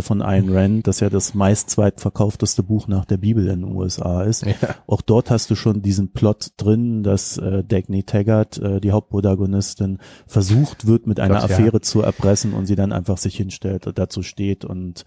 von 0.00 0.20
Ayn 0.20 0.50
Rand, 0.50 0.86
das 0.86 1.00
ja 1.00 1.08
das 1.08 1.34
meist 1.34 1.70
zweitverkaufteste 1.70 2.62
Buch 2.62 2.88
nach 2.88 3.04
der 3.04 3.16
Bibel 3.16 3.48
in 3.48 3.62
den 3.62 3.76
USA 3.76 4.22
ist. 4.22 4.44
Ja. 4.44 4.54
Auch 4.86 5.00
dort 5.00 5.30
hast 5.30 5.50
du 5.50 5.54
schon 5.54 5.82
diesen 5.82 6.12
Plot 6.12 6.52
drin, 6.56 7.02
dass 7.02 7.38
äh, 7.38 7.64
Dagny 7.64 8.02
Taggart, 8.02 8.58
äh, 8.58 8.80
die 8.80 8.92
Hauptprotagonistin, 8.92 9.98
versucht 10.26 10.86
wird, 10.86 11.06
mit 11.06 11.20
einer 11.20 11.40
Gott, 11.40 11.44
Affäre 11.44 11.76
ja. 11.76 11.80
zu 11.80 12.02
erpressen 12.02 12.52
und 12.52 12.66
sie 12.66 12.76
dann 12.76 12.92
einfach 12.92 13.18
sich 13.18 13.36
hinstellt 13.36 13.86
und 13.86 13.98
dazu 13.98 14.22
steht 14.22 14.64
und 14.64 15.04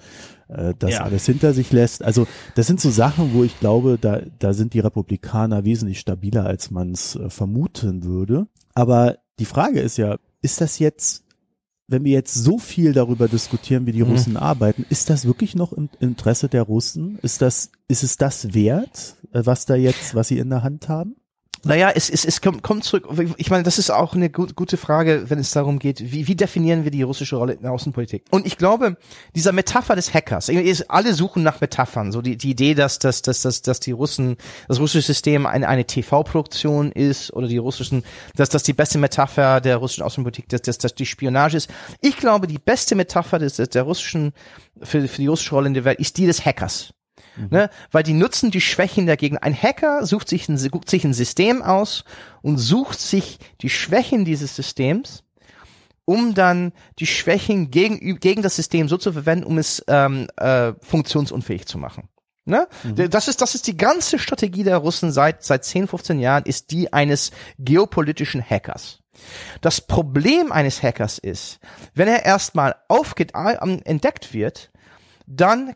äh, 0.48 0.74
das 0.78 0.92
ja. 0.92 1.04
alles 1.04 1.26
hinter 1.26 1.54
sich 1.54 1.72
lässt. 1.72 2.04
Also 2.04 2.28
das 2.56 2.68
sind 2.68 2.80
so 2.80 2.90
Sachen, 2.90 3.34
wo 3.34 3.44
ich 3.44 3.60
glaube, 3.60 3.98
da, 4.00 4.22
da 4.40 4.54
sind 4.54 4.74
die 4.74 4.80
Republikaner 4.80 5.64
wesentlich 5.64 6.00
stabiler, 6.00 6.46
als 6.46 6.72
man 6.72 6.92
es 6.92 7.16
äh, 7.16 7.30
vermuten 7.30 8.04
würde. 8.04 8.48
Aber 8.74 9.18
die 9.40 9.46
Frage 9.46 9.80
ist 9.80 9.98
ja, 9.98 10.18
ist 10.42 10.62
das 10.62 10.80
jetzt 10.80 11.24
wenn 11.92 12.04
wir 12.06 12.14
jetzt 12.14 12.34
so 12.34 12.58
viel 12.58 12.94
darüber 12.94 13.28
diskutieren, 13.28 13.86
wie 13.86 13.92
die 13.92 14.04
mhm. 14.04 14.12
Russen 14.12 14.38
arbeiten, 14.38 14.86
ist 14.90 15.10
das 15.10 15.26
wirklich 15.26 15.56
noch 15.56 15.74
im 15.74 15.90
Interesse 16.00 16.48
der 16.48 16.64
Russen? 16.64 17.20
Ist 17.22 17.42
das, 17.42 17.72
ist 17.88 18.04
es 18.04 18.18
das 18.18 18.54
wert, 18.54 19.16
äh, 19.34 19.42
was 19.44 19.66
da 19.66 19.76
jetzt, 19.76 20.16
was 20.16 20.30
sie 20.30 20.40
in 20.40 20.50
der 20.50 20.64
Hand 20.64 20.90
haben? 20.90 21.16
Naja, 21.64 21.92
es, 21.94 22.10
es, 22.10 22.26
es 22.26 22.42
kommt, 22.42 22.64
kommt 22.64 22.84
zurück. 22.84 23.08
Ich 23.38 23.52
meine, 23.52 23.64
das 23.64 23.78
ist 23.78 23.92
auch 23.92 24.16
eine 24.16 24.30
gut, 24.32 24.56
gute 24.56 24.78
Frage, 24.78 25.30
wenn 25.30 25.38
es 25.38 25.52
darum 25.52 25.78
geht, 25.78 26.12
wie, 26.12 26.28
wie 26.28 26.36
definieren 26.36 26.84
wir 26.84 26.92
die 26.92 27.04
russische 27.04 27.36
Rolle 27.36 27.54
in 27.54 27.62
der 27.62 27.72
Außenpolitik? 27.72 28.24
Und 28.32 28.48
ich 28.48 28.58
glaube, 28.58 28.98
dieser 29.36 29.52
Metapher 29.52 29.96
des 29.96 30.14
Hackers, 30.14 30.50
alle 30.88 31.14
suchen 31.14 31.44
nach 31.44 31.62
Metaphern, 31.62 32.12
so 32.12 32.22
die, 32.22 32.36
die 32.36 32.52
Idee, 32.52 32.74
dass, 32.74 32.98
dass, 32.98 33.22
dass, 33.22 33.42
dass, 33.42 33.62
dass 33.62 33.80
die 33.80 33.92
Russen, 33.92 34.38
das 34.68 34.80
russische 34.80 35.06
System 35.06 35.46
eine, 35.46 35.68
eine 35.68 35.86
TV-Produktion 35.86 36.92
ist 36.92 37.32
oder 37.34 37.48
die 37.48 37.58
russischen, 37.58 38.04
dass 38.36 38.50
das 38.50 38.64
die 38.64 38.74
beste 38.74 38.98
Metapher 38.98 39.62
der 39.62 39.78
russischen 39.78 40.04
Außenpolitik, 40.04 40.50
dass, 40.50 40.64
dass, 40.64 40.80
dass 40.80 40.96
die 40.96 41.06
Spionage 41.06 41.58
ist. 41.58 41.70
Ich 42.02 42.18
glaube, 42.18 42.48
die 42.48 42.60
beste 42.60 42.96
Metapher 42.96 43.38
des, 43.38 43.58
der 43.58 43.84
russischen, 43.84 44.34
für, 44.82 45.08
für 45.08 45.22
die 45.22 45.28
russische 45.28 45.54
Rolle 45.54 45.68
in 45.68 45.76
der 45.76 45.86
Welt 45.86 46.00
ist 46.00 46.18
die 46.18 46.26
des 46.26 46.44
Hackers. 46.44 46.94
Mhm. 47.36 47.48
Ne? 47.50 47.70
Weil 47.92 48.04
die 48.04 48.14
nutzen 48.14 48.52
die 48.52 48.62
Schwächen 48.62 49.06
der 49.06 49.18
Gegner. 49.18 49.44
Ein 49.44 49.56
Hacker 49.56 50.06
sucht 50.06 50.30
sich 50.30 50.50
ein, 50.50 50.58
guckt 50.70 50.90
sich 50.90 51.04
ein 51.04 51.14
System 51.14 51.62
aus 51.62 52.04
und 52.42 52.58
sucht 52.58 53.00
sich 53.00 53.40
die 53.62 53.70
Schwächen 53.70 54.26
dieses 54.26 54.56
Systems, 54.56 55.24
um 56.06 56.34
dann 56.34 56.74
die 57.00 57.08
Schwächen 57.08 57.72
gegen, 57.72 58.20
gegen 58.20 58.42
das 58.42 58.56
System 58.56 58.88
so 58.88 58.98
zu 58.98 59.14
verwenden, 59.14 59.46
um 59.46 59.58
es 59.58 59.84
ähm, 59.88 60.28
äh, 60.38 60.74
funktionsunfähig 60.82 61.66
zu 61.66 61.78
machen. 61.78 62.10
Ne? 62.46 62.68
Mhm. 62.84 63.10
Das 63.10 63.28
ist 63.28 63.42
das 63.42 63.54
ist 63.54 63.68
die 63.68 63.78
ganze 63.78 64.18
Strategie 64.18 64.64
der 64.64 64.78
Russen 64.78 65.12
seit 65.12 65.44
seit 65.44 65.64
10, 65.64 65.88
15 65.88 66.20
Jahren 66.20 66.44
ist 66.44 66.72
die 66.72 66.92
eines 66.92 67.32
geopolitischen 67.60 68.44
Hackers. 68.44 69.00
Das 69.62 69.82
Problem 69.82 70.52
eines 70.52 70.82
Hackers 70.82 71.20
ist, 71.20 71.60
wenn 71.94 72.08
er 72.08 72.26
erstmal 72.26 72.76
aufgeht, 72.88 73.34
entdeckt 73.36 74.34
wird, 74.34 74.72
dann 75.28 75.76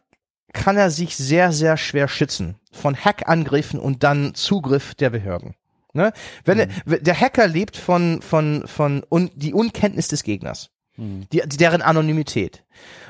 kann 0.55 0.77
er 0.77 0.89
sich 0.89 1.15
sehr, 1.15 1.51
sehr 1.51 1.77
schwer 1.77 2.07
schützen 2.07 2.55
von 2.71 2.95
Hackangriffen 2.95 3.79
und 3.79 4.03
dann 4.03 4.33
Zugriff 4.33 4.95
der 4.95 5.11
Behörden. 5.11 5.53
Ne? 5.93 6.11
Wenn 6.43 6.57
mhm. 6.57 6.67
er, 6.87 6.99
der 6.99 7.19
Hacker 7.19 7.47
lebt 7.47 7.77
von 7.77 8.21
von 8.21 8.67
von 8.67 9.05
un, 9.09 9.29
die 9.35 9.53
Unkenntnis 9.53 10.07
des 10.07 10.23
Gegners, 10.23 10.71
mhm. 10.97 11.27
die, 11.31 11.41
deren 11.45 11.81
Anonymität. 11.81 12.63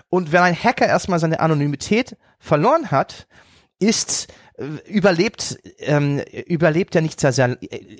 Und 0.09 0.31
wenn 0.31 0.41
ein 0.41 0.55
Hacker 0.55 0.85
erstmal 0.85 1.19
seine 1.19 1.39
Anonymität 1.39 2.17
verloren 2.39 2.91
hat, 2.91 3.27
ist 3.79 4.27
äh, 4.57 4.65
überlebt 4.87 5.57
ähm, 5.79 6.19
überlebt 6.47 6.95
er 6.95 7.01
nicht 7.01 7.19
sehr 7.19 7.31
sehr 7.31 7.57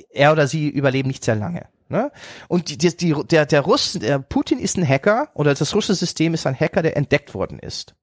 er 0.09 0.31
oder 0.31 0.47
sie 0.47 0.69
überleben 0.69 1.07
nicht 1.07 1.23
sehr 1.23 1.35
lange. 1.35 1.67
Ne? 1.87 2.11
Und 2.47 2.69
die, 2.69 2.95
die, 2.95 3.15
der 3.29 3.45
der 3.45 3.61
Russ 3.61 3.93
der 3.93 4.19
Putin 4.19 4.59
ist 4.59 4.77
ein 4.77 4.87
Hacker 4.87 5.29
oder 5.33 5.53
das 5.53 5.73
russische 5.73 5.95
System 5.95 6.33
ist 6.33 6.45
ein 6.45 6.59
Hacker, 6.59 6.81
der 6.81 6.97
entdeckt 6.97 7.33
worden 7.33 7.59
ist. 7.59 7.95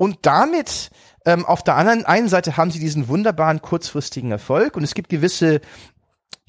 Und 0.00 0.20
damit 0.22 0.90
ähm, 1.26 1.44
auf 1.44 1.62
der 1.62 1.76
anderen 1.76 2.06
einen 2.06 2.30
Seite 2.30 2.56
haben 2.56 2.70
sie 2.70 2.78
diesen 2.78 3.08
wunderbaren 3.08 3.60
kurzfristigen 3.60 4.30
Erfolg 4.30 4.78
und 4.78 4.82
es 4.82 4.94
gibt 4.94 5.10
gewisse 5.10 5.60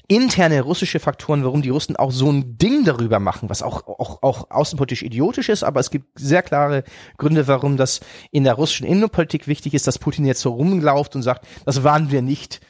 interne 0.08 0.62
russische 0.62 1.00
Faktoren, 1.00 1.44
warum 1.44 1.60
die 1.60 1.68
Russen 1.68 1.96
auch 1.96 2.12
so 2.12 2.32
ein 2.32 2.56
Ding 2.56 2.86
darüber 2.86 3.20
machen, 3.20 3.50
was 3.50 3.62
auch, 3.62 3.86
auch, 3.86 4.22
auch 4.22 4.50
außenpolitisch 4.50 5.02
idiotisch 5.02 5.50
ist, 5.50 5.64
aber 5.64 5.80
es 5.80 5.90
gibt 5.90 6.18
sehr 6.18 6.42
klare 6.42 6.82
Gründe, 7.18 7.46
warum 7.46 7.76
das 7.76 8.00
in 8.30 8.44
der 8.44 8.54
russischen 8.54 8.86
Innenpolitik 8.86 9.46
wichtig 9.46 9.74
ist, 9.74 9.86
dass 9.86 9.98
Putin 9.98 10.24
jetzt 10.24 10.40
so 10.40 10.52
rumlauft 10.52 11.14
und 11.14 11.20
sagt, 11.20 11.46
das 11.66 11.84
waren 11.84 12.10
wir 12.10 12.22
nicht. 12.22 12.62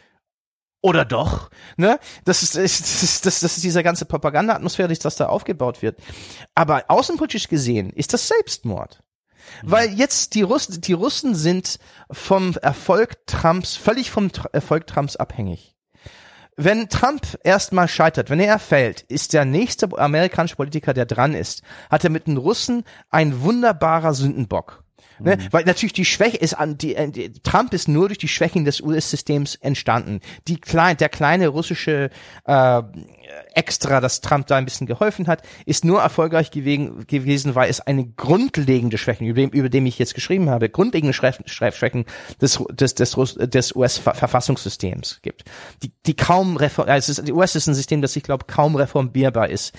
Oder 0.80 1.04
doch, 1.04 1.48
ne? 1.76 2.00
Das 2.24 2.42
ist, 2.42 2.56
das 2.56 2.80
ist, 2.80 3.24
das, 3.24 3.38
das 3.38 3.56
ist 3.56 3.62
diese 3.62 3.84
ganze 3.84 4.04
Propaganda-Atmosphäre, 4.04 4.92
das 4.92 5.14
da 5.14 5.26
aufgebaut 5.26 5.80
wird. 5.80 6.00
Aber 6.56 6.86
außenpolitisch 6.88 7.46
gesehen 7.46 7.90
ist 7.90 8.12
das 8.12 8.26
Selbstmord. 8.26 9.00
Weil 9.62 9.92
jetzt 9.92 10.34
die 10.34 10.42
Russen, 10.42 10.80
die 10.80 10.92
Russen 10.92 11.34
sind 11.34 11.78
vom 12.10 12.54
Erfolg 12.60 13.26
Trumps, 13.26 13.76
völlig 13.76 14.10
vom 14.10 14.30
Erfolg 14.52 14.86
Trumps 14.86 15.16
abhängig. 15.16 15.74
Wenn 16.56 16.88
Trump 16.88 17.38
erstmal 17.44 17.88
scheitert, 17.88 18.28
wenn 18.28 18.40
er 18.40 18.58
fällt, 18.58 19.02
ist 19.02 19.32
der 19.32 19.44
nächste 19.44 19.98
amerikanische 19.98 20.56
Politiker, 20.56 20.92
der 20.92 21.06
dran 21.06 21.34
ist, 21.34 21.62
hat 21.90 22.04
er 22.04 22.10
mit 22.10 22.26
den 22.26 22.36
Russen 22.36 22.84
ein 23.10 23.40
wunderbarer 23.40 24.12
Sündenbock. 24.12 24.84
Ne? 25.18 25.36
Mhm. 25.36 25.48
Weil 25.50 25.64
natürlich 25.64 25.92
die 25.92 26.04
Schwäche 26.04 26.36
ist 26.36 26.54
an 26.54 26.76
die, 26.78 26.94
äh, 26.94 27.10
die, 27.10 27.32
Trump 27.32 27.72
ist 27.72 27.88
nur 27.88 28.08
durch 28.08 28.18
die 28.18 28.28
Schwächen 28.28 28.64
des 28.64 28.80
US-Systems 28.80 29.54
entstanden. 29.56 30.20
Die 30.48 30.60
klein, 30.60 30.96
der 30.96 31.08
kleine 31.08 31.48
russische 31.48 32.10
äh, 32.44 32.82
extra, 33.54 34.00
dass 34.00 34.20
Trump 34.20 34.46
da 34.46 34.56
ein 34.56 34.64
bisschen 34.64 34.86
geholfen 34.86 35.26
hat, 35.26 35.42
ist 35.66 35.84
nur 35.84 36.00
erfolgreich 36.00 36.50
gewesen, 36.50 37.06
gewesen 37.06 37.54
weil 37.54 37.70
es 37.70 37.80
eine 37.80 38.06
grundlegende 38.06 38.98
Schwächen, 38.98 39.26
über 39.26 39.40
dem, 39.40 39.50
über 39.50 39.68
dem 39.68 39.86
ich 39.86 39.98
jetzt 39.98 40.14
geschrieben 40.14 40.50
habe, 40.50 40.68
grundlegende 40.68 41.12
Schwächen 41.12 42.04
des, 42.40 42.62
des, 42.70 42.94
des, 42.94 43.16
des 43.36 43.74
US-Verfassungssystems 43.74 45.20
gibt, 45.22 45.44
die, 45.82 45.92
die 46.06 46.14
kaum 46.14 46.56
reform, 46.56 46.88
also 46.88 47.22
die 47.22 47.32
US 47.32 47.54
ist 47.54 47.66
ein 47.66 47.74
System, 47.74 48.02
das 48.02 48.16
ich 48.16 48.22
glaube 48.22 48.46
kaum 48.46 48.76
reformierbar 48.76 49.48
ist, 49.48 49.74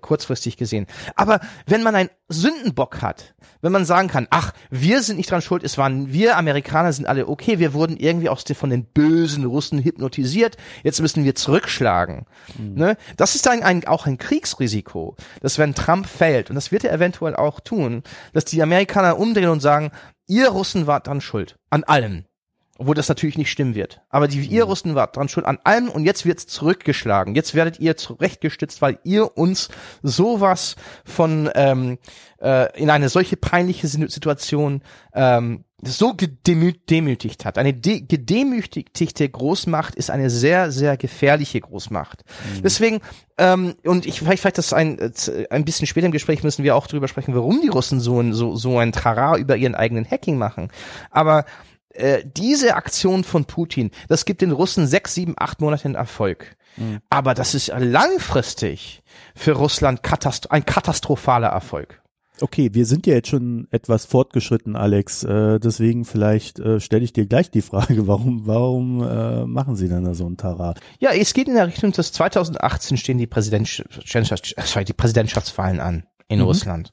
kurzfristig 0.00 0.56
gesehen. 0.56 0.86
Aber 1.16 1.40
wenn 1.66 1.82
man 1.82 1.94
einen 1.94 2.10
Sündenbock 2.28 3.02
hat, 3.02 3.34
wenn 3.62 3.72
man 3.72 3.84
sagen 3.84 4.08
kann, 4.08 4.26
ach, 4.30 4.52
wir 4.70 5.02
sind 5.02 5.16
nicht 5.16 5.30
dran 5.30 5.42
schuld, 5.42 5.64
es 5.64 5.76
waren 5.76 6.12
wir 6.12 6.36
Amerikaner 6.36 6.92
sind 6.92 7.06
alle 7.06 7.28
okay, 7.28 7.58
wir 7.58 7.74
wurden 7.74 7.96
irgendwie 7.96 8.28
aus 8.28 8.44
der, 8.44 8.56
von 8.56 8.70
den 8.70 8.84
bösen 8.84 9.44
Russen 9.44 9.82
hypnotisiert, 9.82 10.56
jetzt 10.82 11.00
müssen 11.00 11.24
wir 11.24 11.34
zurückschlagen. 11.34 12.26
Mhm. 12.58 12.74
Ne? 12.74 12.89
Das 13.16 13.34
ist 13.34 13.48
ein, 13.48 13.62
ein, 13.62 13.86
auch 13.86 14.06
ein 14.06 14.18
Kriegsrisiko, 14.18 15.16
dass 15.40 15.58
wenn 15.58 15.74
Trump 15.74 16.06
fällt, 16.06 16.50
und 16.50 16.56
das 16.56 16.72
wird 16.72 16.84
er 16.84 16.92
eventuell 16.92 17.36
auch 17.36 17.60
tun, 17.60 18.02
dass 18.32 18.44
die 18.44 18.62
Amerikaner 18.62 19.18
umdrehen 19.18 19.48
und 19.50 19.60
sagen, 19.60 19.90
ihr 20.26 20.48
Russen 20.48 20.86
wart 20.86 21.06
dran 21.06 21.20
schuld, 21.20 21.56
an 21.70 21.84
allem. 21.84 22.24
Obwohl 22.80 22.94
das 22.94 23.10
natürlich 23.10 23.36
nicht 23.36 23.50
stimmen 23.50 23.74
wird. 23.74 24.00
Aber 24.08 24.26
die, 24.26 24.40
ihr 24.40 24.64
mhm. 24.64 24.70
Russen 24.70 24.94
wart 24.94 25.14
dran 25.14 25.28
schuld 25.28 25.44
an 25.44 25.58
allem 25.64 25.90
und 25.90 26.06
jetzt 26.06 26.24
wird's 26.24 26.46
zurückgeschlagen. 26.46 27.34
Jetzt 27.34 27.54
werdet 27.54 27.78
ihr 27.78 27.98
zurechtgestützt, 27.98 28.80
weil 28.80 28.98
ihr 29.04 29.36
uns 29.36 29.68
sowas 30.02 30.76
von 31.04 31.50
ähm, 31.54 31.98
äh, 32.40 32.74
in 32.80 32.88
eine 32.88 33.10
solche 33.10 33.36
peinliche 33.36 33.86
Situation 33.86 34.80
ähm, 35.12 35.64
so 35.82 36.14
gedemütigt 36.14 37.44
hat. 37.44 37.58
Eine 37.58 37.74
de 37.74 38.00
gedemütigte 38.00 39.28
Großmacht 39.28 39.94
ist 39.94 40.10
eine 40.10 40.30
sehr, 40.30 40.72
sehr 40.72 40.96
gefährliche 40.96 41.60
Großmacht. 41.60 42.24
Mhm. 42.24 42.62
Deswegen, 42.62 43.00
ähm, 43.36 43.74
und 43.84 44.06
ich 44.06 44.20
vielleicht, 44.20 44.40
vielleicht 44.40 44.56
das 44.56 44.72
ein, 44.72 45.12
ein 45.50 45.66
bisschen 45.66 45.86
später 45.86 46.06
im 46.06 46.12
Gespräch 46.12 46.42
müssen 46.42 46.64
wir 46.64 46.76
auch 46.76 46.86
drüber 46.86 47.08
sprechen, 47.08 47.34
warum 47.34 47.60
die 47.60 47.68
Russen 47.68 48.00
so 48.00 48.20
ein, 48.20 48.32
so, 48.32 48.56
so 48.56 48.78
ein 48.78 48.92
Trara 48.92 49.36
über 49.36 49.56
ihren 49.56 49.74
eigenen 49.74 50.10
Hacking 50.10 50.38
machen. 50.38 50.70
Aber 51.10 51.44
äh, 51.94 52.22
diese 52.24 52.74
Aktion 52.74 53.24
von 53.24 53.44
Putin, 53.44 53.90
das 54.08 54.24
gibt 54.24 54.42
den 54.42 54.52
Russen 54.52 54.86
sechs, 54.86 55.14
sieben, 55.14 55.34
acht 55.36 55.60
Monate 55.60 55.92
Erfolg. 55.94 56.56
Mhm. 56.76 57.00
Aber 57.10 57.34
das 57.34 57.54
ist 57.54 57.72
langfristig 57.76 59.02
für 59.34 59.52
Russland 59.52 60.02
katast 60.02 60.50
ein 60.50 60.64
katastrophaler 60.64 61.48
Erfolg. 61.48 62.00
Okay, 62.42 62.70
wir 62.72 62.86
sind 62.86 63.06
ja 63.06 63.14
jetzt 63.14 63.28
schon 63.28 63.68
etwas 63.70 64.06
fortgeschritten, 64.06 64.74
Alex. 64.74 65.24
Äh, 65.24 65.58
deswegen 65.58 66.04
vielleicht 66.04 66.58
äh, 66.58 66.80
stelle 66.80 67.04
ich 67.04 67.12
dir 67.12 67.26
gleich 67.26 67.50
die 67.50 67.60
Frage, 67.60 68.06
warum, 68.06 68.46
warum 68.46 69.02
äh, 69.02 69.44
machen 69.44 69.76
Sie 69.76 69.88
denn 69.88 70.04
da 70.04 70.14
so 70.14 70.26
ein 70.26 70.36
Tarat? 70.36 70.80
Ja, 71.00 71.10
es 71.10 71.34
geht 71.34 71.48
in 71.48 71.54
der 71.54 71.66
Richtung, 71.66 71.92
dass 71.92 72.12
2018 72.12 72.96
stehen 72.96 73.18
die, 73.18 73.26
Präsidentsch 73.26 73.82
die 73.82 74.92
Präsidentschaftswahlen 74.92 75.80
an 75.80 76.04
in 76.30 76.38
mhm. 76.38 76.44
Russland. 76.44 76.92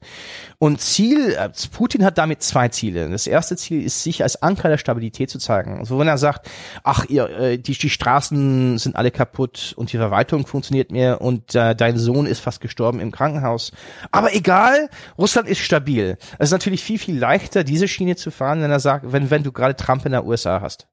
Und 0.58 0.82
Ziel, 0.82 1.36
äh, 1.36 1.50
Putin 1.72 2.04
hat 2.04 2.18
damit 2.18 2.42
zwei 2.42 2.70
Ziele. 2.70 3.08
Das 3.08 3.28
erste 3.28 3.56
Ziel 3.56 3.84
ist, 3.84 4.02
sich 4.02 4.24
als 4.24 4.42
Anker 4.42 4.68
der 4.68 4.80
Stabilität 4.80 5.30
zu 5.30 5.38
zeigen. 5.38 5.78
Also 5.78 6.00
wenn 6.00 6.08
er 6.08 6.18
sagt, 6.18 6.50
ach, 6.84 7.06
ihr, 7.06 7.30
äh, 7.30 7.58
die, 7.60 7.78
die 7.78 7.90
Straßen 7.90 8.80
sind 8.80 8.96
alle 8.96 9.12
kaputt 9.12 9.76
und 9.78 9.94
die 9.94 9.98
Verwaltung 9.98 10.48
funktioniert 10.48 10.92
mehr 10.92 11.22
und 11.22 11.54
äh, 11.54 11.76
dein 11.76 11.98
Sohn 12.00 12.26
ist 12.26 12.40
fast 12.40 12.62
gestorben 12.62 13.00
im 13.00 13.12
Krankenhaus. 13.12 13.72
Aber 14.12 14.34
egal, 14.34 14.90
Russland 15.20 15.48
ist 15.48 15.60
stabil. 15.60 16.18
Es 16.40 16.50
ist 16.50 16.54
natürlich 16.54 16.84
viel, 16.84 16.98
viel 16.98 17.20
leichter, 17.20 17.64
diese 17.64 17.88
Schiene 17.88 18.16
zu 18.16 18.32
fahren, 18.32 18.64
wenn 18.64 18.72
er 18.72 18.80
sagt, 18.80 19.12
wenn, 19.12 19.30
wenn 19.30 19.44
du 19.44 19.52
gerade 19.52 19.76
Trump 19.76 20.04
in 20.08 20.14
der 20.14 20.26
USA 20.26 20.62
hast. 20.62 20.88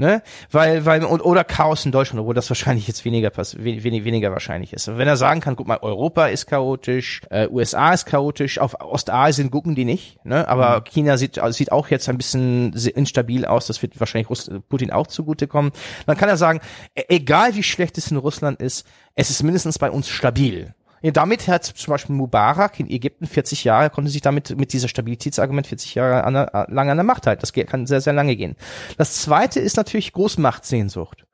Ne? 0.00 0.22
Weil, 0.52 0.84
weil, 0.86 1.04
oder 1.04 1.42
Chaos 1.42 1.84
in 1.84 1.90
Deutschland, 1.90 2.20
obwohl 2.20 2.34
das 2.34 2.48
wahrscheinlich 2.48 2.86
jetzt 2.86 3.04
weniger, 3.04 3.32
wenig, 3.56 4.04
weniger 4.04 4.30
wahrscheinlich 4.30 4.72
ist. 4.72 4.86
wenn 4.86 5.08
er 5.08 5.16
sagen 5.16 5.40
kann, 5.40 5.56
guck 5.56 5.66
mal, 5.66 5.78
Europa 5.82 6.28
ist 6.28 6.46
chaotisch, 6.46 7.22
äh, 7.30 7.48
USA 7.48 7.92
ist 7.92 8.06
chaotisch, 8.06 8.60
auf 8.60 8.80
Ostasien 8.80 9.50
gucken 9.50 9.74
die 9.74 9.84
nicht, 9.84 10.24
ne? 10.24 10.46
aber 10.46 10.78
mhm. 10.78 10.84
China 10.84 11.16
sieht, 11.16 11.40
sieht 11.50 11.72
auch 11.72 11.88
jetzt 11.88 12.08
ein 12.08 12.16
bisschen 12.16 12.72
instabil 12.74 13.44
aus, 13.44 13.66
das 13.66 13.82
wird 13.82 13.98
wahrscheinlich 13.98 14.30
Russ 14.30 14.48
Putin 14.68 14.92
auch 14.92 15.08
zugutekommen. 15.08 15.72
Dann 16.06 16.16
kann 16.16 16.28
er 16.28 16.36
sagen, 16.36 16.60
e-, 16.94 17.02
egal 17.08 17.56
wie 17.56 17.64
schlecht 17.64 17.98
es 17.98 18.12
in 18.12 18.18
Russland 18.18 18.62
ist, 18.62 18.86
es 19.16 19.30
ist 19.30 19.42
mindestens 19.42 19.80
bei 19.80 19.90
uns 19.90 20.08
stabil. 20.08 20.74
Ja, 21.02 21.10
damit 21.12 21.46
hat 21.48 21.64
zum 21.64 21.92
Beispiel 21.92 22.14
Mubarak 22.14 22.80
in 22.80 22.90
Ägypten 22.90 23.26
40 23.26 23.64
Jahre, 23.64 23.90
konnte 23.90 24.10
sich 24.10 24.20
damit 24.20 24.56
mit 24.58 24.72
dieser 24.72 24.88
Stabilitätsargument 24.88 25.66
40 25.66 25.94
Jahre 25.94 26.24
an 26.24 26.34
der, 26.34 26.66
lang 26.70 26.90
an 26.90 26.96
der 26.96 27.04
Macht 27.04 27.26
halten. 27.26 27.40
Das 27.40 27.52
kann 27.52 27.86
sehr, 27.86 28.00
sehr 28.00 28.12
lange 28.12 28.36
gehen. 28.36 28.56
Das 28.96 29.20
zweite 29.22 29.60
ist 29.60 29.76
natürlich 29.76 30.12
Großmachtsehnsucht. 30.12 31.26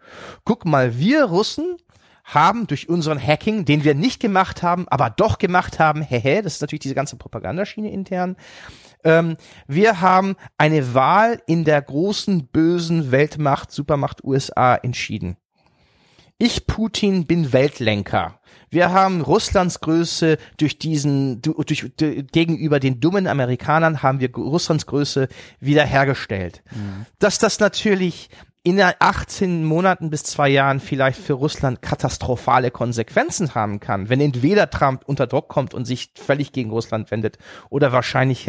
Guck 0.44 0.64
mal, 0.64 0.98
wir 0.98 1.24
Russen 1.24 1.76
haben 2.24 2.66
durch 2.66 2.88
unseren 2.88 3.20
Hacking, 3.20 3.64
den 3.64 3.84
wir 3.84 3.94
nicht 3.94 4.20
gemacht 4.20 4.62
haben, 4.62 4.86
aber 4.88 5.10
doch 5.10 5.38
gemacht 5.38 5.78
haben, 5.78 6.02
hehe, 6.08 6.42
das 6.42 6.54
ist 6.54 6.60
natürlich 6.60 6.80
diese 6.80 6.94
ganze 6.94 7.16
Propagandaschiene 7.16 7.90
intern, 7.90 8.36
ähm, 9.04 9.36
wir 9.66 10.00
haben 10.00 10.34
eine 10.56 10.94
Wahl 10.94 11.42
in 11.46 11.64
der 11.64 11.82
großen, 11.82 12.48
bösen 12.48 13.10
Weltmacht, 13.10 13.70
Supermacht 13.70 14.24
USA 14.24 14.74
entschieden. 14.76 15.36
Ich, 16.38 16.66
Putin, 16.66 17.26
bin 17.26 17.52
Weltlenker. 17.52 18.40
Wir 18.74 18.92
haben 18.92 19.20
Russlands 19.20 19.80
Größe 19.80 20.36
durch 20.56 20.78
diesen, 20.78 21.40
durch, 21.40 21.86
durch, 21.96 22.26
gegenüber 22.32 22.80
den 22.80 23.00
dummen 23.00 23.26
Amerikanern 23.26 24.02
haben 24.02 24.20
wir 24.20 24.30
Russlands 24.34 24.86
Größe 24.86 25.28
wiederhergestellt. 25.60 26.62
Mhm. 26.72 27.06
Dass 27.18 27.38
das 27.38 27.60
natürlich 27.60 28.28
in 28.66 28.80
18 28.80 29.62
Monaten 29.62 30.08
bis 30.08 30.22
zwei 30.22 30.48
Jahren 30.48 30.80
vielleicht 30.80 31.20
für 31.20 31.34
Russland 31.34 31.82
katastrophale 31.82 32.70
Konsequenzen 32.70 33.54
haben 33.54 33.78
kann, 33.78 34.08
wenn 34.08 34.22
entweder 34.22 34.70
Trump 34.70 35.02
unter 35.04 35.26
Druck 35.26 35.48
kommt 35.48 35.74
und 35.74 35.84
sich 35.84 36.12
völlig 36.16 36.50
gegen 36.52 36.70
Russland 36.70 37.10
wendet 37.10 37.36
oder 37.68 37.92
wahrscheinlich 37.92 38.48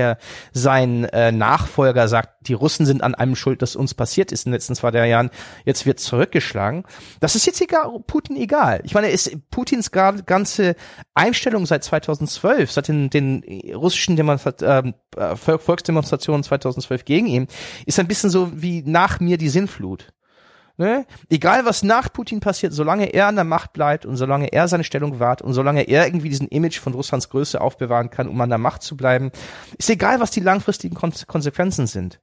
sein 0.53 1.03
äh, 1.03 1.33
Nachfolger 1.33 2.07
sagt, 2.07 2.47
die 2.47 2.53
Russen 2.53 2.85
sind 2.85 3.03
an 3.03 3.13
einem 3.13 3.35
schuld, 3.35 3.61
dass 3.61 3.75
uns 3.75 3.93
passiert 3.93 4.31
ist 4.31 4.45
in 4.45 4.51
den 4.51 4.55
letzten 4.55 4.75
zwei 4.75 4.89
drei 4.91 5.09
Jahren, 5.09 5.31
jetzt 5.65 5.85
wird 5.85 5.99
zurückgeschlagen. 5.99 6.83
Das 7.19 7.35
ist 7.35 7.45
jetzt 7.45 7.59
egal, 7.59 7.99
Putin 8.07 8.37
egal. 8.37 8.79
Ich 8.85 8.93
meine, 8.93 9.09
ist 9.09 9.35
Putins 9.51 9.91
ganze 9.91 10.75
Einstellung 11.13 11.65
seit 11.65 11.83
2012, 11.83 12.71
seit 12.71 12.87
den, 12.87 13.09
den 13.09 13.43
russischen 13.73 14.15
Demonstrat 14.15 14.61
ähm, 14.61 14.93
äh, 15.17 15.35
Volksdemonstrationen 15.35 16.43
2012 16.43 17.03
gegen 17.03 17.27
ihn, 17.27 17.47
ist 17.85 17.99
ein 17.99 18.07
bisschen 18.07 18.29
so 18.29 18.51
wie 18.61 18.81
nach 18.85 19.19
mir 19.19 19.37
die 19.37 19.49
Sinnflut. 19.49 20.04
Ne? 20.77 21.05
Egal 21.29 21.65
was 21.65 21.83
nach 21.83 22.11
Putin 22.11 22.41
passiert, 22.41 22.73
solange 22.73 23.05
er 23.13 23.27
an 23.27 23.35
der 23.35 23.45
Macht 23.45 23.71
bleibt 23.71 24.05
und 24.05 24.17
solange 24.17 24.51
er 24.51 24.67
seine 24.67 24.83
Stellung 24.83 25.19
wahrt 25.19 25.41
und 25.41 25.53
solange 25.53 25.83
er 25.83 26.05
irgendwie 26.05 26.27
diesen 26.27 26.49
Image 26.49 26.79
von 26.79 26.93
Russlands 26.93 27.29
Größe 27.29 27.61
aufbewahren 27.61 28.09
kann, 28.09 28.27
um 28.27 28.39
an 28.41 28.49
der 28.49 28.57
Macht 28.57 28.81
zu 28.81 28.97
bleiben, 28.97 29.31
ist 29.77 29.89
egal, 29.89 30.19
was 30.19 30.31
die 30.31 30.41
langfristigen 30.41 30.95
Konsequenzen 30.95 31.87
sind. 31.87 32.19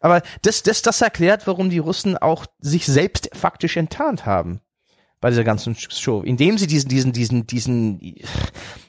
Aber 0.00 0.22
das, 0.42 0.62
das, 0.62 0.80
das 0.80 1.02
erklärt, 1.02 1.46
warum 1.46 1.68
die 1.68 1.78
Russen 1.78 2.16
auch 2.16 2.46
sich 2.58 2.86
selbst 2.86 3.30
faktisch 3.34 3.76
enttarnt 3.76 4.24
haben 4.24 4.60
bei 5.20 5.28
dieser 5.28 5.44
ganzen 5.44 5.76
Show, 5.76 6.22
indem 6.22 6.56
sie 6.56 6.66
diesen, 6.66 6.88
diesen, 6.88 7.12
diesen, 7.12 7.46
diesen 7.46 8.14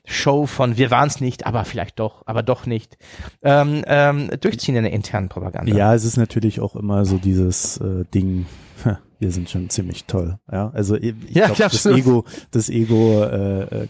Show 0.05 0.45
von 0.45 0.77
wir 0.77 0.89
waren 0.89 1.07
es 1.07 1.19
nicht, 1.19 1.45
aber 1.45 1.65
vielleicht 1.65 1.99
doch, 1.99 2.23
aber 2.25 2.41
doch 2.43 2.65
nicht, 2.65 2.97
ähm, 3.43 3.83
ähm, 3.85 4.29
durchziehen 4.39 4.77
in 4.77 4.83
der 4.83 4.93
internen 4.93 5.27
Propaganda. 5.27 5.73
Ja, 5.75 5.93
es 5.93 6.05
ist 6.05 6.15
natürlich 6.17 6.61
auch 6.61 6.75
immer 6.77 7.03
so 7.03 7.17
dieses 7.17 7.77
äh, 7.77 8.05
Ding, 8.13 8.45
wir 9.21 9.31
sind 9.31 9.51
schon 9.51 9.69
ziemlich 9.69 10.05
toll. 10.05 10.39
Ja, 10.51 10.71
also 10.73 10.95
ich 10.95 11.13
ja, 11.29 11.47
glaub, 11.47 11.71
das 11.71 11.85
Ego, 11.85 12.25
das 12.49 12.69
Ego, 12.69 13.23
äh, 13.23 13.83
äh, 13.83 13.87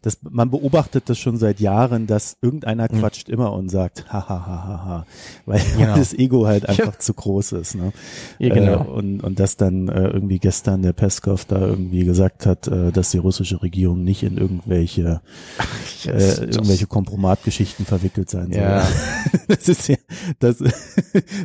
das, 0.00 0.18
man 0.22 0.50
beobachtet 0.50 1.10
das 1.10 1.18
schon 1.18 1.36
seit 1.36 1.60
Jahren, 1.60 2.06
dass 2.06 2.38
irgendeiner 2.40 2.88
mhm. 2.90 3.00
quatscht 3.00 3.28
immer 3.28 3.52
und 3.52 3.68
sagt, 3.68 4.10
ha, 4.10 4.26
ha, 4.26 4.46
ha, 4.46 4.64
ha, 4.64 4.84
ha, 4.84 5.06
weil 5.44 5.60
genau. 5.76 5.94
das 5.96 6.14
Ego 6.14 6.46
halt 6.46 6.66
einfach 6.66 6.96
zu 6.98 7.12
groß 7.12 7.52
ist. 7.52 7.74
Ne? 7.74 7.92
Ja, 8.38 8.54
genau. 8.54 8.84
Äh, 8.84 8.88
und, 8.88 9.22
und 9.22 9.38
dass 9.38 9.58
dann 9.58 9.88
äh, 9.88 10.08
irgendwie 10.08 10.38
gestern 10.38 10.80
der 10.80 10.94
Peskov 10.94 11.44
da 11.44 11.60
irgendwie 11.60 12.06
gesagt 12.06 12.46
hat, 12.46 12.66
äh, 12.66 12.92
dass 12.92 13.10
die 13.10 13.18
russische 13.18 13.60
Regierung 13.60 14.02
nicht 14.02 14.22
in 14.22 14.38
irgendwelche, 14.38 15.20
Ach, 15.58 16.06
äh, 16.06 16.44
irgendwelche 16.44 16.86
Kompromatgeschichten 16.86 17.84
verwickelt 17.84 18.30
sein 18.30 18.52
soll. 18.52 18.62
Ja. 18.62 18.88
das 19.48 19.68
ist 19.68 19.88
ja, 19.88 19.96
das, 20.38 20.64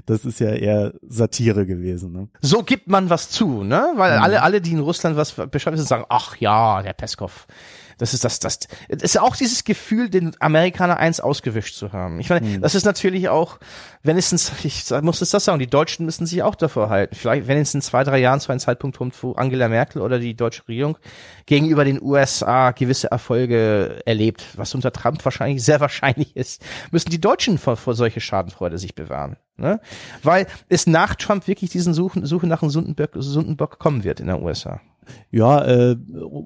das 0.05 0.23
ist 0.23 0.39
ja 0.39 0.51
eher 0.51 0.93
Satire 1.09 1.65
gewesen. 1.65 2.13
Ne? 2.13 2.29
So 2.39 2.63
gibt 2.63 2.87
man 2.87 3.09
was 3.09 3.16
was 3.17 3.29
zu, 3.29 3.63
ne? 3.63 3.93
Weil 3.95 4.17
mhm. 4.17 4.23
alle, 4.23 4.41
alle, 4.43 4.61
die 4.61 4.73
in 4.73 4.79
Russland 4.79 5.17
was 5.17 5.33
Bescheid 5.33 5.73
wissen, 5.73 5.87
sagen, 5.87 6.05
ach 6.09 6.37
ja, 6.37 6.83
der 6.83 6.93
Peskov. 6.93 7.47
Das 7.97 8.13
ist 8.13 8.23
das, 8.23 8.39
das, 8.39 8.59
das 8.89 9.01
ist 9.01 9.19
auch 9.19 9.35
dieses 9.35 9.63
Gefühl, 9.63 10.09
den 10.09 10.35
Amerikaner 10.39 10.97
eins 10.97 11.19
ausgewischt 11.19 11.75
zu 11.75 11.93
haben. 11.93 12.19
Ich 12.19 12.29
meine, 12.29 12.45
mhm. 12.45 12.61
das 12.61 12.75
ist 12.75 12.85
natürlich 12.85 13.29
auch, 13.29 13.57
wenn 14.03 14.17
es, 14.17 14.31
in, 14.31 14.39
ich 14.63 14.89
muss 15.01 15.21
es 15.21 15.31
das 15.31 15.45
sagen, 15.45 15.59
die 15.59 15.67
Deutschen 15.67 16.05
müssen 16.05 16.25
sich 16.25 16.43
auch 16.43 16.55
davor 16.55 16.89
halten. 16.89 17.15
Vielleicht, 17.15 17.47
wenn 17.47 17.57
es 17.57 17.73
in 17.73 17.81
zwei, 17.81 18.03
drei 18.03 18.19
Jahren 18.19 18.39
zu 18.39 18.51
einem 18.51 18.59
Zeitpunkt 18.59 18.97
kommt, 18.97 19.21
wo 19.23 19.33
Angela 19.33 19.67
Merkel 19.67 20.01
oder 20.01 20.19
die 20.19 20.35
deutsche 20.35 20.67
Regierung 20.67 20.97
gegenüber 21.45 21.85
den 21.85 22.01
USA 22.01 22.71
gewisse 22.71 23.09
Erfolge 23.09 24.01
erlebt, 24.05 24.45
was 24.55 24.75
unter 24.75 24.91
Trump 24.91 25.23
wahrscheinlich 25.25 25.63
sehr 25.63 25.79
wahrscheinlich 25.79 26.35
ist, 26.35 26.63
müssen 26.91 27.09
die 27.09 27.21
Deutschen 27.21 27.57
vor, 27.57 27.77
vor 27.77 27.95
solche 27.95 28.21
Schadenfreude 28.21 28.77
sich 28.77 28.95
bewahren. 28.95 29.37
Ne? 29.57 29.79
Weil 30.21 30.45
es 30.69 30.85
nach 30.85 31.15
Trump 31.15 31.47
wirklich 31.47 31.71
diesen 31.71 31.93
Suchen, 31.93 32.25
Suche 32.25 32.45
nach 32.45 32.61
einem 32.61 32.69
Sundenbock, 32.69 33.11
Sundenbock 33.15 33.79
kommen 33.79 34.03
wird 34.03 34.19
in 34.19 34.27
der 34.27 34.41
USA. 34.41 34.79
Ja, 35.31 35.65
äh, 35.65 35.97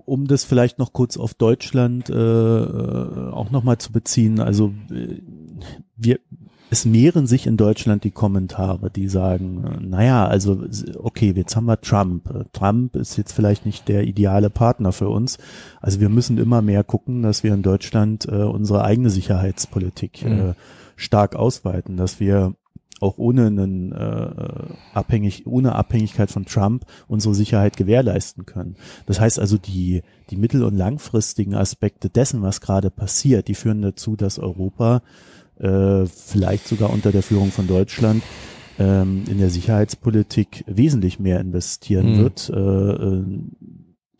um 0.05 0.27
das 0.27 0.43
vielleicht 0.43 0.79
noch 0.79 0.93
kurz 0.93 1.17
auf 1.17 1.33
Deutschland 1.33 2.09
äh, 2.09 2.13
äh 2.13 3.31
auch 3.31 3.51
nochmal 3.51 3.77
zu 3.77 3.91
beziehen. 3.91 4.39
Also 4.39 4.73
äh, 4.91 5.21
wir, 5.95 6.19
es 6.71 6.85
mehren 6.85 7.27
sich 7.27 7.47
in 7.47 7.57
Deutschland 7.57 8.05
die 8.05 8.11
Kommentare, 8.11 8.89
die 8.89 9.09
sagen, 9.09 9.89
naja, 9.89 10.25
also 10.25 10.63
okay, 10.97 11.33
jetzt 11.35 11.57
haben 11.57 11.65
wir 11.65 11.81
Trump. 11.81 12.47
Trump 12.53 12.95
ist 12.95 13.17
jetzt 13.17 13.33
vielleicht 13.33 13.65
nicht 13.65 13.89
der 13.89 14.05
ideale 14.05 14.49
Partner 14.49 14.93
für 14.93 15.09
uns. 15.09 15.37
Also 15.81 15.99
wir 15.99 16.07
müssen 16.07 16.37
immer 16.37 16.61
mehr 16.61 16.85
gucken, 16.85 17.23
dass 17.23 17.43
wir 17.43 17.53
in 17.53 17.61
Deutschland 17.61 18.25
äh, 18.25 18.43
unsere 18.43 18.85
eigene 18.85 19.09
Sicherheitspolitik 19.09 20.23
mhm. 20.23 20.31
äh, 20.31 20.53
stark 20.95 21.35
ausweiten, 21.35 21.97
dass 21.97 22.21
wir 22.21 22.55
auch 23.01 23.17
ohne 23.17 23.47
einen 23.47 23.91
äh, 23.91 24.29
abhängig 24.93 25.47
ohne 25.47 25.75
Abhängigkeit 25.75 26.31
von 26.31 26.45
Trump 26.45 26.85
unsere 27.07 27.35
Sicherheit 27.35 27.75
gewährleisten 27.77 28.45
können. 28.45 28.75
Das 29.05 29.19
heißt 29.19 29.39
also 29.39 29.57
die 29.57 30.01
die 30.29 30.37
mittel- 30.37 30.63
und 30.63 30.77
langfristigen 30.77 31.55
Aspekte 31.55 32.09
dessen, 32.09 32.41
was 32.41 32.61
gerade 32.61 32.89
passiert, 32.89 33.47
die 33.47 33.55
führen 33.55 33.81
dazu, 33.81 34.15
dass 34.15 34.39
Europa 34.39 35.01
äh, 35.59 36.05
vielleicht 36.05 36.67
sogar 36.67 36.91
unter 36.91 37.11
der 37.11 37.23
Führung 37.23 37.51
von 37.51 37.67
Deutschland 37.67 38.23
ähm, 38.79 39.25
in 39.29 39.37
der 39.37 39.49
Sicherheitspolitik 39.49 40.63
wesentlich 40.67 41.19
mehr 41.19 41.39
investieren 41.39 42.13
mhm. 42.13 42.17
wird. 42.17 42.49
Äh, 42.49 42.59
äh 42.59 43.23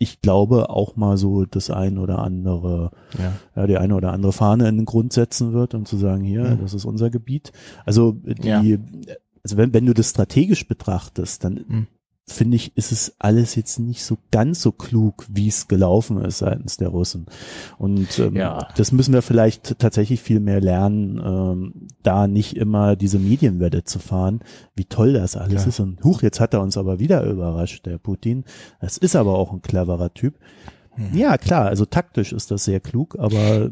ich 0.01 0.19
glaube 0.19 0.71
auch 0.71 0.95
mal 0.95 1.15
so 1.15 1.45
das 1.45 1.69
ein 1.69 1.99
oder 1.99 2.19
andere, 2.19 2.89
ja. 3.19 3.33
ja, 3.55 3.67
die 3.67 3.77
eine 3.77 3.95
oder 3.95 4.11
andere 4.11 4.33
Fahne 4.33 4.67
in 4.67 4.77
den 4.77 4.85
Grund 4.85 5.13
setzen 5.13 5.53
wird, 5.53 5.75
um 5.75 5.85
zu 5.85 5.95
sagen, 5.95 6.23
hier, 6.23 6.43
mhm. 6.43 6.61
das 6.61 6.73
ist 6.73 6.85
unser 6.85 7.11
Gebiet. 7.11 7.51
Also 7.85 8.13
die, 8.13 8.47
ja. 8.47 8.63
also 9.43 9.57
wenn, 9.57 9.75
wenn 9.75 9.85
du 9.85 9.93
das 9.93 10.09
strategisch 10.09 10.67
betrachtest, 10.67 11.43
dann 11.43 11.65
mhm 11.67 11.87
finde 12.31 12.55
ich, 12.55 12.75
ist 12.75 12.91
es 12.91 13.15
alles 13.19 13.55
jetzt 13.55 13.79
nicht 13.79 14.03
so 14.03 14.17
ganz 14.31 14.61
so 14.61 14.71
klug, 14.71 15.25
wie 15.29 15.47
es 15.47 15.67
gelaufen 15.67 16.23
ist 16.23 16.39
seitens 16.39 16.77
der 16.77 16.89
Russen. 16.89 17.25
Und 17.77 18.19
ähm, 18.19 18.35
ja. 18.35 18.67
das 18.75 18.91
müssen 18.91 19.13
wir 19.13 19.21
vielleicht 19.21 19.79
tatsächlich 19.79 20.21
viel 20.21 20.39
mehr 20.39 20.61
lernen, 20.61 21.21
ähm, 21.23 21.87
da 22.03 22.27
nicht 22.27 22.57
immer 22.57 22.95
diese 22.95 23.19
Medienwelle 23.19 23.83
zu 23.83 23.99
fahren, 23.99 24.39
wie 24.75 24.85
toll 24.85 25.13
das 25.13 25.35
alles 25.35 25.63
ja. 25.63 25.69
ist. 25.69 25.79
Und 25.79 26.03
huch, 26.03 26.21
jetzt 26.21 26.39
hat 26.39 26.53
er 26.53 26.61
uns 26.61 26.77
aber 26.77 26.99
wieder 26.99 27.23
überrascht, 27.23 27.85
der 27.85 27.97
Putin. 27.97 28.45
Das 28.79 28.97
ist 28.97 29.15
aber 29.15 29.37
auch 29.37 29.51
ein 29.51 29.61
cleverer 29.61 30.13
Typ. 30.13 30.35
Hm. 30.95 31.15
Ja, 31.17 31.37
klar, 31.37 31.65
also 31.67 31.85
taktisch 31.85 32.33
ist 32.33 32.51
das 32.51 32.65
sehr 32.65 32.79
klug, 32.79 33.17
aber 33.19 33.71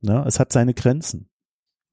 na, 0.00 0.26
es 0.26 0.38
hat 0.38 0.52
seine 0.52 0.74
Grenzen 0.74 1.28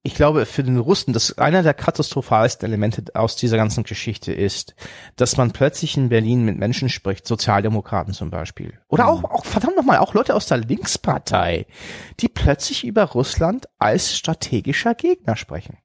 ich 0.04 0.14
glaube, 0.14 0.46
für 0.46 0.64
den 0.64 0.78
Russen, 0.78 1.12
dass 1.12 1.38
einer 1.38 1.62
der 1.62 1.74
katastrophalsten 1.74 2.68
Elemente 2.68 3.04
aus 3.14 3.36
dieser 3.36 3.56
ganzen 3.56 3.84
Geschichte 3.84 4.32
ist, 4.32 4.74
dass 5.14 5.36
man 5.36 5.52
plötzlich 5.52 5.96
in 5.96 6.08
Berlin 6.08 6.44
mit 6.44 6.58
Menschen 6.58 6.88
spricht, 6.88 7.26
Sozialdemokraten 7.26 8.12
zum 8.12 8.30
Beispiel. 8.30 8.78
Oder 8.88 9.06
auch, 9.08 9.22
auch 9.22 9.44
verdammt 9.44 9.76
nochmal, 9.76 9.98
auch 9.98 10.14
Leute 10.14 10.34
aus 10.34 10.46
der 10.46 10.58
Linkspartei, 10.58 11.66
die 12.18 12.28
plötzlich 12.28 12.84
über 12.84 13.04
Russland 13.04 13.68
als 13.78 14.16
strategischer 14.16 14.94
Gegner 14.94 15.36
sprechen. 15.36 15.78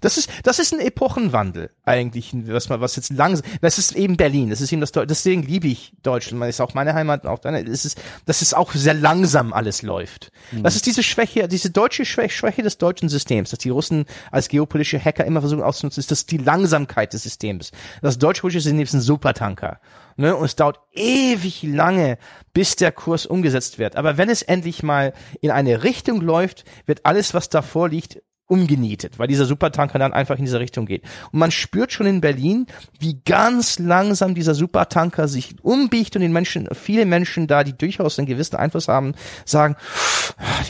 Das 0.00 0.18
ist, 0.18 0.30
das 0.42 0.58
ist 0.58 0.72
ein 0.72 0.80
Epochenwandel 0.80 1.70
eigentlich, 1.84 2.32
was 2.34 2.68
man, 2.68 2.80
was 2.80 2.96
jetzt 2.96 3.12
langsam, 3.12 3.46
das 3.60 3.78
ist 3.78 3.94
eben 3.94 4.16
Berlin, 4.16 4.50
das 4.50 4.60
ist 4.60 4.72
eben 4.72 4.80
das, 4.80 4.92
deswegen 4.92 5.42
liebe 5.42 5.68
ich 5.68 5.92
Deutschland, 6.02 6.42
das 6.42 6.50
ist 6.50 6.60
auch 6.60 6.74
meine 6.74 6.94
Heimat, 6.94 7.26
auch 7.26 7.38
deine, 7.38 7.64
das 7.64 7.84
ist, 7.84 8.00
das 8.24 8.42
ist 8.42 8.54
auch 8.54 8.72
sehr 8.72 8.94
langsam 8.94 9.52
alles 9.52 9.82
läuft. 9.82 10.32
Mhm. 10.52 10.62
Das 10.62 10.76
ist 10.76 10.86
diese 10.86 11.02
Schwäche, 11.02 11.48
diese 11.48 11.70
deutsche 11.70 12.04
Schwäche, 12.04 12.36
Schwäche 12.36 12.62
des 12.62 12.78
deutschen 12.78 13.08
Systems, 13.08 13.50
dass 13.50 13.58
die 13.58 13.70
Russen 13.70 14.06
als 14.30 14.48
geopolitische 14.48 15.02
Hacker 15.02 15.24
immer 15.24 15.40
versuchen 15.40 15.62
auszunutzen, 15.62 16.00
ist 16.00 16.10
das 16.10 16.26
die 16.26 16.38
Langsamkeit 16.38 17.12
des 17.12 17.22
Systems. 17.22 17.70
Das 18.02 18.18
deutsche 18.18 18.42
politische 18.42 18.64
System 18.64 18.82
ist 18.82 18.94
ein 18.94 19.00
Supertanker. 19.00 19.80
Ne? 20.16 20.34
Und 20.34 20.44
es 20.46 20.56
dauert 20.56 20.80
ewig 20.92 21.62
lange, 21.62 22.18
bis 22.52 22.76
der 22.76 22.90
Kurs 22.92 23.26
umgesetzt 23.26 23.78
wird. 23.78 23.96
Aber 23.96 24.16
wenn 24.16 24.30
es 24.30 24.42
endlich 24.42 24.82
mal 24.82 25.12
in 25.40 25.50
eine 25.50 25.82
Richtung 25.84 26.20
läuft, 26.20 26.64
wird 26.86 27.04
alles, 27.04 27.34
was 27.34 27.48
davor 27.48 27.88
liegt, 27.88 28.22
umgenietet, 28.46 29.18
weil 29.18 29.26
dieser 29.26 29.44
Supertanker 29.44 29.98
dann 29.98 30.12
einfach 30.12 30.38
in 30.38 30.44
diese 30.44 30.60
Richtung 30.60 30.86
geht. 30.86 31.02
Und 31.32 31.38
man 31.38 31.50
spürt 31.50 31.92
schon 31.92 32.06
in 32.06 32.20
Berlin, 32.20 32.66
wie 32.98 33.20
ganz 33.24 33.78
langsam 33.78 34.34
dieser 34.34 34.54
Supertanker 34.54 35.28
sich 35.28 35.56
umbiegt 35.62 36.14
und 36.16 36.22
den 36.22 36.32
Menschen, 36.32 36.68
viele 36.72 37.06
Menschen 37.06 37.46
da, 37.46 37.64
die 37.64 37.76
durchaus 37.76 38.18
einen 38.18 38.26
gewissen 38.26 38.56
Einfluss 38.56 38.88
haben, 38.88 39.14
sagen, 39.44 39.76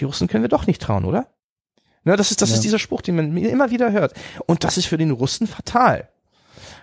die 0.00 0.04
Russen 0.04 0.28
können 0.28 0.44
wir 0.44 0.48
doch 0.48 0.66
nicht 0.66 0.80
trauen, 0.80 1.04
oder? 1.04 1.28
Ja, 2.04 2.16
das 2.16 2.30
ist, 2.30 2.40
das 2.40 2.50
ja. 2.50 2.54
ist 2.56 2.62
dieser 2.62 2.78
Spruch, 2.78 3.02
den 3.02 3.16
man 3.16 3.36
immer 3.36 3.70
wieder 3.70 3.92
hört. 3.92 4.14
Und 4.46 4.64
das 4.64 4.78
ist 4.78 4.86
für 4.86 4.96
den 4.96 5.10
Russen 5.10 5.46
fatal 5.46 6.08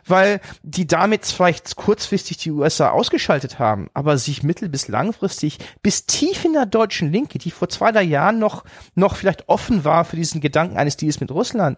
weil 0.06 0.42
die 0.64 0.88
damit 0.88 1.26
vielleicht 1.26 1.76
kurzfristig 1.76 2.38
die 2.38 2.52
USA 2.52 2.90
ausgeschaltet 2.90 3.60
haben, 3.60 3.90
aber 3.94 4.18
sich 4.18 4.44
mittel- 4.44 4.70
bis 4.70 4.88
langfristig 4.88 5.60
bis 5.82 6.06
tief 6.06 6.46
in 6.46 6.54
der 6.54 6.66
deutschen 6.66 7.12
Linke, 7.12 7.40
die 7.40 7.52
vor 7.52 7.70
zwei, 7.70 7.92
drei 7.92 8.04
Jahren 8.04 8.40
noch, 8.40 8.64
noch 8.96 9.16
vielleicht 9.16 9.50
offen 9.50 9.86
war 9.86 10.06
für 10.06 10.16
diesen 10.16 10.42
Gedanken 10.42 10.78
eines 10.78 10.98
Deals 10.98 11.20
mit 11.20 11.32
Russland, 11.32 11.78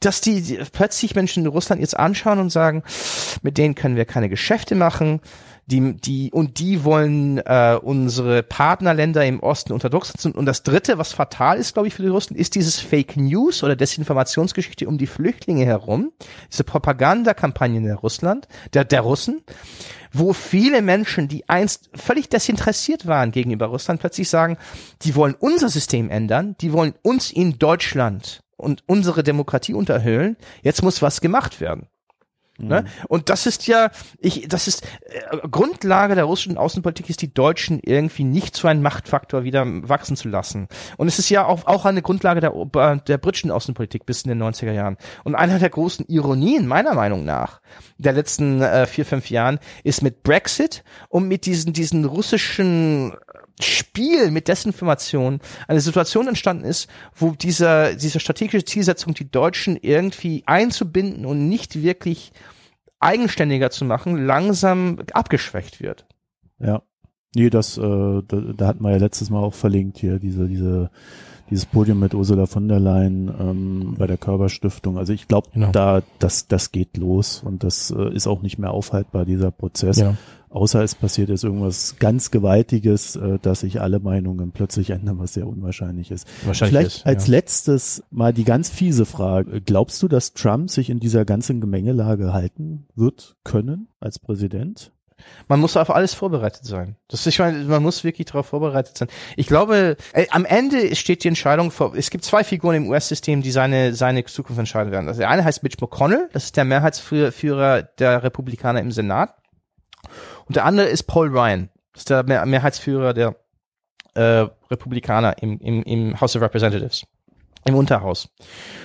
dass 0.00 0.20
die, 0.20 0.42
die 0.42 0.60
plötzlich 0.72 1.14
Menschen 1.14 1.44
in 1.44 1.50
Russland 1.50 1.80
jetzt 1.80 1.96
anschauen 1.96 2.38
und 2.38 2.50
sagen, 2.50 2.82
mit 3.42 3.58
denen 3.58 3.74
können 3.74 3.96
wir 3.96 4.04
keine 4.04 4.28
Geschäfte 4.28 4.74
machen, 4.74 5.20
die, 5.66 5.96
die, 5.96 6.30
und 6.30 6.58
die 6.58 6.84
wollen 6.84 7.38
äh, 7.38 7.78
unsere 7.80 8.42
Partnerländer 8.42 9.24
im 9.24 9.40
Osten 9.40 9.72
unter 9.72 9.88
Druck 9.88 10.06
setzen. 10.06 10.32
Und 10.32 10.46
das 10.46 10.62
dritte, 10.62 10.98
was 10.98 11.12
fatal 11.12 11.58
ist, 11.58 11.74
glaube 11.74 11.88
ich, 11.88 11.94
für 11.94 12.02
die 12.02 12.08
Russen, 12.08 12.36
ist 12.36 12.54
dieses 12.54 12.80
Fake 12.80 13.16
News 13.16 13.62
oder 13.62 13.76
Desinformationsgeschichte 13.76 14.86
um 14.86 14.98
die 14.98 15.06
Flüchtlinge 15.06 15.64
herum, 15.64 16.12
diese 16.50 16.64
Propagandakampagne 16.64 17.80
der 17.82 17.96
Russland, 17.96 18.46
der, 18.74 18.84
der 18.84 19.00
Russen, 19.00 19.42
wo 20.12 20.32
viele 20.32 20.82
Menschen, 20.82 21.28
die 21.28 21.48
einst 21.48 21.90
völlig 21.94 22.28
desinteressiert 22.28 23.06
waren 23.06 23.32
gegenüber 23.32 23.66
Russland, 23.66 24.00
plötzlich 24.00 24.28
sagen, 24.28 24.58
die 25.02 25.14
wollen 25.14 25.34
unser 25.34 25.68
System 25.68 26.10
ändern, 26.10 26.56
die 26.60 26.72
wollen 26.72 26.94
uns 27.02 27.30
in 27.30 27.58
Deutschland 27.58 28.42
und 28.56 28.84
unsere 28.86 29.22
Demokratie 29.22 29.74
unterhöhlen. 29.74 30.36
Jetzt 30.62 30.82
muss 30.82 31.02
was 31.02 31.20
gemacht 31.20 31.60
werden. 31.60 31.88
Ne? 32.56 32.82
Mhm. 32.82 32.86
Und 33.08 33.30
das 33.30 33.46
ist 33.46 33.66
ja, 33.66 33.90
ich, 34.18 34.46
das 34.48 34.68
ist 34.68 34.86
äh, 35.06 35.48
Grundlage 35.48 36.14
der 36.14 36.24
russischen 36.24 36.56
Außenpolitik 36.56 37.10
ist, 37.10 37.20
die 37.20 37.34
Deutschen 37.34 37.80
irgendwie 37.82 38.22
nicht 38.22 38.54
zu 38.54 38.68
einem 38.68 38.80
Machtfaktor 38.80 39.42
wieder 39.42 39.64
wachsen 39.66 40.16
zu 40.16 40.28
lassen. 40.28 40.68
Und 40.96 41.08
es 41.08 41.18
ist 41.18 41.30
ja 41.30 41.46
auch, 41.46 41.66
auch 41.66 41.84
eine 41.84 42.00
Grundlage 42.00 42.40
der, 42.40 42.52
der 42.98 43.18
britischen 43.18 43.50
Außenpolitik 43.50 44.06
bis 44.06 44.22
in 44.22 44.28
den 44.28 44.42
90er 44.42 44.72
Jahren. 44.72 44.96
Und 45.24 45.34
einer 45.34 45.58
der 45.58 45.70
großen 45.70 46.06
Ironien, 46.06 46.68
meiner 46.68 46.94
Meinung 46.94 47.24
nach, 47.24 47.60
der 47.98 48.12
letzten 48.12 48.62
äh, 48.62 48.86
vier, 48.86 49.04
fünf 49.04 49.30
Jahren, 49.30 49.58
ist 49.82 50.02
mit 50.02 50.22
Brexit 50.22 50.84
und 51.08 51.26
mit 51.26 51.46
diesen, 51.46 51.72
diesen 51.72 52.04
russischen 52.04 53.14
Spiel 53.60 54.30
mit 54.30 54.48
Desinformation 54.48 55.40
eine 55.68 55.80
Situation 55.80 56.26
entstanden 56.26 56.64
ist, 56.64 56.88
wo 57.14 57.30
dieser, 57.30 57.94
diese 57.94 58.18
strategische 58.18 58.64
Zielsetzung, 58.64 59.14
die 59.14 59.30
Deutschen 59.30 59.76
irgendwie 59.80 60.42
einzubinden 60.46 61.24
und 61.24 61.48
nicht 61.48 61.80
wirklich 61.82 62.32
eigenständiger 62.98 63.70
zu 63.70 63.84
machen, 63.84 64.26
langsam 64.26 64.98
abgeschwächt 65.12 65.80
wird. 65.80 66.06
Ja. 66.58 66.82
Nee, 67.36 67.50
das, 67.50 67.78
äh, 67.78 67.80
da, 67.80 68.40
da 68.56 68.66
hatten 68.66 68.82
wir 68.82 68.92
ja 68.92 68.96
letztes 68.96 69.30
Mal 69.30 69.40
auch 69.40 69.54
verlinkt 69.54 69.98
hier, 69.98 70.18
diese, 70.18 70.46
diese, 70.46 70.90
dieses 71.50 71.66
Podium 71.66 72.00
mit 72.00 72.14
Ursula 72.14 72.46
von 72.46 72.68
der 72.68 72.80
Leyen 72.80 73.30
ähm, 73.38 73.94
bei 73.98 74.06
der 74.06 74.16
Körperstiftung. 74.16 74.98
Also 74.98 75.12
ich 75.12 75.28
glaube, 75.28 75.50
genau. 75.52 75.70
da, 75.72 76.02
das, 76.18 76.48
das 76.48 76.72
geht 76.72 76.96
los 76.96 77.42
und 77.44 77.62
das 77.64 77.90
äh, 77.90 78.14
ist 78.14 78.26
auch 78.26 78.42
nicht 78.42 78.58
mehr 78.58 78.70
aufhaltbar, 78.70 79.24
dieser 79.24 79.50
Prozess. 79.50 79.98
Ja. 79.98 80.16
Außer 80.54 80.84
es 80.84 80.94
passiert 80.94 81.30
jetzt 81.30 81.42
irgendwas 81.42 81.96
ganz 81.98 82.30
Gewaltiges, 82.30 83.16
äh, 83.16 83.40
dass 83.42 83.60
sich 83.60 83.80
alle 83.80 83.98
Meinungen 83.98 84.52
plötzlich 84.52 84.90
ändern, 84.90 85.18
was 85.18 85.34
sehr 85.34 85.48
unwahrscheinlich 85.48 86.12
ist. 86.12 86.28
Wahrscheinlich 86.46 86.70
Vielleicht 86.70 86.96
ist, 86.98 87.06
als 87.06 87.26
letztes 87.26 88.04
mal 88.10 88.32
die 88.32 88.44
ganz 88.44 88.70
fiese 88.70 89.04
Frage. 89.04 89.60
Glaubst 89.60 90.00
du, 90.02 90.06
dass 90.06 90.32
Trump 90.32 90.70
sich 90.70 90.90
in 90.90 91.00
dieser 91.00 91.24
ganzen 91.24 91.60
Gemengelage 91.60 92.32
halten 92.32 92.86
wird 92.94 93.36
können 93.42 93.88
als 93.98 94.20
Präsident? 94.20 94.92
Man 95.48 95.60
muss 95.60 95.76
auf 95.76 95.90
alles 95.90 96.14
vorbereitet 96.14 96.64
sein. 96.64 96.96
Das 97.08 97.20
ist, 97.20 97.26
ich 97.26 97.38
meine, 97.38 97.64
man 97.64 97.82
muss 97.82 98.04
wirklich 98.04 98.26
darauf 98.26 98.46
vorbereitet 98.46 98.96
sein. 98.96 99.08
Ich 99.36 99.46
glaube, 99.46 99.96
äh, 100.12 100.26
am 100.30 100.44
Ende 100.44 100.94
steht 100.96 101.24
die 101.24 101.28
Entscheidung 101.28 101.70
vor. 101.70 101.94
Es 101.94 102.10
gibt 102.10 102.24
zwei 102.24 102.44
Figuren 102.44 102.76
im 102.76 102.88
US-System, 102.88 103.42
die 103.42 103.50
seine 103.50 103.94
seine 103.94 104.24
Zukunft 104.24 104.58
entscheiden 104.58 104.92
werden. 104.92 105.08
Also 105.08 105.20
der 105.20 105.30
eine 105.30 105.44
heißt 105.44 105.62
Mitch 105.62 105.78
McConnell, 105.80 106.28
das 106.32 106.44
ist 106.44 106.56
der 106.56 106.64
Mehrheitsführer 106.64 107.82
der 107.82 108.22
Republikaner 108.22 108.80
im 108.80 108.90
Senat. 108.90 109.34
Und 110.46 110.56
der 110.56 110.64
andere 110.64 110.86
ist 110.86 111.04
Paul 111.04 111.28
Ryan. 111.28 111.70
Das 111.92 112.02
ist 112.02 112.10
der 112.10 112.22
Mehr 112.24 112.44
Mehrheitsführer 112.44 113.14
der 113.14 113.36
äh, 114.14 114.46
Republikaner 114.70 115.36
im, 115.42 115.58
im, 115.58 115.82
im 115.82 116.20
House 116.20 116.36
of 116.36 116.42
Representatives, 116.42 117.06
im 117.64 117.74
Unterhaus. 117.74 118.28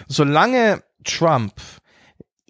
Solange 0.07 0.83
Trump 1.03 1.53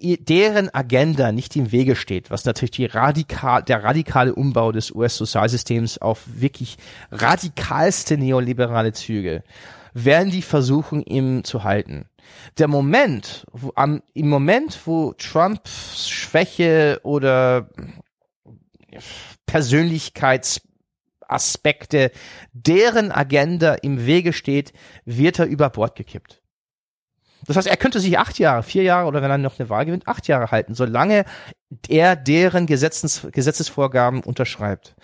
deren 0.02 0.74
Agenda 0.74 1.32
nicht 1.32 1.56
im 1.56 1.72
Wege 1.72 1.96
steht, 1.96 2.32
was 2.32 2.46
natürlich 2.46 2.72
die 2.72 2.86
radikal, 2.86 3.64
der 3.64 3.84
radikale 3.84 4.34
Umbau 4.34 4.72
des 4.72 4.92
US-Sozialsystems 4.92 5.98
auf 5.98 6.24
wirklich 6.26 6.78
radikalste 7.12 8.18
neoliberale 8.18 8.94
Züge, 8.94 9.44
werden 9.94 10.32
die 10.32 10.42
versuchen, 10.42 11.04
ihm 11.04 11.44
zu 11.44 11.64
halten. 11.64 12.06
Der 12.58 12.68
Moment, 12.68 13.46
wo, 13.52 13.72
am, 13.76 14.02
im 14.14 14.30
Moment, 14.30 14.80
wo 14.86 15.14
Trumps 15.14 16.10
Schwäche 16.10 17.00
oder 17.04 17.70
Persönlichkeitsaspekte, 19.46 22.12
deren 22.54 23.12
Agenda 23.12 23.76
im 23.76 24.06
Wege 24.06 24.34
steht, 24.34 24.74
wird 25.06 25.40
er 25.40 25.46
über 25.48 25.70
Bord 25.70 25.96
gekippt. 25.96 26.42
Das 27.46 27.56
heißt, 27.56 27.68
er 27.68 27.78
könnte 27.78 28.00
sich 28.00 28.18
acht 28.20 28.38
Jahre, 28.40 28.64
vier 28.64 28.84
Jahre 28.84 29.08
oder 29.08 29.22
wenn 29.22 29.32
er 29.32 29.38
noch 29.38 29.60
eine 29.60 29.70
Wahl 29.70 29.86
gewinnt, 29.86 30.08
acht 30.08 30.28
Jahre 30.28 30.52
halten, 30.52 30.74
solange 30.74 31.26
er 31.88 32.16
deren 32.16 32.66
Gesetzes, 32.66 33.28
Gesetzesvorgaben 33.32 34.22
unterschreibt. 34.22 34.96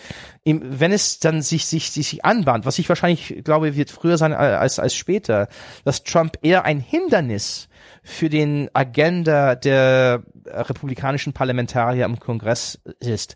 wenn 0.44 0.92
es 0.92 1.20
dann 1.20 1.42
sich, 1.42 1.68
sich, 1.68 1.92
sich 1.92 2.26
anbahnt, 2.26 2.66
was 2.66 2.80
ich 2.80 2.90
wahrscheinlich 2.90 3.44
glaube, 3.44 3.76
wird 3.76 3.92
früher 3.92 4.18
sein 4.18 4.34
als, 4.34 4.80
als 4.80 4.96
später, 4.96 5.48
dass 5.84 6.04
Trump 6.04 6.40
eher 6.42 6.66
ein 6.66 6.80
Hindernis 6.80 7.70
für 8.04 8.30
den 8.30 8.70
Agenda 8.74 9.56
der 9.56 10.24
republikanischen 10.46 11.34
Parlamentarier 11.34 12.06
im 12.06 12.20
Kongress 12.20 12.80
ist, 13.00 13.36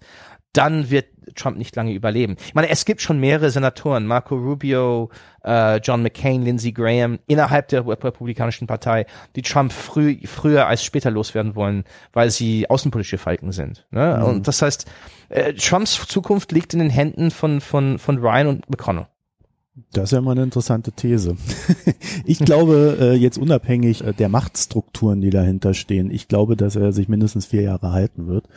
dann 0.53 0.89
wird 0.89 1.07
Trump 1.35 1.57
nicht 1.57 1.75
lange 1.75 1.93
überleben. 1.93 2.35
Ich 2.45 2.55
meine, 2.55 2.69
es 2.69 2.85
gibt 2.85 3.01
schon 3.01 3.19
mehrere 3.19 3.49
Senatoren, 3.49 4.05
Marco 4.05 4.35
Rubio, 4.35 5.09
äh, 5.43 5.77
John 5.77 6.03
McCain, 6.03 6.43
Lindsey 6.43 6.71
Graham, 6.71 7.19
innerhalb 7.27 7.67
der 7.69 7.87
Republikanischen 7.87 8.67
Partei, 8.67 9.05
die 9.35 9.41
Trump 9.41 9.71
früh, 9.71 10.17
früher 10.25 10.67
als 10.67 10.83
später 10.83 11.11
loswerden 11.11 11.55
wollen, 11.55 11.83
weil 12.13 12.29
sie 12.31 12.69
außenpolitische 12.69 13.17
Falken 13.17 13.51
sind. 13.51 13.85
Ne? 13.91 14.17
Mhm. 14.19 14.25
Und 14.25 14.47
das 14.47 14.61
heißt, 14.61 14.85
äh, 15.29 15.53
Trumps 15.53 16.07
Zukunft 16.07 16.51
liegt 16.51 16.73
in 16.73 16.79
den 16.79 16.89
Händen 16.89 17.31
von, 17.31 17.61
von, 17.61 17.99
von 17.99 18.17
Ryan 18.17 18.47
und 18.47 18.69
McConnell. 18.69 19.07
Das 19.93 20.05
ist 20.05 20.11
ja 20.11 20.21
mal 20.21 20.31
eine 20.31 20.43
interessante 20.43 20.91
These. 20.91 21.35
ich 22.25 22.39
glaube, 22.39 22.97
äh, 22.99 23.13
jetzt 23.13 23.37
unabhängig 23.37 24.03
äh, 24.03 24.13
der 24.13 24.29
Machtstrukturen, 24.29 25.21
die 25.21 25.29
dahinter 25.29 25.73
stehen, 25.73 26.11
ich 26.11 26.27
glaube, 26.27 26.55
dass 26.55 26.75
er 26.75 26.91
sich 26.91 27.07
mindestens 27.07 27.45
vier 27.47 27.63
Jahre 27.63 27.91
halten 27.91 28.27
wird. 28.27 28.47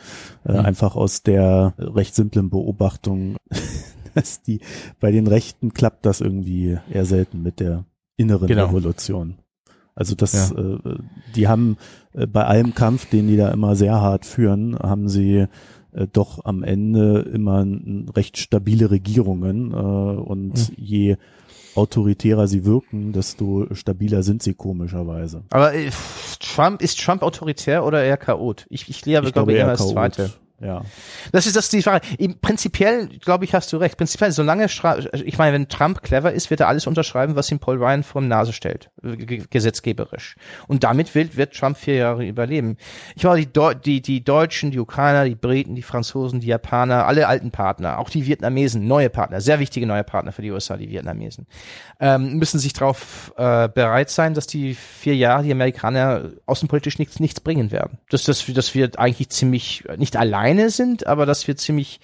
Äh, 0.45 0.53
mhm. 0.53 0.59
Einfach 0.59 0.95
aus 0.95 1.23
der 1.23 1.73
recht 1.77 2.15
simplen 2.15 2.49
Beobachtung, 2.49 3.37
dass 4.13 4.41
die 4.41 4.59
bei 4.99 5.11
den 5.11 5.27
Rechten 5.27 5.73
klappt 5.73 6.05
das 6.05 6.21
irgendwie 6.21 6.77
eher 6.91 7.05
selten 7.05 7.43
mit 7.43 7.59
der 7.59 7.85
inneren 8.17 8.47
genau. 8.47 8.67
Revolution. 8.67 9.35
Also 9.95 10.15
das, 10.15 10.51
ja. 10.51 10.59
äh, 10.59 10.97
die 11.35 11.47
haben 11.47 11.77
bei 12.13 12.45
allem 12.45 12.73
Kampf, 12.73 13.09
den 13.09 13.27
die 13.27 13.37
da 13.37 13.51
immer 13.51 13.75
sehr 13.75 14.01
hart 14.01 14.25
führen, 14.25 14.77
haben 14.77 15.07
sie 15.07 15.47
äh, 15.93 16.07
doch 16.11 16.45
am 16.45 16.63
Ende 16.63 17.19
immer 17.33 17.65
recht 18.15 18.37
stabile 18.37 18.91
Regierungen 18.91 19.71
äh, 19.71 19.75
und 19.75 20.53
mhm. 20.53 20.75
je 20.77 21.17
autoritärer 21.75 22.47
sie 22.47 22.65
wirken, 22.65 23.13
desto 23.13 23.67
stabiler 23.71 24.23
sind 24.23 24.43
sie 24.43 24.53
komischerweise. 24.53 25.43
Aber 25.49 25.73
äh, 25.73 25.89
Trump 26.39 26.81
ist 26.81 26.99
Trump 26.99 27.23
autoritär 27.23 27.85
oder 27.85 28.03
eher 28.03 28.17
Chaot? 28.17 28.65
Ich, 28.69 28.89
ich 28.89 29.05
lehre, 29.05 29.31
glaube 29.31 29.53
ich, 29.53 29.57
eher 29.57 29.67
das 29.67 29.87
Zweite. 29.89 30.31
Ja. 30.63 30.81
Das 31.31 31.45
ist 31.45 31.55
das 31.55 31.69
die 31.69 31.81
Frage. 31.81 32.05
Prinzipiell, 32.41 33.07
glaube 33.19 33.43
ich, 33.43 33.53
hast 33.53 33.73
du 33.73 33.77
recht. 33.77 33.97
Prinzipiell, 33.97 34.31
solange, 34.31 34.65
ich 34.65 35.37
meine, 35.37 35.53
wenn 35.53 35.67
Trump 35.67 36.01
clever 36.01 36.31
ist, 36.31 36.49
wird 36.49 36.61
er 36.61 36.69
alles 36.69 36.87
unterschreiben, 36.87 37.35
was 37.35 37.51
ihm 37.51 37.59
Paul 37.59 37.77
Ryan 37.77 38.03
vor 38.03 38.21
die 38.21 38.27
Nase 38.27 38.53
stellt, 38.53 38.89
gesetzgeberisch. 39.01 40.35
Und 40.67 40.83
damit 40.83 41.13
wird, 41.15 41.35
wird 41.35 41.53
Trump 41.53 41.77
vier 41.77 41.95
Jahre 41.95 42.25
überleben. 42.25 42.77
Ich 43.15 43.23
meine, 43.23 43.45
die, 43.45 43.81
die, 43.83 44.01
die 44.01 44.23
Deutschen, 44.23 44.71
die 44.71 44.79
Ukrainer, 44.79 45.25
die 45.25 45.35
Briten, 45.35 45.75
die 45.75 45.81
Franzosen, 45.81 46.39
die 46.39 46.47
Japaner, 46.47 47.07
alle 47.07 47.27
alten 47.27 47.51
Partner, 47.51 47.99
auch 47.99 48.09
die 48.09 48.25
Vietnamesen, 48.25 48.87
neue 48.87 49.09
Partner, 49.09 49.41
sehr 49.41 49.59
wichtige 49.59 49.85
neue 49.85 50.03
Partner 50.03 50.31
für 50.31 50.41
die 50.41 50.51
USA, 50.51 50.77
die 50.77 50.89
Vietnamesen, 50.89 51.45
ähm, 51.99 52.37
müssen 52.37 52.59
sich 52.59 52.71
darauf 52.71 53.33
äh, 53.37 53.67
bereit 53.67 54.09
sein, 54.09 54.33
dass 54.33 54.47
die 54.47 54.75
vier 54.75 55.15
Jahre 55.15 55.43
die 55.43 55.51
Amerikaner 55.51 56.31
außenpolitisch 56.45 56.99
nichts, 56.99 57.19
nichts 57.19 57.41
bringen 57.41 57.71
werden. 57.71 57.97
Dass, 58.09 58.23
dass, 58.23 58.45
dass 58.45 58.73
wir 58.75 58.91
eigentlich 58.97 59.29
ziemlich, 59.29 59.83
nicht 59.97 60.15
alleine 60.53 60.69
sind, 60.69 61.07
aber 61.07 61.25
dass 61.25 61.47
wir 61.47 61.55
ziemlich 61.55 61.99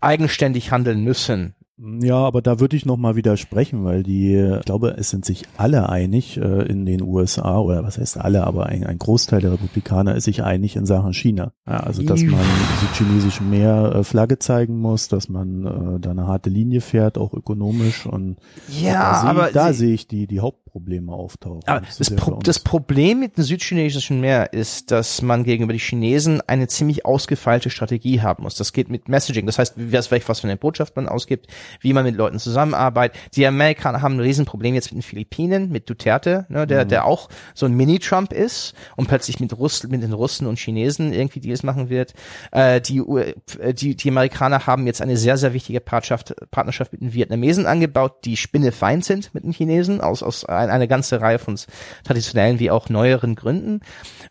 eigenständig 0.00 0.70
handeln 0.70 1.02
müssen 1.02 1.54
ja, 1.76 2.18
aber 2.18 2.40
da 2.40 2.60
würde 2.60 2.76
ich 2.76 2.86
nochmal 2.86 3.16
widersprechen, 3.16 3.84
weil 3.84 4.04
die, 4.04 4.36
ich 4.36 4.64
glaube, 4.64 4.94
es 4.96 5.10
sind 5.10 5.24
sich 5.24 5.42
alle 5.56 5.88
einig 5.88 6.36
äh, 6.36 6.62
in 6.68 6.86
den 6.86 7.02
USA, 7.02 7.58
oder 7.58 7.82
was 7.82 7.98
heißt 7.98 8.16
alle, 8.16 8.46
aber 8.46 8.66
ein, 8.66 8.84
ein, 8.86 8.96
Großteil 8.96 9.40
der 9.40 9.52
Republikaner 9.54 10.14
ist 10.14 10.22
sich 10.22 10.44
einig 10.44 10.76
in 10.76 10.86
Sachen 10.86 11.12
China. 11.12 11.52
Ja, 11.66 11.78
also, 11.78 12.04
dass 12.04 12.22
man 12.22 12.44
südchinesischen 12.80 13.50
Meer 13.50 13.92
äh, 13.92 14.04
Flagge 14.04 14.38
zeigen 14.38 14.78
muss, 14.78 15.08
dass 15.08 15.28
man 15.28 15.96
äh, 15.96 16.00
da 16.00 16.12
eine 16.12 16.28
harte 16.28 16.48
Linie 16.48 16.80
fährt, 16.80 17.18
auch 17.18 17.34
ökonomisch 17.34 18.06
und 18.06 18.36
ja, 18.68 19.22
da 19.22 19.28
aber 19.28 19.50
da 19.50 19.72
sehe 19.72 19.94
ich 19.94 20.06
die, 20.06 20.28
die 20.28 20.40
Hauptprobleme 20.74 21.12
auftauchen. 21.12 21.62
Aber 21.66 21.86
das, 21.98 22.10
Pro 22.10 22.38
das 22.42 22.58
Problem 22.58 23.20
mit 23.20 23.36
dem 23.36 23.44
südchinesischen 23.44 24.20
Meer 24.20 24.52
ist, 24.52 24.90
dass 24.90 25.22
man 25.22 25.44
gegenüber 25.44 25.72
die 25.72 25.78
Chinesen 25.78 26.40
eine 26.46 26.66
ziemlich 26.66 27.06
ausgefeilte 27.06 27.70
Strategie 27.70 28.20
haben 28.20 28.42
muss. 28.42 28.56
Das 28.56 28.72
geht 28.72 28.88
mit 28.88 29.08
Messaging. 29.08 29.46
Das 29.46 29.58
heißt, 29.58 29.74
weiß, 29.76 30.10
was 30.28 30.40
für 30.40 30.48
eine 30.48 30.56
Botschaft 30.56 30.96
man 30.96 31.08
ausgibt 31.08 31.48
wie 31.80 31.92
man 31.92 32.04
mit 32.04 32.16
Leuten 32.16 32.38
zusammenarbeitet. 32.38 33.18
Die 33.36 33.46
Amerikaner 33.46 34.02
haben 34.02 34.16
ein 34.16 34.20
Riesenproblem 34.20 34.74
jetzt 34.74 34.92
mit 34.92 35.02
den 35.02 35.06
Philippinen, 35.06 35.70
mit 35.70 35.88
Duterte, 35.88 36.46
ne, 36.48 36.66
der, 36.66 36.84
mhm. 36.84 36.88
der 36.88 37.04
auch 37.04 37.28
so 37.54 37.66
ein 37.66 37.74
Mini-Trump 37.74 38.32
ist 38.32 38.74
und 38.96 39.06
plötzlich 39.08 39.40
mit 39.40 39.56
Russ, 39.56 39.82
mit 39.84 40.02
den 40.02 40.12
Russen 40.12 40.46
und 40.46 40.58
Chinesen 40.58 41.12
irgendwie 41.12 41.40
Deals 41.40 41.62
machen 41.62 41.88
wird. 41.88 42.14
Äh, 42.52 42.80
die, 42.80 42.98
äh, 42.98 43.74
die, 43.74 43.96
die 43.96 44.08
Amerikaner 44.08 44.66
haben 44.66 44.86
jetzt 44.86 45.02
eine 45.02 45.16
sehr, 45.16 45.36
sehr 45.36 45.52
wichtige 45.52 45.80
Partnerschaft, 45.80 46.34
Partnerschaft 46.50 46.92
mit 46.92 47.02
den 47.02 47.12
Vietnamesen 47.12 47.66
angebaut, 47.66 48.24
die 48.24 48.36
spinnefeind 48.36 49.04
sind 49.04 49.34
mit 49.34 49.44
den 49.44 49.52
Chinesen, 49.52 50.00
aus, 50.00 50.22
aus 50.22 50.44
einer 50.70 50.86
ganze 50.86 51.20
Reihe 51.20 51.38
von 51.38 51.58
traditionellen 52.04 52.58
wie 52.58 52.70
auch 52.70 52.88
neueren 52.88 53.34
Gründen 53.34 53.80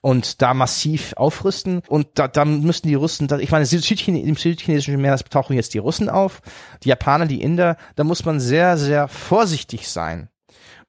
und 0.01 0.41
da 0.41 0.53
massiv 0.53 1.13
aufrüsten 1.15 1.81
und 1.87 2.07
da, 2.15 2.27
da 2.27 2.45
müssen 2.45 2.87
die 2.87 2.95
Russen, 2.95 3.27
da, 3.27 3.39
ich 3.39 3.51
meine, 3.51 3.65
im 3.65 4.35
südchinesischen 4.35 5.01
Meer 5.01 5.17
tauchen 5.17 5.55
jetzt 5.55 5.73
die 5.73 5.79
Russen 5.79 6.09
auf, 6.09 6.41
die 6.83 6.89
Japaner, 6.89 7.25
die 7.25 7.41
Inder, 7.41 7.77
da 7.95 8.03
muss 8.03 8.25
man 8.25 8.39
sehr, 8.39 8.77
sehr 8.77 9.07
vorsichtig 9.07 9.87
sein 9.87 10.29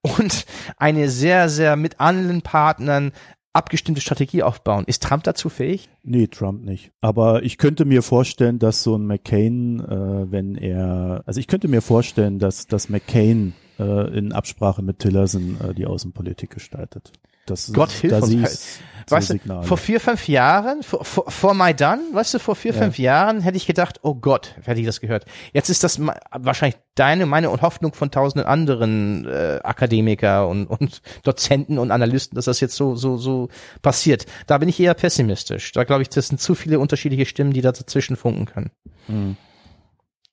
und 0.02 0.44
eine 0.76 1.08
sehr, 1.08 1.48
sehr 1.48 1.76
mit 1.76 2.00
allen 2.00 2.42
Partnern 2.42 3.12
abgestimmte 3.54 4.00
Strategie 4.00 4.42
aufbauen. 4.42 4.84
Ist 4.86 5.02
Trump 5.02 5.22
dazu 5.22 5.48
fähig? 5.48 5.88
Nee, 6.02 6.26
Trump 6.26 6.64
nicht. 6.64 6.90
Aber 7.00 7.42
ich 7.44 7.56
könnte 7.56 7.84
mir 7.84 8.02
vorstellen, 8.02 8.58
dass 8.58 8.82
so 8.82 8.96
ein 8.96 9.06
McCain, 9.06 9.80
äh, 9.80 10.30
wenn 10.30 10.56
er, 10.56 11.22
also 11.24 11.40
ich 11.40 11.46
könnte 11.46 11.68
mir 11.68 11.80
vorstellen, 11.80 12.38
dass, 12.38 12.66
dass 12.66 12.88
McCain 12.88 13.54
äh, 13.78 14.16
in 14.16 14.32
Absprache 14.32 14.82
mit 14.82 14.98
Tillerson 14.98 15.58
äh, 15.60 15.74
die 15.74 15.86
Außenpolitik 15.86 16.50
gestaltet. 16.50 17.12
Das, 17.46 17.72
Gott 17.72 17.90
hilf 17.90 18.22
uns. 18.22 18.78
Weißt 19.06 19.30
du, 19.34 19.62
vor 19.64 19.76
vier, 19.76 20.00
fünf 20.00 20.28
Jahren, 20.28 20.82
vor, 20.82 21.04
vor, 21.04 21.30
vor 21.30 21.52
Maidan, 21.52 22.00
weißt 22.14 22.32
du, 22.32 22.38
vor 22.38 22.56
vier, 22.56 22.72
ja. 22.72 22.78
fünf 22.80 22.98
Jahren 22.98 23.42
hätte 23.42 23.58
ich 23.58 23.66
gedacht, 23.66 24.00
oh 24.02 24.14
Gott, 24.14 24.54
hätte 24.62 24.80
ich 24.80 24.86
das 24.86 25.00
gehört. 25.00 25.26
Jetzt 25.52 25.68
ist 25.68 25.84
das 25.84 26.00
wahrscheinlich 26.00 26.80
deine, 26.94 27.26
meine 27.26 27.50
und 27.50 27.60
Hoffnung 27.60 27.92
von 27.92 28.10
tausenden 28.10 28.48
anderen 28.48 29.26
äh, 29.26 29.60
Akademiker 29.62 30.48
und, 30.48 30.66
und 30.66 31.02
Dozenten 31.22 31.78
und 31.78 31.90
Analysten, 31.90 32.34
dass 32.34 32.46
das 32.46 32.60
jetzt 32.60 32.76
so, 32.76 32.96
so, 32.96 33.18
so 33.18 33.50
passiert. 33.82 34.24
Da 34.46 34.56
bin 34.56 34.70
ich 34.70 34.80
eher 34.80 34.94
pessimistisch. 34.94 35.72
Da 35.72 35.84
glaube 35.84 36.00
ich, 36.00 36.08
das 36.08 36.28
sind 36.28 36.40
zu 36.40 36.54
viele 36.54 36.78
unterschiedliche 36.78 37.26
Stimmen, 37.26 37.52
die 37.52 37.60
da 37.60 37.72
dazwischen 37.72 38.16
funken 38.16 38.46
können. 38.46 38.70
Mhm. 39.06 39.36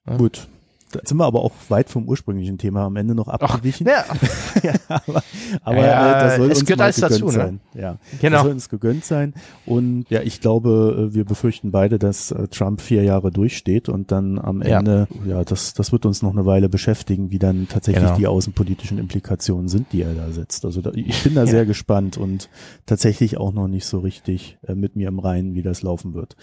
Ja. 0.07 0.15
Gut. 0.15 0.47
Jetzt 0.93 1.09
sind 1.09 1.17
wir 1.17 1.25
aber 1.25 1.41
auch 1.41 1.53
weit 1.69 1.89
vom 1.89 2.07
ursprünglichen 2.07 2.57
Thema 2.57 2.85
am 2.85 2.95
Ende 2.95 3.15
noch 3.15 3.27
abgewichen. 3.27 3.87
ja. 3.87 4.03
ja, 4.63 4.73
aber 4.87 5.23
aber 5.63 5.77
ja, 5.77 6.19
äh, 6.19 6.23
das 6.23 6.35
soll 6.37 6.49
uns 6.49 6.59
gegönnt 6.65 7.01
dazu, 7.01 7.25
ne? 7.25 7.31
sein. 7.31 7.59
Ja, 7.73 7.97
genau. 8.19 8.37
Das 8.37 8.43
soll 8.43 8.51
uns 8.51 8.69
gegönnt 8.69 9.05
sein. 9.05 9.33
Und 9.65 10.05
ja, 10.09 10.21
ich 10.21 10.41
glaube, 10.41 11.09
äh, 11.11 11.13
wir 11.13 11.25
befürchten 11.25 11.71
beide, 11.71 11.99
dass 11.99 12.31
äh, 12.31 12.47
Trump 12.47 12.81
vier 12.81 13.03
Jahre 13.03 13.31
durchsteht 13.31 13.89
und 13.89 14.11
dann 14.11 14.39
am 14.39 14.61
Ende, 14.61 15.07
ja, 15.25 15.37
ja 15.37 15.43
das, 15.43 15.73
das 15.73 15.91
wird 15.91 16.05
uns 16.05 16.21
noch 16.21 16.31
eine 16.31 16.45
Weile 16.45 16.69
beschäftigen, 16.69 17.31
wie 17.31 17.39
dann 17.39 17.67
tatsächlich 17.67 18.03
genau. 18.03 18.17
die 18.17 18.27
außenpolitischen 18.27 18.97
Implikationen 18.97 19.67
sind, 19.67 19.91
die 19.91 20.01
er 20.01 20.13
da 20.13 20.31
setzt. 20.31 20.65
Also 20.65 20.81
da, 20.81 20.91
ich 20.93 21.23
bin 21.23 21.35
da 21.35 21.45
sehr 21.45 21.65
gespannt 21.65 22.17
und 22.17 22.49
tatsächlich 22.85 23.37
auch 23.37 23.53
noch 23.53 23.67
nicht 23.67 23.85
so 23.85 23.99
richtig 23.99 24.57
äh, 24.67 24.75
mit 24.75 24.95
mir 24.95 25.07
im 25.07 25.19
Reinen, 25.19 25.55
wie 25.55 25.61
das 25.61 25.81
laufen 25.81 26.13
wird. 26.13 26.35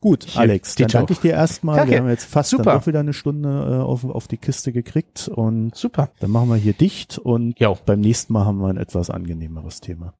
Gut, 0.00 0.36
Alex, 0.36 0.74
dann 0.76 0.88
danke 0.88 1.12
ich 1.12 1.20
dir 1.20 1.32
erstmal. 1.32 1.76
Danke. 1.76 1.92
Wir 1.92 1.98
haben 1.98 2.08
jetzt 2.08 2.26
fast 2.26 2.50
Super. 2.50 2.64
dann 2.64 2.80
auch 2.80 2.86
wieder 2.86 3.00
eine 3.00 3.12
Stunde 3.12 3.48
äh, 3.48 3.82
auf, 4.04 4.14
auf 4.14 4.28
die 4.28 4.36
Kiste 4.36 4.72
gekriegt 4.72 5.28
und 5.28 5.74
Super. 5.74 6.10
Dann 6.20 6.30
machen 6.30 6.48
wir 6.48 6.56
hier 6.56 6.74
dicht 6.74 7.18
und 7.18 7.58
jo. 7.58 7.78
beim 7.86 8.00
nächsten 8.00 8.32
Mal 8.32 8.44
haben 8.44 8.58
wir 8.58 8.68
ein 8.68 8.76
etwas 8.76 9.10
angenehmeres 9.10 9.80
Thema. 9.80 10.14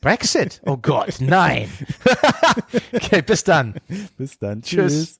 Brexit? 0.00 0.62
Oh 0.64 0.78
Gott, 0.78 1.16
nein. 1.20 1.68
okay, 2.94 3.20
bis 3.22 3.44
dann. 3.44 3.74
Bis 4.16 4.38
dann. 4.38 4.62
Tschüss. 4.62 4.92
Tschüss. 4.92 5.18